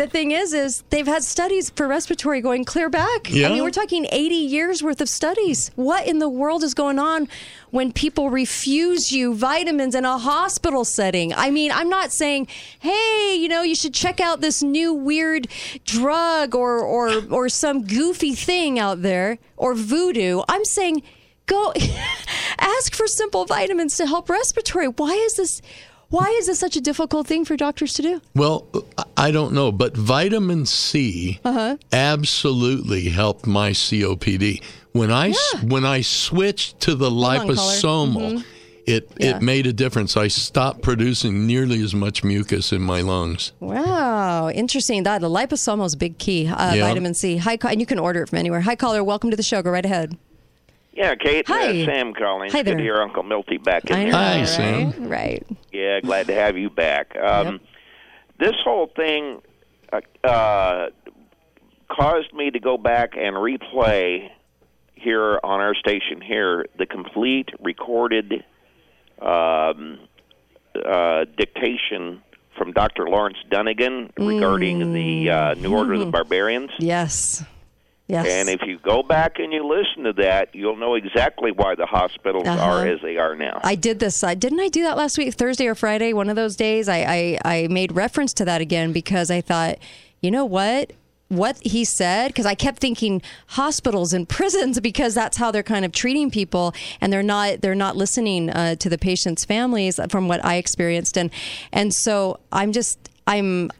The 0.00 0.06
thing 0.06 0.30
is, 0.30 0.54
is 0.54 0.82
they've 0.88 1.06
had 1.06 1.22
studies 1.22 1.68
for 1.68 1.86
respiratory 1.86 2.40
going 2.40 2.64
clear 2.64 2.88
back. 2.88 3.28
I 3.50 3.50
mean, 3.50 3.62
we're 3.62 3.68
talking 3.68 4.06
80 4.10 4.34
years 4.34 4.82
worth 4.82 5.02
of 5.02 5.10
studies. 5.10 5.70
What 5.74 6.06
in 6.06 6.20
the 6.20 6.28
world 6.28 6.64
is 6.64 6.72
going 6.72 6.98
on 6.98 7.28
when 7.70 7.92
people 7.92 8.30
refuse 8.30 9.12
you 9.12 9.34
vitamins 9.34 9.94
in 9.94 10.06
a 10.06 10.16
hospital 10.16 10.86
setting. 10.86 11.34
I 11.34 11.50
mean, 11.50 11.70
I'm 11.70 11.90
not 11.90 12.12
saying, 12.12 12.46
hey, 12.78 13.36
you 13.38 13.46
know, 13.46 13.60
you 13.60 13.74
should 13.74 13.92
check 13.92 14.20
out 14.20 14.40
this 14.40 14.62
new 14.62 14.94
weird 14.94 15.48
drug 15.84 16.54
or 16.54 16.78
or 16.78 17.22
or 17.30 17.50
some 17.50 17.86
goofy 17.86 18.34
thing 18.34 18.78
out 18.78 19.02
there 19.02 19.36
or 19.58 19.74
voodoo. 19.74 20.40
I'm 20.48 20.64
saying 20.64 21.02
go 21.44 21.74
ask 22.58 22.94
for 22.94 23.06
simple 23.06 23.44
vitamins 23.44 23.98
to 23.98 24.06
help 24.06 24.30
respiratory. 24.30 24.88
Why 24.88 25.12
is 25.12 25.34
this 25.34 25.60
why 26.10 26.26
is 26.38 26.46
this 26.46 26.58
such 26.58 26.76
a 26.76 26.80
difficult 26.80 27.26
thing 27.26 27.44
for 27.44 27.56
doctors 27.56 27.94
to 27.94 28.02
do? 28.02 28.20
Well, 28.34 28.66
I 29.16 29.30
don't 29.30 29.52
know, 29.52 29.72
but 29.72 29.96
vitamin 29.96 30.66
C 30.66 31.40
Uh-huh. 31.44 31.76
absolutely 31.92 33.08
helped 33.08 33.46
my 33.46 33.70
COPD. 33.70 34.60
When 34.92 35.10
I 35.12 35.30
s- 35.30 35.54
when 35.62 35.84
I 35.84 36.00
switched 36.02 36.80
to 36.80 36.94
the 36.94 37.10
liposomal, 37.10 38.32
Mhm. 38.38 38.44
it 38.86 39.08
Yeah. 39.18 39.36
it 39.36 39.42
made 39.42 39.66
a 39.68 39.72
difference. 39.72 40.16
I 40.16 40.26
stopped 40.28 40.82
producing 40.82 41.46
nearly 41.46 41.80
as 41.82 41.94
much 41.94 42.24
mucus 42.24 42.72
in 42.72 42.82
my 42.82 43.00
lungs. 43.00 43.52
Wow, 43.60 44.50
interesting. 44.50 45.04
That 45.04 45.20
the 45.20 45.30
liposomal 45.30 45.86
is 45.86 45.94
big 45.94 46.18
key. 46.18 46.48
Uh, 46.48 46.74
Yeah. 46.74 46.88
Vitamin 46.88 47.14
C. 47.14 47.36
Hi, 47.36 47.56
and 47.68 47.78
you 47.80 47.86
can 47.86 47.98
order 48.00 48.22
it 48.22 48.30
from 48.30 48.38
anywhere. 48.38 48.62
Hi, 48.62 48.74
caller. 48.74 49.04
Welcome 49.04 49.30
to 49.30 49.36
the 49.36 49.44
show. 49.44 49.62
Go 49.62 49.70
right 49.70 49.84
ahead. 49.86 50.16
Yeah, 50.92 51.14
Kate. 51.14 51.46
Hi. 51.48 51.82
Uh, 51.82 51.84
Sam 51.86 52.12
calling. 52.14 52.50
Hi 52.50 52.62
there. 52.62 52.74
Good 52.74 52.78
to 52.78 52.84
there. 52.84 52.94
hear 52.96 53.02
Uncle 53.02 53.22
Milty 53.22 53.58
back 53.58 53.84
in 53.90 53.96
I 53.96 54.00
here. 54.02 54.12
know, 54.12 54.18
Hi, 54.18 54.38
right? 54.40 54.48
Sam. 54.48 55.08
Right. 55.08 55.46
Yeah, 55.72 56.00
glad 56.00 56.26
to 56.26 56.34
have 56.34 56.56
you 56.58 56.68
back. 56.70 57.16
Um, 57.16 57.60
This 58.38 58.54
whole 58.64 58.90
thing 58.96 59.40
uh, 59.92 60.00
uh, 60.26 60.88
caused 61.90 62.32
me 62.32 62.50
to 62.50 62.58
go 62.58 62.76
back 62.78 63.10
and 63.16 63.36
replay 63.36 64.30
here 64.94 65.38
on 65.44 65.60
our 65.60 65.74
station 65.74 66.20
here 66.20 66.66
the 66.78 66.86
complete 66.86 67.50
recorded 67.60 68.44
um, 69.22 69.98
uh, 70.74 71.24
dictation 71.36 72.22
from 72.56 72.72
Dr. 72.72 73.08
Lawrence 73.08 73.38
Dunegan 73.50 74.10
regarding 74.18 74.92
the 74.92 75.30
uh, 75.30 75.54
New 75.54 75.74
Order 75.74 75.94
of 75.94 76.00
the 76.00 76.06
Barbarians. 76.10 76.70
Yes. 76.78 77.44
Yes. 78.10 78.26
And 78.28 78.48
if 78.48 78.60
you 78.66 78.78
go 78.78 79.02
back 79.02 79.38
and 79.38 79.52
you 79.52 79.64
listen 79.66 80.02
to 80.04 80.12
that, 80.22 80.52
you'll 80.54 80.76
know 80.76 80.94
exactly 80.96 81.52
why 81.52 81.74
the 81.76 81.86
hospitals 81.86 82.46
Uh-huh. 82.46 82.60
are 82.62 82.86
as 82.86 83.00
they 83.02 83.16
are 83.18 83.36
now. 83.36 83.60
I 83.62 83.76
did 83.76 84.00
this. 84.00 84.24
I 84.24 84.34
didn't 84.34 84.60
I 84.60 84.68
do 84.68 84.82
that 84.82 84.96
last 84.96 85.16
week, 85.16 85.32
Thursday 85.34 85.66
or 85.68 85.74
Friday, 85.76 86.12
one 86.12 86.28
of 86.28 86.36
those 86.36 86.56
days. 86.56 86.88
I, 86.88 86.98
I 86.98 87.38
I 87.44 87.68
made 87.68 87.92
reference 87.92 88.32
to 88.34 88.44
that 88.46 88.60
again 88.60 88.92
because 88.92 89.30
I 89.30 89.40
thought, 89.40 89.78
you 90.20 90.30
know 90.30 90.44
what, 90.44 90.92
what 91.28 91.58
he 91.62 91.84
said, 91.84 92.28
because 92.28 92.46
I 92.46 92.56
kept 92.56 92.80
thinking 92.80 93.22
hospitals 93.46 94.12
and 94.12 94.28
prisons 94.38 94.80
because 94.80 95.14
that's 95.14 95.36
how 95.36 95.52
they're 95.52 95.62
kind 95.62 95.84
of 95.84 95.92
treating 95.92 96.30
people, 96.32 96.74
and 97.00 97.12
they're 97.12 97.22
not 97.22 97.60
they're 97.60 97.76
not 97.86 97.96
listening 97.96 98.50
uh, 98.50 98.74
to 98.74 98.88
the 98.88 98.98
patients' 98.98 99.44
families 99.44 100.00
from 100.08 100.26
what 100.26 100.44
I 100.44 100.56
experienced, 100.56 101.16
and 101.16 101.30
and 101.72 101.94
so 101.94 102.40
I'm 102.50 102.72
just 102.72 102.98
I'm 103.28 103.70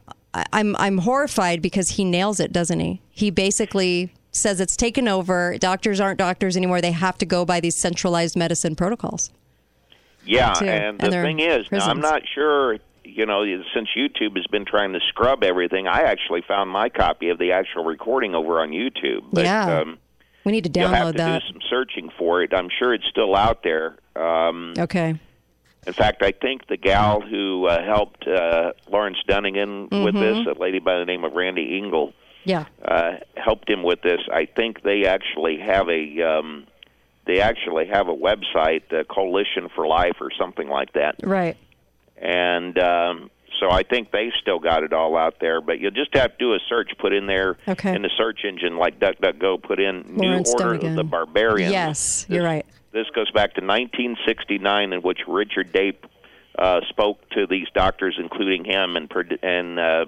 I'm 0.52 0.76
I'm 0.76 0.98
horrified 0.98 1.60
because 1.60 1.88
he 1.96 2.04
nails 2.04 2.38
it, 2.38 2.52
doesn't 2.52 2.78
he? 2.78 3.00
He 3.10 3.30
basically 3.30 4.12
says 4.32 4.60
it's 4.60 4.76
taken 4.76 5.08
over. 5.08 5.56
Doctors 5.58 6.00
aren't 6.00 6.18
doctors 6.18 6.56
anymore. 6.56 6.80
They 6.80 6.92
have 6.92 7.18
to 7.18 7.26
go 7.26 7.44
by 7.44 7.60
these 7.60 7.76
centralized 7.76 8.36
medicine 8.36 8.76
protocols. 8.76 9.30
Yeah, 10.24 10.52
too. 10.52 10.66
and 10.66 10.98
the 10.98 11.04
And 11.04 11.12
they're 11.12 11.24
thing 11.24 11.40
is, 11.40 11.66
now, 11.72 11.86
I'm 11.86 12.00
not 12.00 12.22
sure. 12.34 12.78
You 13.02 13.26
know, 13.26 13.42
since 13.74 13.88
YouTube 13.96 14.36
has 14.36 14.46
been 14.48 14.64
trying 14.64 14.92
to 14.92 15.00
scrub 15.08 15.42
everything, 15.42 15.88
I 15.88 16.02
actually 16.02 16.42
found 16.46 16.70
my 16.70 16.88
copy 16.90 17.30
of 17.30 17.38
the 17.38 17.52
actual 17.52 17.84
recording 17.84 18.34
over 18.34 18.60
on 18.60 18.70
YouTube. 18.70 19.24
But, 19.32 19.46
Yeah. 19.46 19.80
um, 19.80 19.98
We 20.44 20.52
need 20.52 20.64
to 20.64 20.70
download 20.70 20.80
you'll 20.80 20.88
have 20.94 21.12
to 21.12 21.18
that. 21.18 21.42
do 21.42 21.46
some 21.48 21.60
searching 21.68 22.10
for 22.16 22.42
it. 22.42 22.52
I'm 22.54 22.68
sure 22.78 22.94
it's 22.94 23.06
still 23.08 23.34
out 23.34 23.62
there. 23.64 23.96
Um, 24.14 24.74
Okay. 24.78 25.16
in 25.86 25.92
fact, 25.92 26.22
I 26.22 26.30
think 26.30 26.66
the 26.68 26.76
gal 26.76 27.20
who 27.20 27.66
uh, 27.66 27.82
helped 27.82 28.28
uh, 28.28 28.72
Lawrence 28.88 29.18
Dunegan 29.26 29.88
with 30.04 30.14
Mhm. 30.14 30.44
this, 30.44 30.56
a 30.56 30.60
lady 30.60 30.78
by 30.78 30.98
the 30.98 31.04
name 31.04 31.24
of 31.24 31.32
Randy 31.32 31.76
Engel, 31.78 32.12
Yeah. 32.44 32.64
uh, 32.84 33.12
helped 33.36 33.68
him 33.68 33.82
with 33.82 34.02
this. 34.02 34.20
I 34.32 34.46
think 34.46 34.82
they 34.82 35.04
actually 35.06 35.58
have 35.58 35.88
a 35.88 36.22
um, 36.22 36.66
they 37.26 37.40
actually 37.40 37.86
have 37.86 38.08
a 38.08 38.14
website, 38.14 38.82
uh, 38.92 39.04
Coalition 39.04 39.68
for 39.74 39.86
Life, 39.86 40.16
or 40.20 40.30
something 40.38 40.68
like 40.68 40.92
that. 40.94 41.16
Right. 41.22 41.56
And 42.16 42.78
um, 42.78 43.30
so 43.60 43.70
I 43.70 43.82
think 43.82 44.10
they 44.10 44.30
still 44.40 44.58
got 44.58 44.82
it 44.82 44.92
all 44.92 45.16
out 45.16 45.36
there. 45.40 45.60
But 45.60 45.80
you'll 45.80 45.90
just 45.90 46.14
have 46.14 46.32
to 46.32 46.38
do 46.38 46.54
a 46.54 46.58
search, 46.68 46.90
put 46.98 47.12
in 47.12 47.26
there 47.26 47.56
Okay. 47.68 47.94
in 47.94 48.02
the 48.02 48.10
search 48.16 48.40
engine 48.44 48.76
like 48.78 48.98
DuckDuckGo, 48.98 49.62
put 49.62 49.78
in 49.80 50.16
Lawrence 50.16 50.48
New 50.48 50.64
Order 50.64 50.78
Dunegan. 50.78 50.90
of 50.90 50.96
the 50.96 51.04
Barbarians. 51.04 51.72
Yes, 51.72 52.26
you're 52.28 52.44
right. 52.44 52.64
This 52.92 53.06
goes 53.14 53.30
back 53.30 53.54
to 53.54 53.60
1969, 53.64 54.92
in 54.92 55.00
which 55.02 55.20
Richard 55.28 55.72
Day 55.72 55.96
uh, 56.58 56.80
spoke 56.88 57.28
to 57.30 57.46
these 57.46 57.68
doctors, 57.74 58.16
including 58.18 58.64
him, 58.64 58.96
and 58.96 59.10
and 59.42 59.78
uh, 59.78 60.06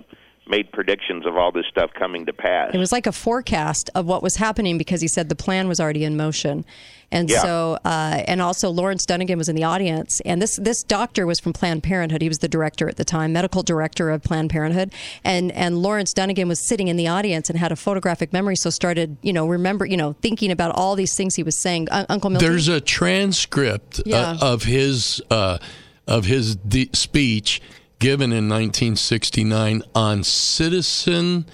made 0.52 0.70
predictions 0.70 1.24
of 1.24 1.34
all 1.34 1.50
this 1.50 1.64
stuff 1.66 1.90
coming 1.98 2.26
to 2.26 2.32
pass. 2.32 2.70
It 2.74 2.78
was 2.78 2.92
like 2.92 3.06
a 3.06 3.12
forecast 3.12 3.88
of 3.94 4.04
what 4.04 4.22
was 4.22 4.36
happening 4.36 4.76
because 4.76 5.00
he 5.00 5.08
said 5.08 5.30
the 5.30 5.34
plan 5.34 5.66
was 5.66 5.80
already 5.80 6.04
in 6.04 6.14
motion. 6.14 6.66
And 7.10 7.28
Yeah. 7.30 7.40
so, 7.42 7.78
uh, 7.84 8.22
and 8.26 8.40
also 8.42 8.68
Lawrence 8.70 9.04
Dunegan 9.06 9.38
was 9.38 9.48
in 9.48 9.56
the 9.56 9.64
audience, 9.64 10.20
and 10.24 10.40
this 10.40 10.56
this 10.56 10.82
doctor 10.82 11.26
was 11.26 11.40
from 11.40 11.52
Planned 11.54 11.82
Parenthood. 11.82 12.22
He 12.22 12.28
was 12.28 12.38
the 12.38 12.48
director 12.48 12.86
at 12.88 12.96
the 12.96 13.04
time, 13.04 13.32
medical 13.34 13.62
director 13.62 14.10
of 14.10 14.22
Planned 14.22 14.50
Parenthood, 14.50 14.92
and 15.24 15.52
and 15.52 15.78
Lawrence 15.82 16.12
Dunegan 16.14 16.48
was 16.48 16.58
sitting 16.60 16.88
in 16.88 16.96
the 16.96 17.08
audience 17.08 17.50
and 17.50 17.58
had 17.58 17.70
a 17.72 17.76
photographic 17.76 18.32
memory, 18.32 18.56
so 18.56 18.68
started 18.70 19.16
you 19.22 19.32
know 19.32 19.46
remember 19.46 19.84
you 19.86 19.96
know 19.96 20.14
thinking 20.22 20.50
about 20.50 20.70
all 20.74 20.94
these 20.96 21.14
things 21.14 21.34
he 21.34 21.42
was 21.42 21.56
saying. 21.58 21.88
Un- 21.90 22.06
Uncle 22.08 22.30
Milton. 22.30 22.48
There's 22.50 22.68
a 22.68 22.80
transcript 22.80 24.00
uh, 24.10 24.38
of 24.40 24.62
his 24.64 25.20
uh, 25.30 25.58
of 26.06 26.24
his 26.24 26.56
de- 26.56 26.90
speech 26.94 27.60
given 28.02 28.32
in 28.32 28.48
1969 28.48 29.82
on 29.94 30.24
Citizen 30.24 31.46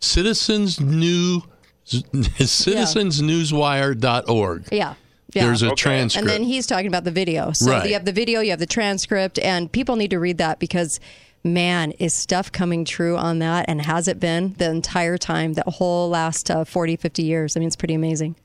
Citizens 0.00 0.80
New 0.80 1.42
citizensnewswire.org. 1.86 4.68
Yeah. 4.72 4.94
Yeah. 5.32 5.46
There's 5.46 5.62
a 5.62 5.74
transcript. 5.74 6.20
And 6.22 6.28
then 6.28 6.42
he's 6.42 6.66
talking 6.66 6.86
about 6.88 7.04
the 7.04 7.10
video. 7.10 7.52
So 7.52 7.70
Right. 7.70 7.86
you 7.86 7.94
have 7.94 8.04
the 8.04 8.12
video, 8.12 8.40
you 8.40 8.50
have 8.50 8.58
the 8.58 8.66
transcript, 8.66 9.38
and 9.38 9.70
people 9.72 9.96
need 9.96 10.10
to 10.10 10.18
read 10.18 10.36
that 10.38 10.58
because, 10.58 11.00
man, 11.42 11.92
is 11.92 12.12
stuff 12.14 12.52
coming 12.52 12.84
true 12.84 13.16
on 13.16 13.38
that? 13.40 13.64
And 13.68 13.80
has 13.82 14.06
it 14.08 14.18
been 14.20 14.54
the 14.58 14.70
entire 14.70 15.16
time, 15.18 15.54
the 15.54 15.64
whole 15.66 16.08
last 16.08 16.50
uh, 16.50 16.64
40, 16.64 16.96
50 16.96 17.22
years? 17.22 17.56
I 17.56 17.60
mean, 17.60 17.66
it's 17.68 17.76
pretty 17.76 17.94
amazing. 17.94 18.36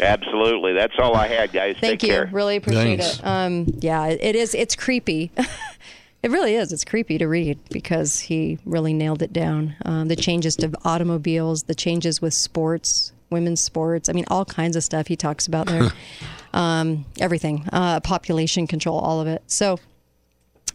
Absolutely. 0.00 0.72
That's 0.74 0.94
all 0.98 1.14
I 1.16 1.28
had, 1.28 1.52
guys. 1.52 1.76
Thank 1.80 2.00
Take 2.00 2.08
you. 2.10 2.14
care. 2.14 2.28
Really 2.32 2.56
appreciate 2.56 3.00
Thanks. 3.00 3.18
it. 3.18 3.24
Um, 3.24 3.66
yeah, 3.80 4.06
it 4.06 4.18
it 4.20 4.36
is. 4.36 4.54
It's 4.54 4.76
creepy. 4.76 5.30
it 6.26 6.32
really 6.32 6.56
is. 6.56 6.72
It's 6.72 6.84
creepy 6.84 7.18
to 7.18 7.28
read 7.28 7.56
because 7.70 8.18
he 8.18 8.58
really 8.64 8.92
nailed 8.92 9.22
it 9.22 9.32
down. 9.32 9.76
Um, 9.84 10.08
the 10.08 10.16
changes 10.16 10.56
to 10.56 10.72
automobiles, 10.84 11.62
the 11.62 11.74
changes 11.74 12.20
with 12.20 12.34
sports, 12.34 13.12
women's 13.30 13.62
sports. 13.62 14.08
I 14.08 14.12
mean, 14.12 14.24
all 14.26 14.44
kinds 14.44 14.74
of 14.74 14.82
stuff 14.82 15.06
he 15.06 15.14
talks 15.14 15.46
about 15.46 15.68
there. 15.68 15.92
um, 16.52 17.04
everything, 17.20 17.68
uh, 17.72 18.00
population 18.00 18.66
control, 18.66 18.98
all 18.98 19.20
of 19.20 19.28
it. 19.28 19.42
So. 19.46 19.78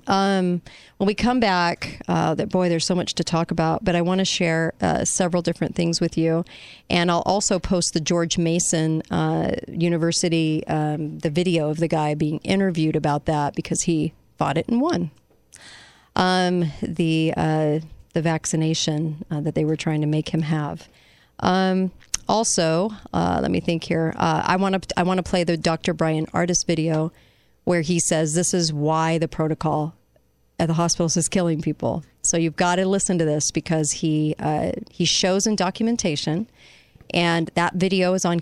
Um, 0.07 0.63
when 0.97 1.05
we 1.05 1.13
come 1.13 1.39
back, 1.39 2.01
uh, 2.07 2.33
that 2.33 2.49
boy, 2.49 2.69
there's 2.69 2.87
so 2.87 2.95
much 2.95 3.13
to 3.15 3.23
talk 3.23 3.51
about, 3.51 3.85
but 3.85 3.95
I 3.95 4.01
want 4.01 4.17
to 4.17 4.25
share 4.25 4.73
uh, 4.81 5.05
several 5.05 5.43
different 5.43 5.75
things 5.75 6.01
with 6.01 6.17
you, 6.17 6.43
and 6.89 7.11
I'll 7.11 7.21
also 7.21 7.59
post 7.59 7.93
the 7.93 7.99
George 7.99 8.39
Mason 8.39 9.03
uh, 9.11 9.51
University 9.67 10.65
um, 10.65 11.19
the 11.19 11.29
video 11.29 11.69
of 11.69 11.77
the 11.77 11.87
guy 11.87 12.15
being 12.15 12.39
interviewed 12.39 12.95
about 12.95 13.25
that 13.25 13.53
because 13.55 13.83
he 13.83 14.13
fought 14.39 14.57
it 14.57 14.67
and 14.67 14.81
won. 14.81 15.11
Um, 16.15 16.71
the 16.81 17.33
uh, 17.37 17.79
the 18.13 18.21
vaccination 18.21 19.23
uh, 19.31 19.41
that 19.41 19.55
they 19.55 19.65
were 19.65 19.77
trying 19.77 20.01
to 20.01 20.07
make 20.07 20.29
him 20.29 20.41
have. 20.41 20.87
Um, 21.39 21.91
also, 22.27 22.91
uh, 23.13 23.39
let 23.41 23.51
me 23.51 23.59
think 23.59 23.83
here. 23.83 24.13
Uh, 24.17 24.41
I 24.45 24.55
want 24.57 24.81
to 24.81 24.99
I 24.99 25.03
want 25.03 25.17
to 25.17 25.23
play 25.23 25.43
the 25.43 25.57
Dr. 25.57 25.93
Bryan 25.93 26.25
Ardis 26.27 26.65
video 26.65 27.11
where 27.63 27.81
he 27.81 27.99
says 27.99 28.33
this 28.33 28.53
is 28.53 28.73
why 28.73 29.17
the 29.17 29.27
protocol 29.27 29.95
at 30.59 30.67
the 30.67 30.73
hospitals 30.73 31.17
is 31.17 31.27
killing 31.27 31.61
people. 31.61 32.03
So 32.23 32.37
you've 32.37 32.55
got 32.55 32.75
to 32.75 32.85
listen 32.85 33.17
to 33.17 33.25
this 33.25 33.51
because 33.51 33.91
he 33.91 34.35
uh, 34.39 34.71
he 34.89 35.05
shows 35.05 35.47
in 35.47 35.55
documentation, 35.55 36.47
and 37.13 37.49
that 37.55 37.75
video 37.75 38.13
is 38.13 38.25
on 38.25 38.39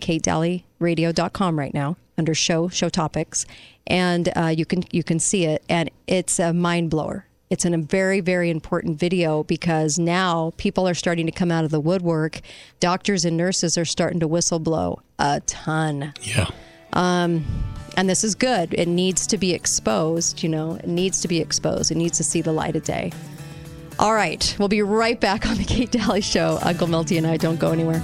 katedalleyradio.com 0.79 1.57
right 1.57 1.73
now 1.73 1.97
under 2.17 2.33
show 2.33 2.67
show 2.69 2.89
topics, 2.89 3.45
and 3.87 4.31
uh, 4.35 4.47
you 4.47 4.65
can 4.65 4.83
you 4.91 5.03
can 5.03 5.19
see 5.19 5.45
it, 5.45 5.63
and 5.69 5.89
it's 6.07 6.39
a 6.39 6.53
mind 6.53 6.89
blower. 6.89 7.25
It's 7.49 7.65
a 7.65 7.77
very 7.77 8.19
very 8.19 8.49
important 8.49 8.99
video 8.99 9.43
because 9.43 9.97
now 9.97 10.53
people 10.57 10.87
are 10.87 10.93
starting 10.93 11.25
to 11.25 11.31
come 11.31 11.51
out 11.51 11.63
of 11.63 11.71
the 11.71 11.79
woodwork. 11.79 12.41
Doctors 12.79 13.25
and 13.25 13.37
nurses 13.37 13.77
are 13.77 13.85
starting 13.85 14.19
to 14.19 14.27
whistle 14.27 14.59
blow 14.59 15.01
a 15.17 15.41
ton. 15.41 16.13
Yeah. 16.21 16.49
Um, 16.93 17.45
and 17.97 18.09
this 18.09 18.23
is 18.23 18.33
good. 18.33 18.73
It 18.73 18.87
needs 18.87 19.27
to 19.27 19.37
be 19.37 19.53
exposed, 19.53 20.41
you 20.41 20.49
know, 20.49 20.75
it 20.75 20.87
needs 20.87 21.21
to 21.21 21.27
be 21.27 21.39
exposed. 21.39 21.91
It 21.91 21.95
needs 21.95 22.17
to 22.17 22.23
see 22.23 22.41
the 22.41 22.51
light 22.51 22.75
of 22.75 22.83
day. 22.83 23.11
All 23.99 24.13
right. 24.13 24.55
We'll 24.57 24.69
be 24.69 24.81
right 24.81 25.19
back 25.19 25.45
on 25.45 25.57
the 25.57 25.63
Kate 25.65 25.91
Dalley 25.91 26.21
Show. 26.21 26.57
Uncle 26.61 26.87
Milty 26.87 27.17
and 27.17 27.27
I 27.27 27.37
don't 27.37 27.59
go 27.59 27.71
anywhere. 27.71 28.01